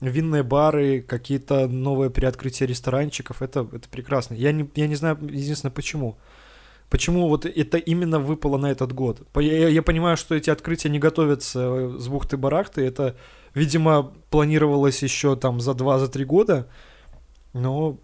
Винные 0.00 0.42
бары, 0.42 1.00
какие-то 1.00 1.68
новые 1.68 2.10
переоткрытия 2.10 2.66
ресторанчиков, 2.66 3.40
это, 3.40 3.66
это 3.72 3.88
прекрасно. 3.88 4.34
Я 4.34 4.52
не, 4.52 4.68
я 4.74 4.86
не 4.88 4.94
знаю, 4.94 5.16
единственное, 5.22 5.72
почему. 5.72 6.18
Почему 6.88 7.28
вот 7.28 7.46
это 7.46 7.78
именно 7.78 8.18
выпало 8.18 8.58
на 8.58 8.70
этот 8.70 8.92
год? 8.92 9.22
Я, 9.34 9.68
я 9.68 9.82
понимаю, 9.82 10.16
что 10.16 10.34
эти 10.34 10.50
открытия 10.50 10.88
не 10.88 10.98
готовятся 10.98 11.98
с 11.98 12.08
бухты-барахты, 12.08 12.82
это 12.82 13.16
Видимо, 13.56 14.12
планировалось 14.28 15.02
еще 15.02 15.34
там 15.34 15.62
за 15.62 15.70
2-3 15.70 16.24
года, 16.24 16.68
но 17.54 17.96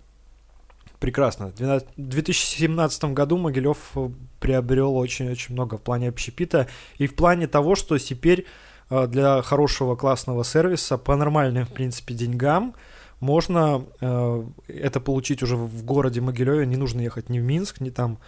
прекрасно. 0.99 1.49
В 1.49 1.83
2017 1.99 3.05
году 3.13 3.37
Могилев 3.37 3.77
э, 3.95 4.09
приобрел 4.41 4.97
очень-очень 4.97 5.53
много 5.53 5.77
в 5.77 5.83
плане 5.83 6.09
общепита 6.09 6.69
и 6.97 7.07
в 7.07 7.15
плане 7.15 7.49
того, 7.49 7.75
что 7.75 7.99
теперь 7.99 8.47
э, 8.89 9.07
для 9.09 9.43
хорошего 9.43 9.95
классного 9.95 10.43
сервиса 10.43 10.97
по 10.97 11.17
нормальным, 11.17 11.67
в 11.67 11.73
принципе, 11.75 12.15
деньгам 12.15 12.75
можно 13.21 13.85
э, 14.01 14.45
это 14.69 15.01
получить 15.01 15.43
уже 15.43 15.57
в 15.57 15.85
городе 15.85 16.23
Могилеве. 16.23 16.65
Не 16.65 16.79
нужно 16.79 17.03
ехать 17.03 17.29
ни 17.29 17.41
в 17.41 17.43
Минск, 17.43 17.83
ни 17.83 17.91
там, 17.91 18.21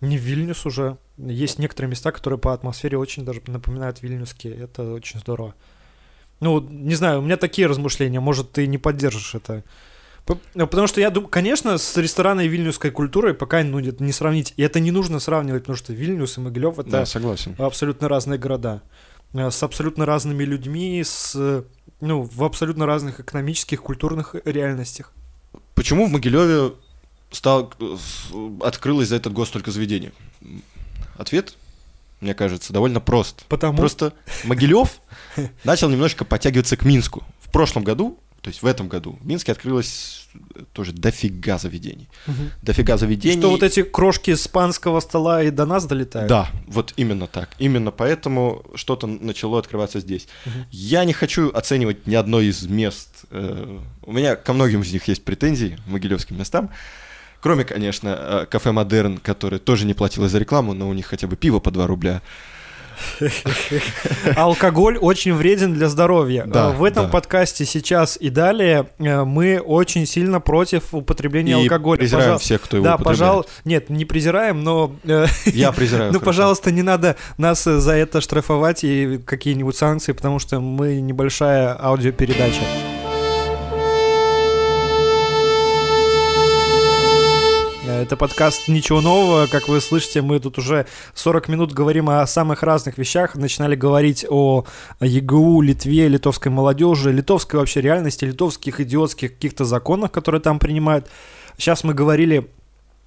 в 0.00 0.20
Вильнюс 0.20 0.66
уже. 0.66 0.98
Есть 1.16 1.58
некоторые 1.58 1.90
места, 1.90 2.12
которые 2.12 2.38
по 2.38 2.52
атмосфере 2.52 2.98
очень 2.98 3.24
даже 3.24 3.40
напоминают 3.46 4.02
вильнюсские. 4.02 4.54
Это 4.54 4.92
очень 4.92 5.20
здорово. 5.20 5.54
Ну, 6.40 6.60
не 6.60 6.94
знаю, 6.94 7.20
у 7.20 7.22
меня 7.22 7.38
такие 7.38 7.66
размышления, 7.66 8.20
может, 8.20 8.52
ты 8.52 8.66
не 8.66 8.76
поддержишь 8.76 9.34
это. 9.34 9.64
Ну, 10.54 10.66
потому 10.66 10.86
что 10.86 11.00
я 11.00 11.10
думаю, 11.10 11.30
конечно, 11.30 11.78
с 11.78 11.96
ресторанной 11.96 12.48
вильнюсской 12.48 12.90
культурой 12.90 13.32
пока 13.32 13.62
ну, 13.62 13.78
не 13.78 14.12
сравнить. 14.12 14.52
И 14.56 14.62
это 14.62 14.80
не 14.80 14.90
нужно 14.90 15.20
сравнивать, 15.20 15.62
потому 15.62 15.76
что 15.76 15.92
Вильнюс 15.92 16.36
и 16.36 16.40
Могилев 16.40 16.78
это 16.78 16.90
да, 16.90 17.06
согласен. 17.06 17.54
абсолютно 17.58 18.08
разные 18.08 18.38
города. 18.38 18.82
Э, 19.32 19.50
с 19.50 19.62
абсолютно 19.62 20.04
разными 20.04 20.42
людьми, 20.44 21.02
с, 21.04 21.64
ну, 22.00 22.22
в 22.22 22.44
абсолютно 22.44 22.86
разных 22.86 23.20
экономических, 23.20 23.82
культурных 23.82 24.34
реальностях. 24.44 25.12
Почему 25.74 26.06
в 26.06 26.10
Могилеве 26.10 26.72
стал, 27.36 27.72
открылось 28.62 29.08
за 29.08 29.16
этот 29.16 29.32
год 29.32 29.48
столько 29.48 29.70
заведений? 29.70 30.12
Ответ 31.18 31.56
мне 32.20 32.34
кажется, 32.34 32.72
довольно 32.72 33.00
прост. 33.00 33.44
Потому? 33.48 33.76
Просто 33.76 34.14
Могилев 34.44 35.00
начал 35.64 35.88
немножко 35.88 36.24
подтягиваться 36.24 36.76
к 36.76 36.84
Минску. 36.84 37.24
В 37.40 37.50
прошлом 37.50 37.84
году, 37.84 38.18
то 38.40 38.48
есть 38.48 38.62
в 38.62 38.66
этом 38.66 38.88
году, 38.88 39.18
в 39.20 39.26
Минске 39.26 39.52
открылось 39.52 40.28
тоже 40.72 40.92
дофига 40.92 41.58
заведений. 41.58 42.08
Угу. 42.26 42.36
Дофига 42.62 42.96
заведений. 42.96 43.38
Что 43.38 43.50
вот 43.50 43.62
эти 43.62 43.82
крошки 43.82 44.34
с 44.34 44.48
панского 44.48 45.00
стола 45.00 45.42
и 45.42 45.50
до 45.50 45.66
нас 45.66 45.84
долетают? 45.84 46.28
Да, 46.28 46.50
вот 46.66 46.94
именно 46.96 47.26
так. 47.26 47.50
Именно 47.58 47.90
поэтому 47.90 48.64
что-то 48.74 49.06
начало 49.06 49.58
открываться 49.58 50.00
здесь. 50.00 50.26
Угу. 50.46 50.54
Я 50.70 51.04
не 51.04 51.12
хочу 51.12 51.50
оценивать 51.52 52.06
ни 52.06 52.14
одно 52.14 52.40
из 52.40 52.62
мест. 52.66 53.24
Э, 53.30 53.78
у 54.02 54.12
меня 54.12 54.36
ко 54.36 54.52
многим 54.52 54.82
из 54.82 54.92
них 54.92 55.06
есть 55.08 55.24
претензии, 55.24 55.78
могилевским 55.86 56.38
местам. 56.38 56.70
Кроме, 57.46 57.62
конечно, 57.62 58.08
э, 58.08 58.46
кафе 58.50 58.72
Модерн, 58.72 59.18
который 59.18 59.60
тоже 59.60 59.86
не 59.86 59.94
платило 59.94 60.28
за 60.28 60.38
рекламу, 60.38 60.74
но 60.74 60.88
у 60.88 60.92
них 60.92 61.06
хотя 61.06 61.28
бы 61.28 61.36
пиво 61.36 61.60
по 61.60 61.70
2 61.70 61.86
рубля. 61.86 62.20
Алкоголь 64.36 64.98
очень 64.98 65.32
вреден 65.32 65.72
для 65.72 65.88
здоровья. 65.88 66.42
Да, 66.44 66.70
в 66.70 66.82
этом 66.82 67.04
да. 67.04 67.10
подкасте 67.12 67.64
сейчас 67.64 68.18
и 68.20 68.30
далее 68.30 68.88
э, 68.98 69.22
мы 69.22 69.60
очень 69.60 70.06
сильно 70.06 70.40
против 70.40 70.92
употребления 70.92 71.52
и 71.52 71.62
алкоголя. 71.62 71.98
презираем 71.98 72.24
Пожал... 72.24 72.38
всех, 72.40 72.62
кто 72.62 72.78
его 72.78 72.84
Да, 72.84 72.98
пожалуй, 72.98 73.44
нет, 73.64 73.90
не 73.90 74.04
презираем, 74.04 74.64
но... 74.64 74.96
Э, 75.04 75.26
Я 75.44 75.70
презираю. 75.70 76.12
Ну, 76.14 76.18
пожалуйста, 76.18 76.72
не 76.72 76.82
надо 76.82 77.14
нас 77.38 77.62
за 77.62 77.92
это 77.92 78.20
штрафовать 78.20 78.82
и 78.82 79.20
какие-нибудь 79.24 79.76
санкции, 79.76 80.10
потому 80.10 80.40
что 80.40 80.58
мы 80.58 81.00
небольшая 81.00 81.80
аудиопередача. 81.80 82.95
Это 88.06 88.16
подкаст 88.16 88.68
«Ничего 88.68 89.00
нового». 89.00 89.48
Как 89.48 89.66
вы 89.66 89.80
слышите, 89.80 90.22
мы 90.22 90.38
тут 90.38 90.58
уже 90.58 90.86
40 91.14 91.48
минут 91.48 91.72
говорим 91.72 92.08
о 92.08 92.24
самых 92.28 92.62
разных 92.62 92.98
вещах. 92.98 93.34
Начинали 93.34 93.74
говорить 93.74 94.24
о 94.28 94.64
ЕГУ, 95.00 95.60
Литве, 95.60 96.06
литовской 96.06 96.52
молодежи, 96.52 97.10
литовской 97.10 97.58
вообще 97.58 97.80
реальности, 97.80 98.24
литовских 98.24 98.80
идиотских 98.80 99.34
каких-то 99.34 99.64
законах, 99.64 100.12
которые 100.12 100.40
там 100.40 100.60
принимают. 100.60 101.08
Сейчас 101.58 101.82
мы 101.82 101.94
говорили 101.94 102.48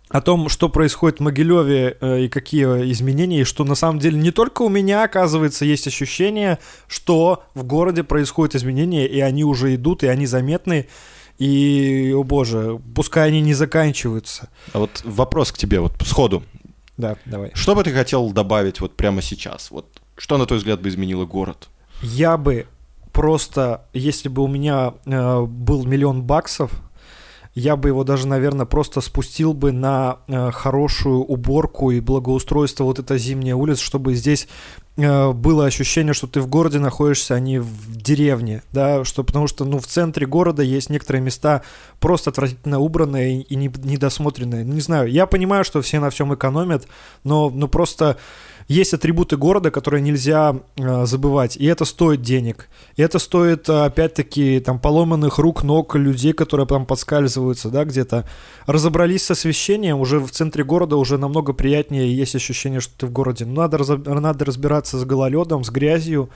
о 0.09 0.19
том, 0.19 0.49
что 0.49 0.67
происходит 0.67 1.19
в 1.19 1.23
Могилеве 1.23 1.95
э, 2.01 2.23
и 2.23 2.27
какие 2.27 2.65
изменения, 2.91 3.39
и 3.39 3.45
что 3.45 3.63
на 3.63 3.75
самом 3.75 3.99
деле 3.99 4.19
не 4.19 4.31
только 4.31 4.63
у 4.63 4.69
меня, 4.69 5.03
оказывается, 5.03 5.63
есть 5.63 5.87
ощущение, 5.87 6.59
что 6.89 7.45
в 7.53 7.63
городе 7.63 8.03
происходят 8.03 8.53
изменения, 8.55 9.07
и 9.07 9.21
они 9.21 9.45
уже 9.45 9.75
идут, 9.75 10.03
и 10.03 10.07
они 10.07 10.25
заметны, 10.25 10.89
и, 11.39 12.13
о 12.13 12.23
боже, 12.23 12.79
пускай 12.93 13.29
они 13.29 13.41
не 13.41 13.53
заканчиваются. 13.53 14.49
А 14.73 14.79
вот 14.79 15.01
вопрос 15.05 15.51
к 15.51 15.57
тебе, 15.57 15.79
вот 15.79 15.93
сходу. 16.05 16.43
Да, 16.97 17.15
давай. 17.25 17.51
Что 17.53 17.75
бы 17.75 17.83
ты 17.83 17.91
хотел 17.91 18.29
добавить 18.31 18.81
вот 18.81 18.97
прямо 18.97 19.21
сейчас? 19.21 19.71
Вот 19.71 19.85
что, 20.17 20.37
на 20.37 20.45
твой 20.45 20.59
взгляд, 20.59 20.81
бы 20.81 20.89
изменило 20.89 21.25
город? 21.25 21.69
Я 22.01 22.35
бы 22.35 22.67
просто, 23.13 23.85
если 23.93 24.27
бы 24.27 24.43
у 24.43 24.47
меня 24.47 24.93
э, 25.05 25.41
был 25.41 25.85
миллион 25.85 26.23
баксов, 26.23 26.71
я 27.59 27.75
бы 27.75 27.89
его 27.89 28.03
даже, 28.03 28.27
наверное, 28.27 28.65
просто 28.65 29.01
спустил 29.01 29.53
бы 29.53 29.71
на 29.71 30.19
э, 30.27 30.51
хорошую 30.51 31.19
уборку 31.19 31.91
и 31.91 31.99
благоустройство 31.99 32.85
вот 32.85 32.99
этой 32.99 33.19
зимней 33.19 33.53
улицы, 33.53 33.83
чтобы 33.83 34.15
здесь 34.15 34.47
э, 34.97 35.31
было 35.31 35.65
ощущение, 35.65 36.13
что 36.13 36.27
ты 36.27 36.41
в 36.41 36.47
городе 36.47 36.79
находишься, 36.79 37.35
а 37.35 37.39
не 37.39 37.59
в 37.59 37.95
деревне, 37.95 38.63
да, 38.71 39.03
что 39.03 39.23
потому 39.23 39.47
что, 39.47 39.65
ну, 39.65 39.79
в 39.79 39.87
центре 39.87 40.25
города 40.25 40.63
есть 40.63 40.89
некоторые 40.89 41.21
места 41.21 41.61
просто 41.99 42.29
отвратительно 42.29 42.79
убранные 42.79 43.41
и 43.41 43.55
недосмотренные. 43.55 44.63
Не 44.63 44.81
знаю, 44.81 45.11
я 45.11 45.25
понимаю, 45.27 45.63
что 45.63 45.81
все 45.81 45.99
на 45.99 46.09
всем 46.09 46.33
экономят, 46.33 46.87
но, 47.23 47.49
ну, 47.49 47.67
просто 47.67 48.17
есть 48.69 48.93
атрибуты 48.93 49.35
города, 49.35 49.71
которые 49.71 50.01
нельзя 50.01 50.55
э, 50.77 51.05
забывать, 51.05 51.57
и 51.57 51.65
это 51.65 51.85
стоит 51.85 52.21
денег. 52.21 52.69
И 52.95 53.01
это 53.01 53.17
стоит, 53.17 53.67
э, 53.67 53.85
опять-таки, 53.85 54.59
там, 54.59 54.79
поломанных 54.79 55.39
рук, 55.39 55.63
ног 55.63 55.95
людей, 55.95 56.33
которые 56.33 56.67
там 56.67 56.85
подскальзываются, 56.85 57.69
да, 57.69 57.83
где-то. 57.83 58.29
Разобрались 58.67 59.25
с 59.25 59.31
освещением, 59.31 59.99
уже 59.99 60.19
в 60.19 60.29
центре 60.29 60.63
города 60.63 60.97
уже 60.97 61.17
намного 61.17 61.53
приятнее, 61.53 62.15
есть 62.15 62.35
ощущение, 62.35 62.79
что 62.79 62.93
ты 62.99 63.07
в 63.07 63.11
городе. 63.11 63.45
Но 63.45 63.63
надо, 63.63 63.79
раз, 63.79 63.89
надо 63.89 64.45
разбираться 64.45 64.99
с 64.99 65.03
гололедом, 65.03 65.63
с 65.63 65.71
грязью, 65.71 66.29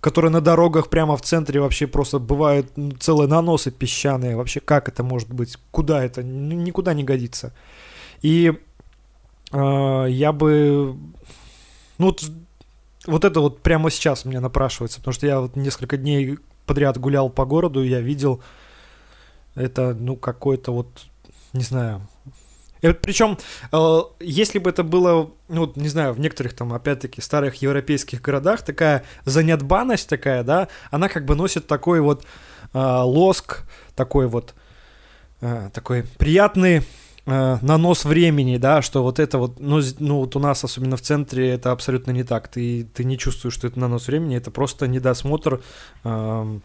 которые 0.00 0.30
на 0.30 0.40
дорогах 0.40 0.90
прямо 0.90 1.16
в 1.16 1.22
центре 1.22 1.60
вообще 1.60 1.88
просто 1.88 2.20
бывают 2.20 2.70
целые 3.00 3.28
наносы 3.28 3.72
песчаные. 3.72 4.36
Вообще, 4.36 4.60
как 4.60 4.88
это 4.88 5.02
может 5.02 5.32
быть? 5.32 5.58
Куда 5.72 6.04
это? 6.04 6.22
Никуда 6.22 6.94
не 6.94 7.02
годится. 7.02 7.52
И 8.22 8.52
э, 9.52 10.06
я 10.08 10.32
бы 10.32 10.96
ну 12.00 12.06
вот, 12.06 12.24
вот 13.06 13.24
это 13.26 13.40
вот 13.40 13.60
прямо 13.60 13.90
сейчас 13.90 14.24
мне 14.24 14.40
напрашивается, 14.40 15.00
потому 15.00 15.12
что 15.12 15.26
я 15.26 15.40
вот 15.40 15.54
несколько 15.54 15.98
дней 15.98 16.38
подряд 16.64 16.96
гулял 16.96 17.28
по 17.28 17.44
городу, 17.44 17.82
и 17.82 17.88
я 17.88 18.00
видел 18.00 18.42
это, 19.54 19.92
ну, 19.92 20.16
какой-то 20.16 20.72
вот, 20.72 20.88
не 21.52 21.62
знаю, 21.62 22.00
причем, 22.80 23.36
э, 23.70 24.00
если 24.20 24.58
бы 24.58 24.70
это 24.70 24.82
было, 24.82 25.30
ну, 25.48 25.70
не 25.76 25.88
знаю, 25.88 26.14
в 26.14 26.20
некоторых 26.20 26.54
там, 26.54 26.72
опять-таки, 26.72 27.20
старых 27.20 27.56
европейских 27.56 28.22
городах, 28.22 28.62
такая 28.62 29.04
занятбанность 29.26 30.08
такая, 30.08 30.42
да, 30.42 30.68
она 30.90 31.10
как 31.10 31.26
бы 31.26 31.34
носит 31.34 31.66
такой 31.66 32.00
вот 32.00 32.24
э, 32.72 32.78
лоск, 32.78 33.64
такой 33.94 34.26
вот, 34.26 34.54
э, 35.42 35.68
такой 35.74 36.04
приятный 36.16 36.82
э, 37.26 37.58
нанос 37.62 38.04
времени, 38.04 38.56
да, 38.56 38.82
что 38.82 39.02
вот 39.02 39.18
это 39.18 39.38
вот, 39.38 39.60
ну, 39.60 39.80
ну 39.98 40.18
вот 40.18 40.36
у 40.36 40.38
нас, 40.38 40.64
особенно 40.64 40.96
в 40.96 41.02
центре, 41.02 41.50
это 41.50 41.72
абсолютно 41.72 42.10
не 42.10 42.24
так. 42.24 42.48
Ты, 42.48 42.86
ты 42.94 43.04
не 43.04 43.18
чувствуешь, 43.18 43.54
что 43.54 43.66
это 43.66 43.78
нанос 43.78 44.06
времени, 44.06 44.36
это 44.36 44.50
просто 44.50 44.86
недосмотр, 44.86 45.60
э, 46.04 46.58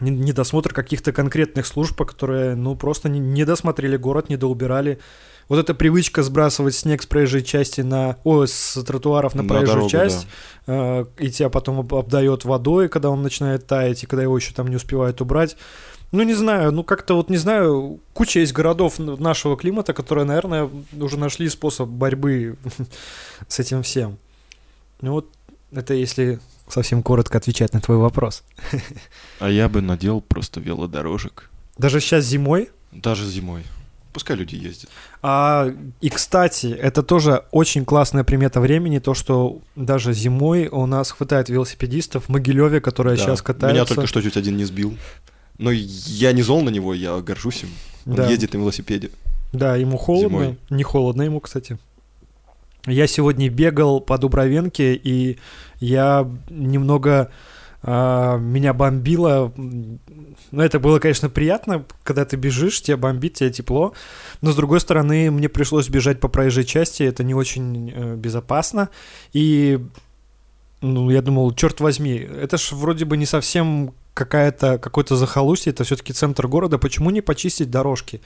недосмотр 0.00 0.72
каких-то 0.72 1.12
конкретных 1.12 1.66
служб, 1.66 2.02
которые, 2.02 2.54
ну, 2.54 2.76
просто 2.76 3.08
не, 3.08 3.18
не 3.18 3.44
досмотрели 3.44 3.96
город, 3.96 4.28
не 4.28 4.36
доубирали. 4.36 4.98
Вот 5.50 5.58
эта 5.58 5.74
привычка 5.74 6.22
сбрасывать 6.22 6.76
снег 6.76 7.02
с 7.02 7.06
проезжей 7.06 7.42
части 7.42 7.80
на... 7.80 8.18
О, 8.22 8.46
с 8.46 8.80
тротуаров 8.84 9.34
на, 9.34 9.42
на 9.42 9.48
проезжую 9.48 9.88
дорогу, 9.88 9.90
часть, 9.90 10.28
да. 10.64 11.00
э, 11.00 11.04
и 11.18 11.28
тебя 11.28 11.48
потом 11.48 11.80
обдает 11.80 12.44
водой, 12.44 12.88
когда 12.88 13.10
он 13.10 13.22
начинает 13.22 13.66
таять, 13.66 14.04
и 14.04 14.06
когда 14.06 14.22
его 14.22 14.36
еще 14.36 14.54
там 14.54 14.68
не 14.68 14.76
успевают 14.76 15.20
убрать. 15.20 15.56
Ну, 16.12 16.22
не 16.24 16.34
знаю, 16.34 16.72
ну 16.72 16.82
как-то 16.82 17.14
вот, 17.14 17.30
не 17.30 17.36
знаю, 17.36 18.00
куча 18.14 18.40
есть 18.40 18.52
городов 18.52 18.98
нашего 18.98 19.56
климата, 19.56 19.92
которые, 19.92 20.24
наверное, 20.24 20.68
уже 20.98 21.18
нашли 21.18 21.48
способ 21.48 21.88
борьбы 21.88 22.56
с 23.48 23.60
этим 23.60 23.82
всем. 23.82 24.18
Ну 25.00 25.12
вот, 25.12 25.28
это 25.72 25.94
если 25.94 26.40
совсем 26.68 27.02
коротко 27.02 27.38
отвечать 27.38 27.72
на 27.72 27.80
твой 27.80 27.98
вопрос. 27.98 28.42
А 29.38 29.48
я 29.48 29.68
бы 29.68 29.80
надел 29.80 30.20
просто 30.20 30.60
велодорожек. 30.60 31.50
Даже 31.78 32.00
сейчас 32.00 32.24
зимой? 32.24 32.70
Даже 32.92 33.26
зимой. 33.26 33.64
Пускай 34.12 34.36
люди 34.36 34.56
ездят. 34.56 34.90
А, 35.22 35.72
и, 36.00 36.10
кстати, 36.10 36.66
это 36.66 37.04
тоже 37.04 37.44
очень 37.52 37.84
классная 37.84 38.24
примета 38.24 38.60
времени, 38.60 38.98
то, 38.98 39.14
что 39.14 39.60
даже 39.76 40.12
зимой 40.12 40.66
у 40.66 40.84
нас 40.86 41.12
хватает 41.12 41.48
велосипедистов 41.48 42.24
в 42.24 42.28
Могилеве, 42.28 42.80
которые 42.80 43.16
да. 43.16 43.22
сейчас 43.22 43.40
катаются. 43.40 43.74
Меня 43.74 43.84
только 43.84 44.08
что 44.08 44.20
чуть 44.20 44.36
один 44.36 44.56
не 44.56 44.64
сбил. 44.64 44.96
Но 45.60 45.70
я 45.70 46.32
не 46.32 46.40
зол 46.40 46.62
на 46.62 46.70
него, 46.70 46.94
я 46.94 47.20
горжусь 47.20 47.64
им. 47.64 47.68
Он 48.06 48.14
да. 48.14 48.30
едет 48.30 48.54
на 48.54 48.58
велосипеде. 48.58 49.10
Да, 49.52 49.76
ему 49.76 49.98
холодно. 49.98 50.28
Зимой. 50.28 50.58
Не 50.70 50.82
холодно 50.82 51.22
ему, 51.22 51.38
кстати. 51.38 51.78
Я 52.86 53.06
сегодня 53.06 53.50
бегал 53.50 54.00
по 54.00 54.16
Дубровенке, 54.16 54.94
и 54.94 55.38
я 55.80 56.26
немного 56.48 57.30
а, 57.82 58.38
меня 58.38 58.72
бомбило. 58.72 59.52
Ну, 59.56 60.62
это 60.62 60.80
было, 60.80 60.98
конечно, 60.98 61.28
приятно, 61.28 61.84
когда 62.04 62.24
ты 62.24 62.36
бежишь, 62.36 62.80
тебя 62.80 62.96
бомбит, 62.96 63.34
тебе 63.34 63.50
тепло. 63.50 63.92
Но, 64.40 64.52
с 64.52 64.56
другой 64.56 64.80
стороны, 64.80 65.30
мне 65.30 65.50
пришлось 65.50 65.90
бежать 65.90 66.20
по 66.20 66.28
проезжей 66.28 66.64
части, 66.64 67.02
это 67.02 67.22
не 67.22 67.34
очень 67.34 67.92
э, 67.94 68.16
безопасно. 68.16 68.88
И, 69.34 69.78
ну, 70.80 71.10
я 71.10 71.20
думал, 71.20 71.52
черт 71.52 71.80
возьми, 71.80 72.14
это 72.14 72.56
ж 72.56 72.72
вроде 72.72 73.04
бы 73.04 73.18
не 73.18 73.26
совсем 73.26 73.92
какая-то, 74.20 74.78
какой-то 74.78 75.16
захолустье, 75.16 75.72
это 75.72 75.84
все-таки 75.84 76.12
центр 76.12 76.46
города, 76.46 76.76
почему 76.76 77.08
не 77.08 77.22
почистить 77.22 77.70
дорожки, 77.70 78.20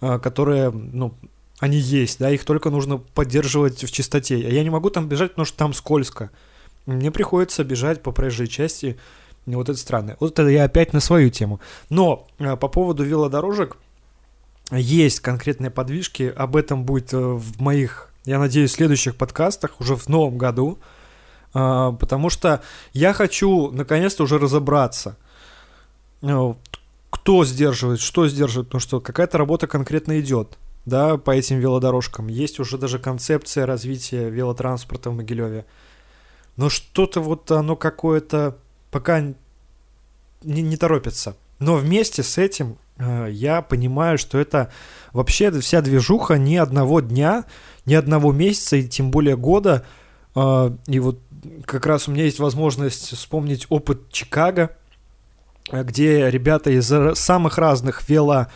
а, 0.00 0.18
которые, 0.18 0.70
ну, 0.70 1.14
они 1.60 1.76
есть, 1.76 2.18
да, 2.18 2.30
их 2.30 2.44
только 2.44 2.70
нужно 2.70 2.98
поддерживать 2.98 3.84
в 3.84 3.92
чистоте. 3.92 4.34
А 4.34 4.50
я 4.50 4.64
не 4.64 4.70
могу 4.70 4.90
там 4.90 5.08
бежать, 5.08 5.30
потому 5.30 5.46
что 5.46 5.56
там 5.56 5.72
скользко. 5.72 6.30
Мне 6.86 7.12
приходится 7.12 7.62
бежать 7.62 8.02
по 8.02 8.10
проезжей 8.10 8.48
части, 8.48 8.98
вот 9.46 9.68
это 9.68 9.78
странно. 9.78 10.16
Вот 10.18 10.32
это 10.32 10.48
я 10.48 10.64
опять 10.64 10.92
на 10.92 11.00
свою 11.00 11.30
тему. 11.30 11.60
Но 11.90 12.26
а, 12.40 12.56
по 12.56 12.68
поводу 12.68 13.04
велодорожек, 13.04 13.76
есть 14.72 15.20
конкретные 15.20 15.70
подвижки, 15.70 16.32
об 16.36 16.56
этом 16.56 16.84
будет 16.84 17.12
э, 17.12 17.18
в 17.18 17.60
моих, 17.60 18.12
я 18.24 18.38
надеюсь, 18.38 18.72
следующих 18.72 19.16
подкастах 19.16 19.80
уже 19.80 19.96
в 19.96 20.08
новом 20.08 20.38
году. 20.38 20.78
А, 21.52 21.92
потому 21.92 22.30
что 22.30 22.62
я 22.92 23.12
хочу 23.12 23.70
наконец-то 23.70 24.24
уже 24.24 24.38
разобраться, 24.38 25.16
ну, 26.20 26.58
кто 27.10 27.44
сдерживает, 27.44 28.00
что 28.00 28.28
сдерживает, 28.28 28.68
потому 28.68 28.80
что 28.80 29.00
какая-то 29.00 29.38
работа 29.38 29.66
конкретно 29.66 30.20
идет, 30.20 30.58
да, 30.86 31.16
по 31.16 31.32
этим 31.32 31.58
велодорожкам. 31.58 32.28
Есть 32.28 32.60
уже 32.60 32.78
даже 32.78 32.98
концепция 32.98 33.66
развития 33.66 34.30
велотранспорта 34.30 35.10
в 35.10 35.16
Могилеве. 35.16 35.66
Но 36.56 36.68
что-то 36.68 37.20
вот 37.20 37.50
оно 37.50 37.76
какое-то 37.76 38.56
пока 38.90 39.20
не, 40.42 40.62
не 40.62 40.76
торопится. 40.76 41.36
Но 41.58 41.76
вместе 41.76 42.22
с 42.22 42.38
этим 42.38 42.78
э, 42.96 43.28
я 43.30 43.62
понимаю, 43.62 44.18
что 44.18 44.38
это 44.38 44.72
вообще 45.12 45.50
вся 45.60 45.80
движуха 45.82 46.38
ни 46.38 46.56
одного 46.56 47.00
дня, 47.00 47.44
ни 47.86 47.94
одного 47.94 48.32
месяца 48.32 48.76
и 48.76 48.88
тем 48.88 49.10
более 49.10 49.36
года. 49.36 49.84
Э, 50.34 50.70
и 50.86 50.98
вот 51.00 51.18
как 51.64 51.86
раз 51.86 52.08
у 52.08 52.12
меня 52.12 52.24
есть 52.24 52.38
возможность 52.38 53.16
вспомнить 53.16 53.66
опыт 53.68 54.10
Чикаго, 54.10 54.76
где 55.70 56.30
ребята 56.30 56.70
из 56.70 56.92
самых 57.18 57.58
разных 57.58 58.08
вело 58.08 58.46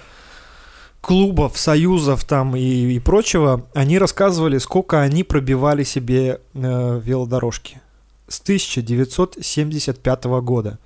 клубов, 1.01 1.59
союзов 1.59 2.25
там 2.25 2.57
и, 2.57 2.61
и 2.61 2.99
прочего, 2.99 3.67
они 3.75 3.99
рассказывали, 3.99 4.59
сколько 4.59 5.01
они 5.01 5.23
пробивали 5.23 5.85
себе 5.85 6.41
э, 6.55 7.01
велодорожки 7.03 7.81
с 8.27 8.41
1975 8.41 10.25
года. 10.25 10.79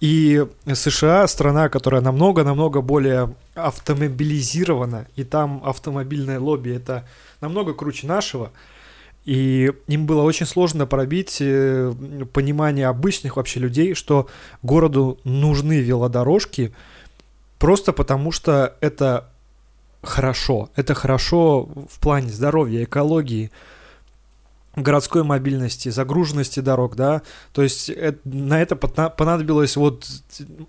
И 0.00 0.46
США 0.72 1.26
страна, 1.26 1.68
которая 1.68 2.00
намного-намного 2.00 2.80
более 2.80 3.34
автомобилизирована, 3.54 5.06
и 5.16 5.24
там 5.24 5.62
автомобильное 5.64 6.38
лобби 6.38 6.70
это 6.70 7.06
намного 7.40 7.74
круче 7.74 8.06
нашего– 8.06 8.52
и 9.24 9.72
им 9.86 10.06
было 10.06 10.22
очень 10.22 10.46
сложно 10.46 10.86
пробить 10.86 11.38
э, 11.40 11.92
понимание 12.32 12.88
обычных 12.88 13.36
вообще 13.36 13.60
людей, 13.60 13.94
что 13.94 14.28
городу 14.62 15.18
нужны 15.24 15.80
велодорожки, 15.80 16.74
просто 17.58 17.92
потому 17.92 18.32
что 18.32 18.76
это 18.80 19.30
хорошо. 20.02 20.70
Это 20.76 20.94
хорошо 20.94 21.68
в 21.90 21.98
плане 22.00 22.30
здоровья, 22.30 22.84
экологии, 22.84 23.50
городской 24.76 25.22
мобильности, 25.22 25.88
загруженности 25.88 26.60
дорог, 26.60 26.96
да. 26.96 27.22
То 27.52 27.62
есть 27.62 27.90
на 28.24 28.60
это 28.60 28.76
понадобилось 28.76 29.76
вот 29.76 30.06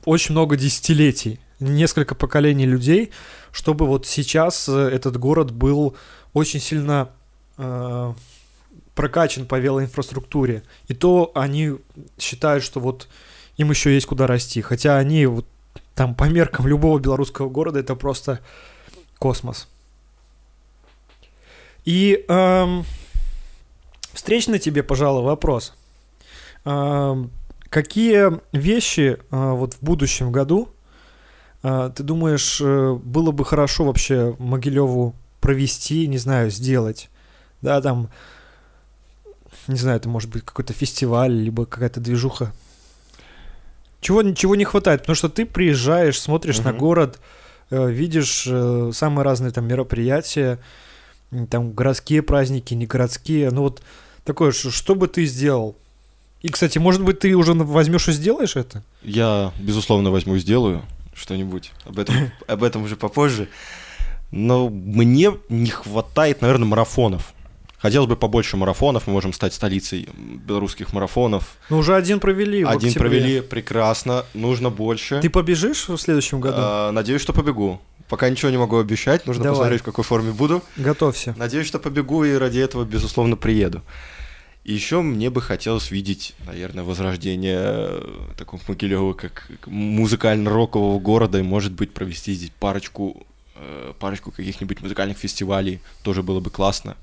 очень 0.05 0.31
много 0.31 0.55
десятилетий, 0.55 1.39
несколько 1.59 2.15
поколений 2.15 2.65
людей, 2.65 3.11
чтобы 3.51 3.85
вот 3.85 4.05
сейчас 4.05 4.69
э, 4.69 4.89
этот 4.93 5.17
город 5.17 5.51
был 5.51 5.95
очень 6.33 6.59
сильно 6.59 7.09
э, 7.57 8.13
прокачан 8.95 9.45
по 9.45 9.59
велоинфраструктуре. 9.59 10.63
И 10.87 10.93
то 10.93 11.31
они 11.35 11.75
считают, 12.17 12.63
что 12.63 12.79
вот 12.79 13.07
им 13.57 13.69
еще 13.69 13.93
есть 13.93 14.07
куда 14.07 14.25
расти. 14.25 14.61
Хотя 14.61 14.97
они 14.97 15.25
вот 15.25 15.45
там 15.93 16.15
по 16.15 16.25
меркам 16.25 16.67
любого 16.67 16.97
белорусского 16.99 17.49
города 17.49 17.79
это 17.79 17.95
просто 17.95 18.39
космос. 19.19 19.67
И 21.83 22.25
эм, 22.27 22.83
встречный 24.13 24.59
тебе, 24.59 24.81
пожалуй, 24.81 25.23
вопрос. 25.23 25.73
Эм, 26.65 27.31
какие 27.69 28.39
вещи 28.51 29.17
э, 29.17 29.17
вот 29.29 29.75
в 29.75 29.81
будущем 29.81 30.31
году 30.31 30.69
э, 31.61 31.91
ты 31.95 32.01
думаешь 32.01 32.59
э, 32.59 32.93
было 32.93 33.31
бы 33.31 33.45
хорошо 33.45 33.85
вообще 33.85 34.35
Могилеву 34.39 35.15
провести, 35.41 36.07
не 36.07 36.17
знаю, 36.17 36.49
сделать? 36.49 37.09
Да, 37.61 37.81
там, 37.81 38.09
не 39.67 39.77
знаю, 39.77 39.97
это 39.97 40.09
может 40.09 40.29
быть 40.29 40.43
какой-то 40.43 40.73
фестиваль, 40.73 41.31
либо 41.31 41.65
какая-то 41.65 41.99
движуха. 41.99 42.53
Чего, 44.01 44.23
чего 44.33 44.55
не 44.55 44.65
хватает? 44.65 45.01
Потому 45.01 45.15
что 45.15 45.29
ты 45.29 45.45
приезжаешь, 45.45 46.19
смотришь 46.19 46.59
угу. 46.59 46.65
на 46.65 46.73
город, 46.73 47.19
Э, 47.69 47.89
видишь 47.89 48.45
э, 48.47 48.91
самые 48.93 49.25
разные 49.25 49.51
там 49.51 49.67
мероприятия, 49.67 50.59
там 51.49 51.71
городские 51.71 52.21
праздники, 52.21 52.73
не 52.73 52.85
городские. 52.85 53.51
Ну 53.51 53.61
вот 53.61 53.81
такое, 54.23 54.51
что 54.51 54.95
бы 54.95 55.07
ты 55.07 55.25
сделал? 55.25 55.75
И, 56.41 56.49
кстати, 56.49 56.77
может 56.77 57.03
быть, 57.03 57.19
ты 57.19 57.33
уже 57.35 57.53
возьмешь 57.53 58.07
и 58.07 58.11
сделаешь 58.11 58.55
это? 58.55 58.83
Я, 59.01 59.51
безусловно, 59.59 60.11
возьму 60.11 60.35
и 60.35 60.39
сделаю 60.39 60.83
что-нибудь. 61.15 61.71
Об 61.85 61.97
этом, 61.97 62.15
об 62.47 62.63
этом 62.63 62.83
уже 62.83 62.95
попозже. 62.95 63.49
Но 64.31 64.69
мне 64.69 65.33
не 65.49 65.69
хватает, 65.69 66.41
наверное, 66.41 66.67
марафонов. 66.67 67.33
Хотелось 67.85 68.09
бы 68.09 68.15
побольше 68.15 68.57
марафонов, 68.57 69.05
мы 69.05 69.13
можем 69.13 69.31
стать 69.31 69.53
столицей 69.53 70.09
белорусских 70.17 70.91
марафонов. 70.91 71.57
Ну, 71.69 71.77
уже 71.77 71.95
один 71.95 72.19
провели. 72.19 72.63
Один 72.63 72.91
провели, 72.95 73.41
прекрасно, 73.41 74.25
нужно 74.33 74.71
больше. 74.71 75.21
Ты 75.21 75.29
побежишь 75.29 75.87
в 75.87 75.95
следующем 75.99 76.39
году? 76.39 76.57
А, 76.57 76.91
надеюсь, 76.91 77.21
что 77.21 77.31
побегу. 77.31 77.79
Пока 78.09 78.27
ничего 78.27 78.49
не 78.49 78.57
могу 78.57 78.79
обещать, 78.79 79.27
нужно 79.27 79.43
Давай. 79.43 79.57
посмотреть, 79.59 79.81
в 79.81 79.83
какой 79.83 80.03
форме 80.03 80.31
буду. 80.31 80.63
Готовься. 80.77 81.35
Надеюсь, 81.37 81.67
что 81.67 81.77
побегу 81.77 82.23
и 82.23 82.33
ради 82.33 82.57
этого, 82.57 82.85
безусловно, 82.85 83.35
приеду. 83.35 83.83
И 84.63 84.73
еще 84.73 85.03
мне 85.03 85.29
бы 85.29 85.39
хотелось 85.43 85.91
видеть, 85.91 86.33
наверное, 86.47 86.83
возрождение 86.83 87.59
э, 87.61 88.01
такого 88.35 88.59
Могилева, 88.67 89.13
как 89.13 89.47
музыкально-рокового 89.67 90.99
города, 90.99 91.37
и, 91.37 91.43
может 91.43 91.73
быть, 91.73 91.93
провести 91.93 92.33
здесь 92.33 92.51
парочку, 92.59 93.27
э, 93.53 93.93
парочку 93.99 94.31
каких-нибудь 94.31 94.81
музыкальных 94.81 95.19
фестивалей, 95.19 95.81
тоже 96.01 96.23
было 96.23 96.39
бы 96.39 96.49
классно. 96.49 96.97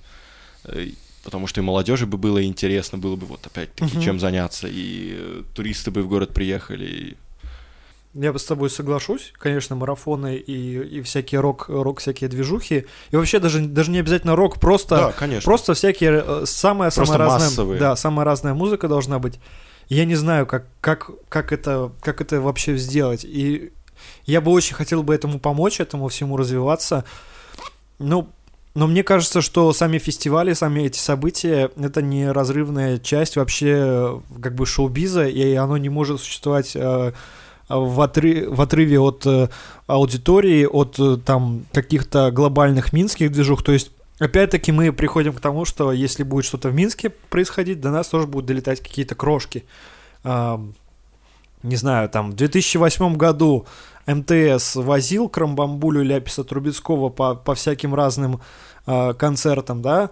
Э, 0.65 0.89
потому 1.25 1.47
что 1.47 1.61
и 1.61 1.65
молодежи 1.65 2.07
бы 2.07 2.19
было 2.19 2.45
интересно, 2.45 2.99
было 2.99 3.17
бы 3.17 3.27
вот 3.27 3.47
опять-таки 3.47 3.97
угу. 3.97 4.03
чем 4.05 4.21
заняться, 4.21 4.69
и 4.69 5.15
э, 5.17 5.43
туристы 5.55 5.91
бы 5.91 6.03
в 6.03 6.09
город 6.09 6.35
приехали. 6.35 6.85
И... 6.85 7.17
Я 8.15 8.33
бы 8.33 8.39
с 8.39 8.45
тобой 8.45 8.71
соглашусь, 8.71 9.33
конечно, 9.39 9.77
марафоны 9.77 10.37
и, 10.37 10.99
и 10.99 11.03
всякие 11.03 11.41
рок, 11.41 11.69
рок, 11.69 12.01
всякие 12.01 12.29
движухи. 12.29 12.87
И 13.11 13.17
вообще 13.17 13.39
даже, 13.39 13.61
даже 13.61 13.91
не 13.91 14.01
обязательно 14.01 14.37
рок, 14.37 14.61
просто, 14.61 14.97
да, 14.97 15.13
конечно. 15.13 15.45
просто 15.45 15.75
всякие 15.75 16.23
э, 16.25 16.43
самая, 16.47 16.91
самая 16.91 17.19
разная, 17.19 17.49
массовые. 17.49 17.81
да, 17.81 17.97
самая 17.97 18.25
разная 18.25 18.55
музыка 18.55 18.89
должна 18.89 19.19
быть. 19.19 19.39
Я 19.89 20.05
не 20.05 20.15
знаю, 20.15 20.47
как, 20.47 20.67
как, 20.81 21.11
как, 21.29 21.53
это, 21.53 21.93
как 22.01 22.21
это 22.21 22.41
вообще 22.41 22.77
сделать. 22.77 23.25
И 23.25 23.73
я 24.25 24.41
бы 24.41 24.51
очень 24.51 24.75
хотел 24.75 25.03
бы 25.03 25.15
этому 25.15 25.39
помочь, 25.39 25.81
этому 25.81 26.09
всему 26.09 26.37
развиваться. 26.37 27.05
Ну, 27.99 28.31
но 28.75 28.87
мне 28.87 29.03
кажется, 29.03 29.43
что 29.43 29.73
сами 29.73 29.99
фестивали, 29.99 30.55
сами 30.55 30.83
эти 30.83 30.99
события— 30.99 31.71
это 31.77 32.01
неразрывная 32.01 32.99
часть 32.99 33.37
вообще 33.37 34.21
как 34.41 34.55
бы 34.55 34.65
шоу-биза, 34.65 35.27
и 35.27 35.55
оно 35.55 35.77
не 35.77 35.91
может 35.91 36.21
существовать 36.21 36.75
э, 36.75 37.13
в, 37.69 38.01
отры 38.01 38.49
в 38.49 38.61
отрыве 38.61 38.99
от 38.99 39.27
э, 39.27 39.49
аудитории, 39.87 40.65
от 40.65 40.99
э, 40.99 41.19
там 41.25 41.67
каких-то 41.73 42.31
глобальных 42.31 42.93
минских 42.93 43.31
движух. 43.31 43.63
То 43.63 43.73
есть 43.73 43.91
Опять-таки 44.19 44.71
мы 44.71 44.93
приходим 44.93 45.33
к 45.33 45.41
тому, 45.41 45.65
что 45.65 45.91
если 45.91 46.23
будет 46.23 46.45
что-то 46.45 46.69
в 46.69 46.75
Минске 46.75 47.11
происходить, 47.11 47.81
до 47.81 47.91
нас 47.91 48.07
тоже 48.07 48.29
будут 48.29 48.47
долетать 48.47 48.81
какие-то 48.81 49.17
крошки. 49.17 49.65
Не 51.63 51.77
знаю, 51.77 52.09
там 52.09 52.33
в 52.33 52.35
2008 52.35 53.17
году 53.17 53.67
МТС 54.07 54.77
возил 54.77 55.29
Крамбамбулю 55.29 56.03
Ляписа 56.03 56.45
Трубецкого 56.45 57.09
по, 57.09 57.35
по 57.35 57.55
всяким 57.55 57.95
разным 57.95 58.41
э, 58.87 59.15
концертам, 59.15 59.81
да, 59.81 60.11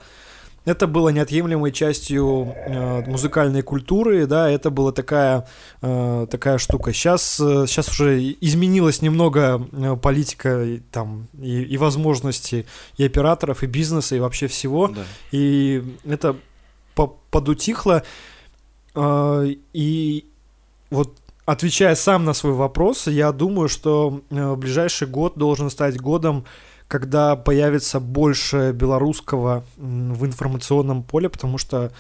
это 0.64 0.86
было 0.86 1.08
неотъемлемой 1.08 1.72
частью 1.72 2.54
э, 2.54 3.02
музыкальной 3.06 3.62
культуры, 3.62 4.26
да, 4.26 4.50
это 4.50 4.70
была 4.70 4.92
такая, 4.92 5.48
э, 5.80 6.26
такая 6.30 6.58
штука. 6.58 6.92
Сейчас, 6.92 7.40
э, 7.40 7.66
сейчас 7.66 7.88
уже 7.88 8.20
изменилась 8.40 9.00
немного 9.00 9.66
э, 9.72 9.96
политика 9.96 10.62
и, 10.62 10.78
там, 10.78 11.28
и, 11.40 11.62
и 11.62 11.76
возможности 11.78 12.66
и 12.98 13.04
операторов, 13.04 13.62
и 13.62 13.66
бизнеса, 13.66 14.16
и 14.16 14.20
вообще 14.20 14.48
всего, 14.48 14.88
да. 14.88 15.02
и 15.32 15.82
это 16.04 16.36
по 16.94 17.16
подутихло, 17.30 18.02
э, 18.94 19.54
и 19.72 20.26
вот 20.90 21.19
отвечая 21.50 21.96
сам 21.96 22.24
на 22.24 22.32
свой 22.32 22.52
вопрос, 22.52 23.08
я 23.08 23.32
думаю, 23.32 23.68
что 23.68 24.22
э, 24.30 24.54
ближайший 24.54 25.08
год 25.08 25.36
должен 25.36 25.68
стать 25.70 26.00
годом, 26.00 26.44
когда 26.86 27.34
появится 27.34 27.98
больше 27.98 28.72
белорусского 28.72 29.64
в 29.76 30.24
информационном 30.24 31.02
поле, 31.02 31.28
потому 31.28 31.58
что, 31.58 31.92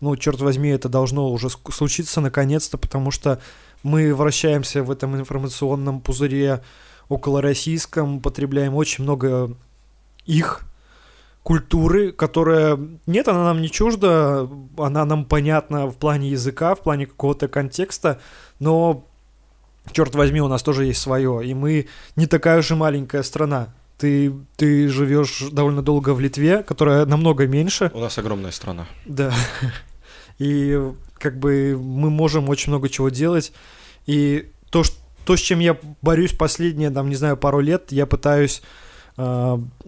ну, 0.00 0.14
черт 0.16 0.40
возьми, 0.40 0.68
это 0.68 0.88
должно 0.88 1.30
уже 1.30 1.48
случиться 1.50 2.20
наконец-то, 2.20 2.76
потому 2.76 3.10
что 3.10 3.40
мы 3.82 4.14
вращаемся 4.14 4.82
в 4.82 4.90
этом 4.90 5.16
информационном 5.16 6.00
пузыре 6.00 6.62
около 7.08 7.40
российском, 7.40 8.20
потребляем 8.20 8.74
очень 8.74 9.04
много 9.04 9.56
их 10.26 10.67
культуры, 11.48 12.12
которая, 12.12 12.78
нет, 13.06 13.26
она 13.26 13.42
нам 13.42 13.62
не 13.62 13.70
чужда, 13.70 14.46
она 14.76 15.06
нам 15.06 15.24
понятна 15.24 15.86
в 15.86 15.96
плане 15.96 16.28
языка, 16.28 16.74
в 16.74 16.82
плане 16.82 17.06
какого-то 17.06 17.48
контекста, 17.48 18.20
но, 18.58 19.06
черт 19.92 20.14
возьми, 20.14 20.42
у 20.42 20.48
нас 20.48 20.62
тоже 20.62 20.84
есть 20.84 21.00
свое, 21.00 21.40
и 21.42 21.54
мы 21.54 21.86
не 22.16 22.26
такая 22.26 22.60
же 22.60 22.76
маленькая 22.76 23.22
страна. 23.22 23.74
Ты, 23.96 24.34
ты 24.56 24.88
живешь 24.88 25.44
довольно 25.50 25.80
долго 25.80 26.12
в 26.12 26.20
Литве, 26.20 26.62
которая 26.62 27.06
намного 27.06 27.46
меньше. 27.46 27.90
У 27.94 28.00
нас 28.00 28.18
огромная 28.18 28.50
страна. 28.50 28.86
Да. 29.06 29.32
И 30.36 30.78
как 31.14 31.38
бы 31.38 31.78
мы 31.80 32.10
можем 32.10 32.50
очень 32.50 32.72
много 32.72 32.90
чего 32.90 33.08
делать. 33.08 33.54
И 34.04 34.50
то, 34.68 34.84
что, 34.84 34.96
то 35.24 35.34
с 35.34 35.40
чем 35.40 35.60
я 35.60 35.78
борюсь 36.02 36.34
последние, 36.34 36.90
там, 36.90 37.08
не 37.08 37.16
знаю, 37.16 37.38
пару 37.38 37.60
лет, 37.60 37.90
я 37.90 38.04
пытаюсь 38.04 38.60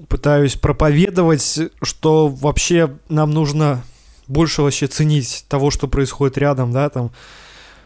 пытаюсь 0.08 0.56
проповедовать, 0.56 1.60
что 1.82 2.28
вообще 2.28 2.96
нам 3.08 3.30
нужно 3.30 3.84
больше 4.26 4.62
вообще 4.62 4.86
ценить 4.86 5.44
того, 5.48 5.70
что 5.70 5.88
происходит 5.88 6.38
рядом, 6.38 6.72
да, 6.72 6.88
там, 6.88 7.10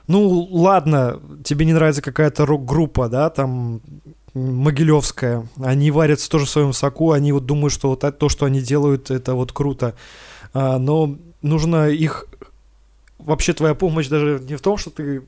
ну, 0.07 0.49
ладно, 0.51 1.21
тебе 1.45 1.67
не 1.67 1.73
нравится 1.73 2.03
какая-то 2.03 2.47
рок-группа, 2.47 3.09
да, 3.09 3.31
там, 3.31 3.81
Могилевская, 4.35 5.47
они 5.63 5.91
варятся 5.91 6.31
тоже 6.31 6.47
в 6.47 6.51
своем 6.51 6.73
соку, 6.73 7.13
они 7.13 7.33
вот 7.33 7.47
думают, 7.47 7.73
что 7.73 7.91
вот 7.91 8.19
то, 8.19 8.29
что 8.29 8.47
они 8.47 8.61
делают, 8.61 9.11
это 9.11 9.35
вот 9.35 9.53
круто, 9.53 9.95
а, 10.53 10.79
но 10.79 11.17
нужно 11.43 11.89
их 11.89 12.27
вообще 13.19 13.53
твоя 13.53 13.75
помощь 13.75 14.09
даже 14.09 14.41
не 14.47 14.57
в 14.57 14.61
том, 14.61 14.77
что 14.77 14.91
ты 14.91 15.23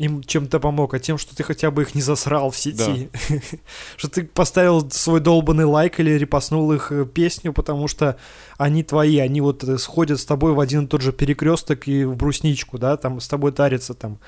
им 0.00 0.22
чем-то 0.22 0.60
помог, 0.60 0.94
а 0.94 0.98
тем, 0.98 1.18
что 1.18 1.36
ты 1.36 1.42
хотя 1.42 1.70
бы 1.70 1.82
их 1.82 1.94
не 1.94 2.00
засрал 2.00 2.50
в 2.50 2.56
сети. 2.56 3.10
Да. 3.28 3.36
что 3.98 4.08
ты 4.08 4.24
поставил 4.24 4.90
свой 4.90 5.20
долбанный 5.20 5.66
лайк 5.66 6.00
или 6.00 6.12
репостнул 6.12 6.72
их 6.72 6.90
э, 6.90 7.04
песню, 7.04 7.52
потому 7.52 7.86
что 7.86 8.16
они 8.56 8.82
твои, 8.82 9.18
они 9.18 9.42
вот 9.42 9.62
э, 9.62 9.76
сходят 9.76 10.18
с 10.18 10.24
тобой 10.24 10.54
в 10.54 10.60
один 10.60 10.84
и 10.84 10.86
тот 10.86 11.02
же 11.02 11.12
перекресток 11.12 11.86
и 11.86 12.04
в 12.04 12.16
брусничку, 12.16 12.78
да, 12.78 12.96
там 12.96 13.20
с 13.20 13.28
тобой 13.28 13.52
тарятся 13.52 13.92
там. 13.92 14.18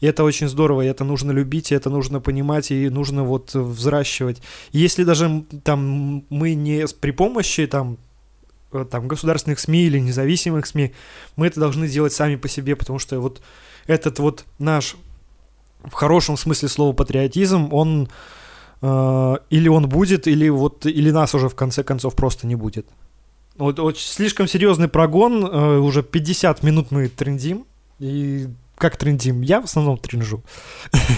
И 0.00 0.06
это 0.06 0.24
очень 0.24 0.48
здорово, 0.48 0.82
и 0.82 0.88
это 0.88 1.04
нужно 1.04 1.30
любить, 1.30 1.70
и 1.70 1.76
это 1.76 1.88
нужно 1.88 2.20
понимать, 2.20 2.72
и 2.72 2.88
нужно 2.88 3.22
вот 3.22 3.54
взращивать. 3.54 4.42
если 4.72 5.04
даже 5.04 5.44
там 5.62 6.24
мы 6.30 6.54
не 6.54 6.84
при 7.00 7.12
помощи 7.12 7.68
там 7.68 7.96
э, 8.72 8.84
там 8.90 9.06
государственных 9.06 9.60
СМИ 9.60 9.84
или 9.84 10.00
независимых 10.00 10.66
СМИ, 10.66 10.92
мы 11.36 11.46
это 11.46 11.60
должны 11.60 11.86
делать 11.86 12.12
сами 12.12 12.34
по 12.34 12.48
себе, 12.48 12.74
потому 12.74 12.98
что 12.98 13.20
вот 13.20 13.40
этот 13.86 14.18
вот 14.18 14.44
наш 14.58 14.96
в 15.84 15.92
хорошем 15.92 16.36
смысле 16.36 16.68
слова 16.68 16.92
патриотизм, 16.92 17.72
он 17.72 18.08
Э, 18.84 19.36
или 19.48 19.68
он 19.68 19.88
будет, 19.88 20.26
или 20.26 20.48
вот, 20.48 20.86
или 20.86 21.12
нас 21.12 21.34
уже 21.36 21.48
в 21.48 21.54
конце 21.54 21.84
концов 21.84 22.16
просто 22.16 22.48
не 22.48 22.56
будет. 22.56 22.84
Вот, 23.56 23.78
вот 23.78 23.96
слишком 23.98 24.48
серьезный 24.48 24.88
прогон, 24.88 25.46
э, 25.46 25.78
уже 25.78 26.02
50 26.02 26.64
минут 26.64 26.90
мы 26.90 27.06
трендим, 27.08 27.64
и 28.00 28.48
как 28.76 28.96
трендим? 28.96 29.42
Я 29.42 29.60
в 29.60 29.64
основном 29.64 29.98
тренжу. 29.98 30.42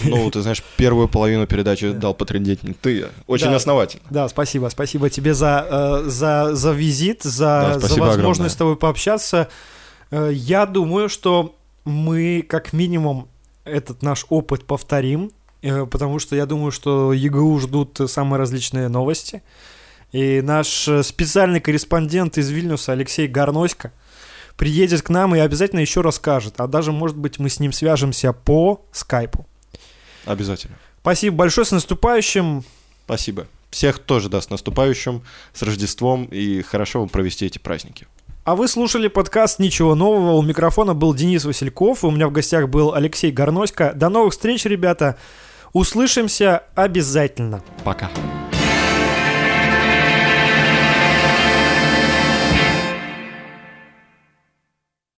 Ну, 0.05 0.31
ты 0.31 0.43
знаешь, 0.43 0.63
первую 0.77 1.09
половину 1.09 1.47
передачи 1.47 1.93
дал 1.93 2.13
потрендить 2.13 2.61
ты. 2.83 3.07
Очень 3.27 3.47
Да. 3.49 3.57
основательно. 3.57 4.03
Да, 4.11 4.29
спасибо, 4.29 4.69
спасибо 4.69 5.09
тебе 5.09 5.33
за, 5.33 5.67
э, 6.05 6.11
за, 6.11 6.55
за 6.55 6.73
визит, 6.73 7.23
за, 7.23 7.41
Да, 7.41 7.79
за 7.79 7.89
возможность 7.89 8.19
огромное. 8.19 8.49
с 8.51 8.57
тобой 8.57 8.77
пообщаться. 8.77 9.49
Э, 10.11 10.31
Я 10.35 10.67
думаю, 10.67 11.09
что 11.09 11.55
мы 11.87 12.45
как 12.47 12.75
минимум 12.75 13.29
этот 13.65 14.03
наш 14.03 14.27
опыт 14.29 14.65
повторим, 14.65 15.33
э, 15.63 15.87
потому 15.87 16.19
что 16.19 16.37
я 16.37 16.47
думаю, 16.47 16.71
что 16.71 17.13
ЕГУ 17.13 17.59
ждут 17.61 18.01
самые 18.07 18.39
различные 18.39 18.89
новости. 18.89 19.43
И 20.13 20.41
наш 20.43 20.87
э, 20.87 21.03
специальный 21.03 21.61
корреспондент 21.61 22.39
из 22.39 22.51
Вильнюса 22.51 22.93
Алексей 22.93 23.27
Гарноська 23.27 23.93
приедет 24.57 25.03
к 25.03 25.11
нам 25.11 25.35
и 25.35 25.41
обязательно 25.41 25.81
еще 25.81 26.03
расскажет. 26.03 26.61
А 26.61 26.67
даже, 26.67 26.93
может 26.93 27.17
быть, 27.17 27.39
мы 27.39 27.49
с 27.49 27.59
ним 27.59 27.73
свяжемся 27.73 28.33
по 28.33 28.85
скайпу. 28.93 29.47
Обязательно. 30.25 30.77
Спасибо 31.01 31.37
большое, 31.37 31.65
с 31.65 31.73
наступающим. 31.73 32.65
Спасибо. 33.05 33.47
Всех 33.71 33.99
тоже, 33.99 34.29
да, 34.29 34.41
с 34.41 34.51
наступающим, 34.51 35.23
с 35.53 35.63
Рождеством 35.63 36.27
и 36.27 36.63
хорошо 36.63 37.01
вам 37.01 37.09
провести 37.09 37.47
эти 37.47 37.59
праздники. 37.59 38.07
А 38.45 38.57
вы 38.57 38.69
слушали 38.69 39.09
подкаст 39.09 39.59
«Ничего 39.59 39.95
нового». 39.95 40.33
У 40.33 40.43
микрофона 40.43 40.93
был 40.93 41.15
Денис 41.15 41.47
Васильков, 41.47 42.05
у 42.05 42.11
меня 42.11 42.29
в 42.29 42.33
гостях 42.33 42.69
был 42.69 42.93
Алексей 42.93 43.31
Горноська. 43.33 43.95
До 43.95 44.11
новых 44.11 44.35
встреч, 44.35 44.67
ребята. 44.67 45.17
Услышимся 45.73 46.65
обязательно. 46.75 47.63
Пока. 47.85 48.11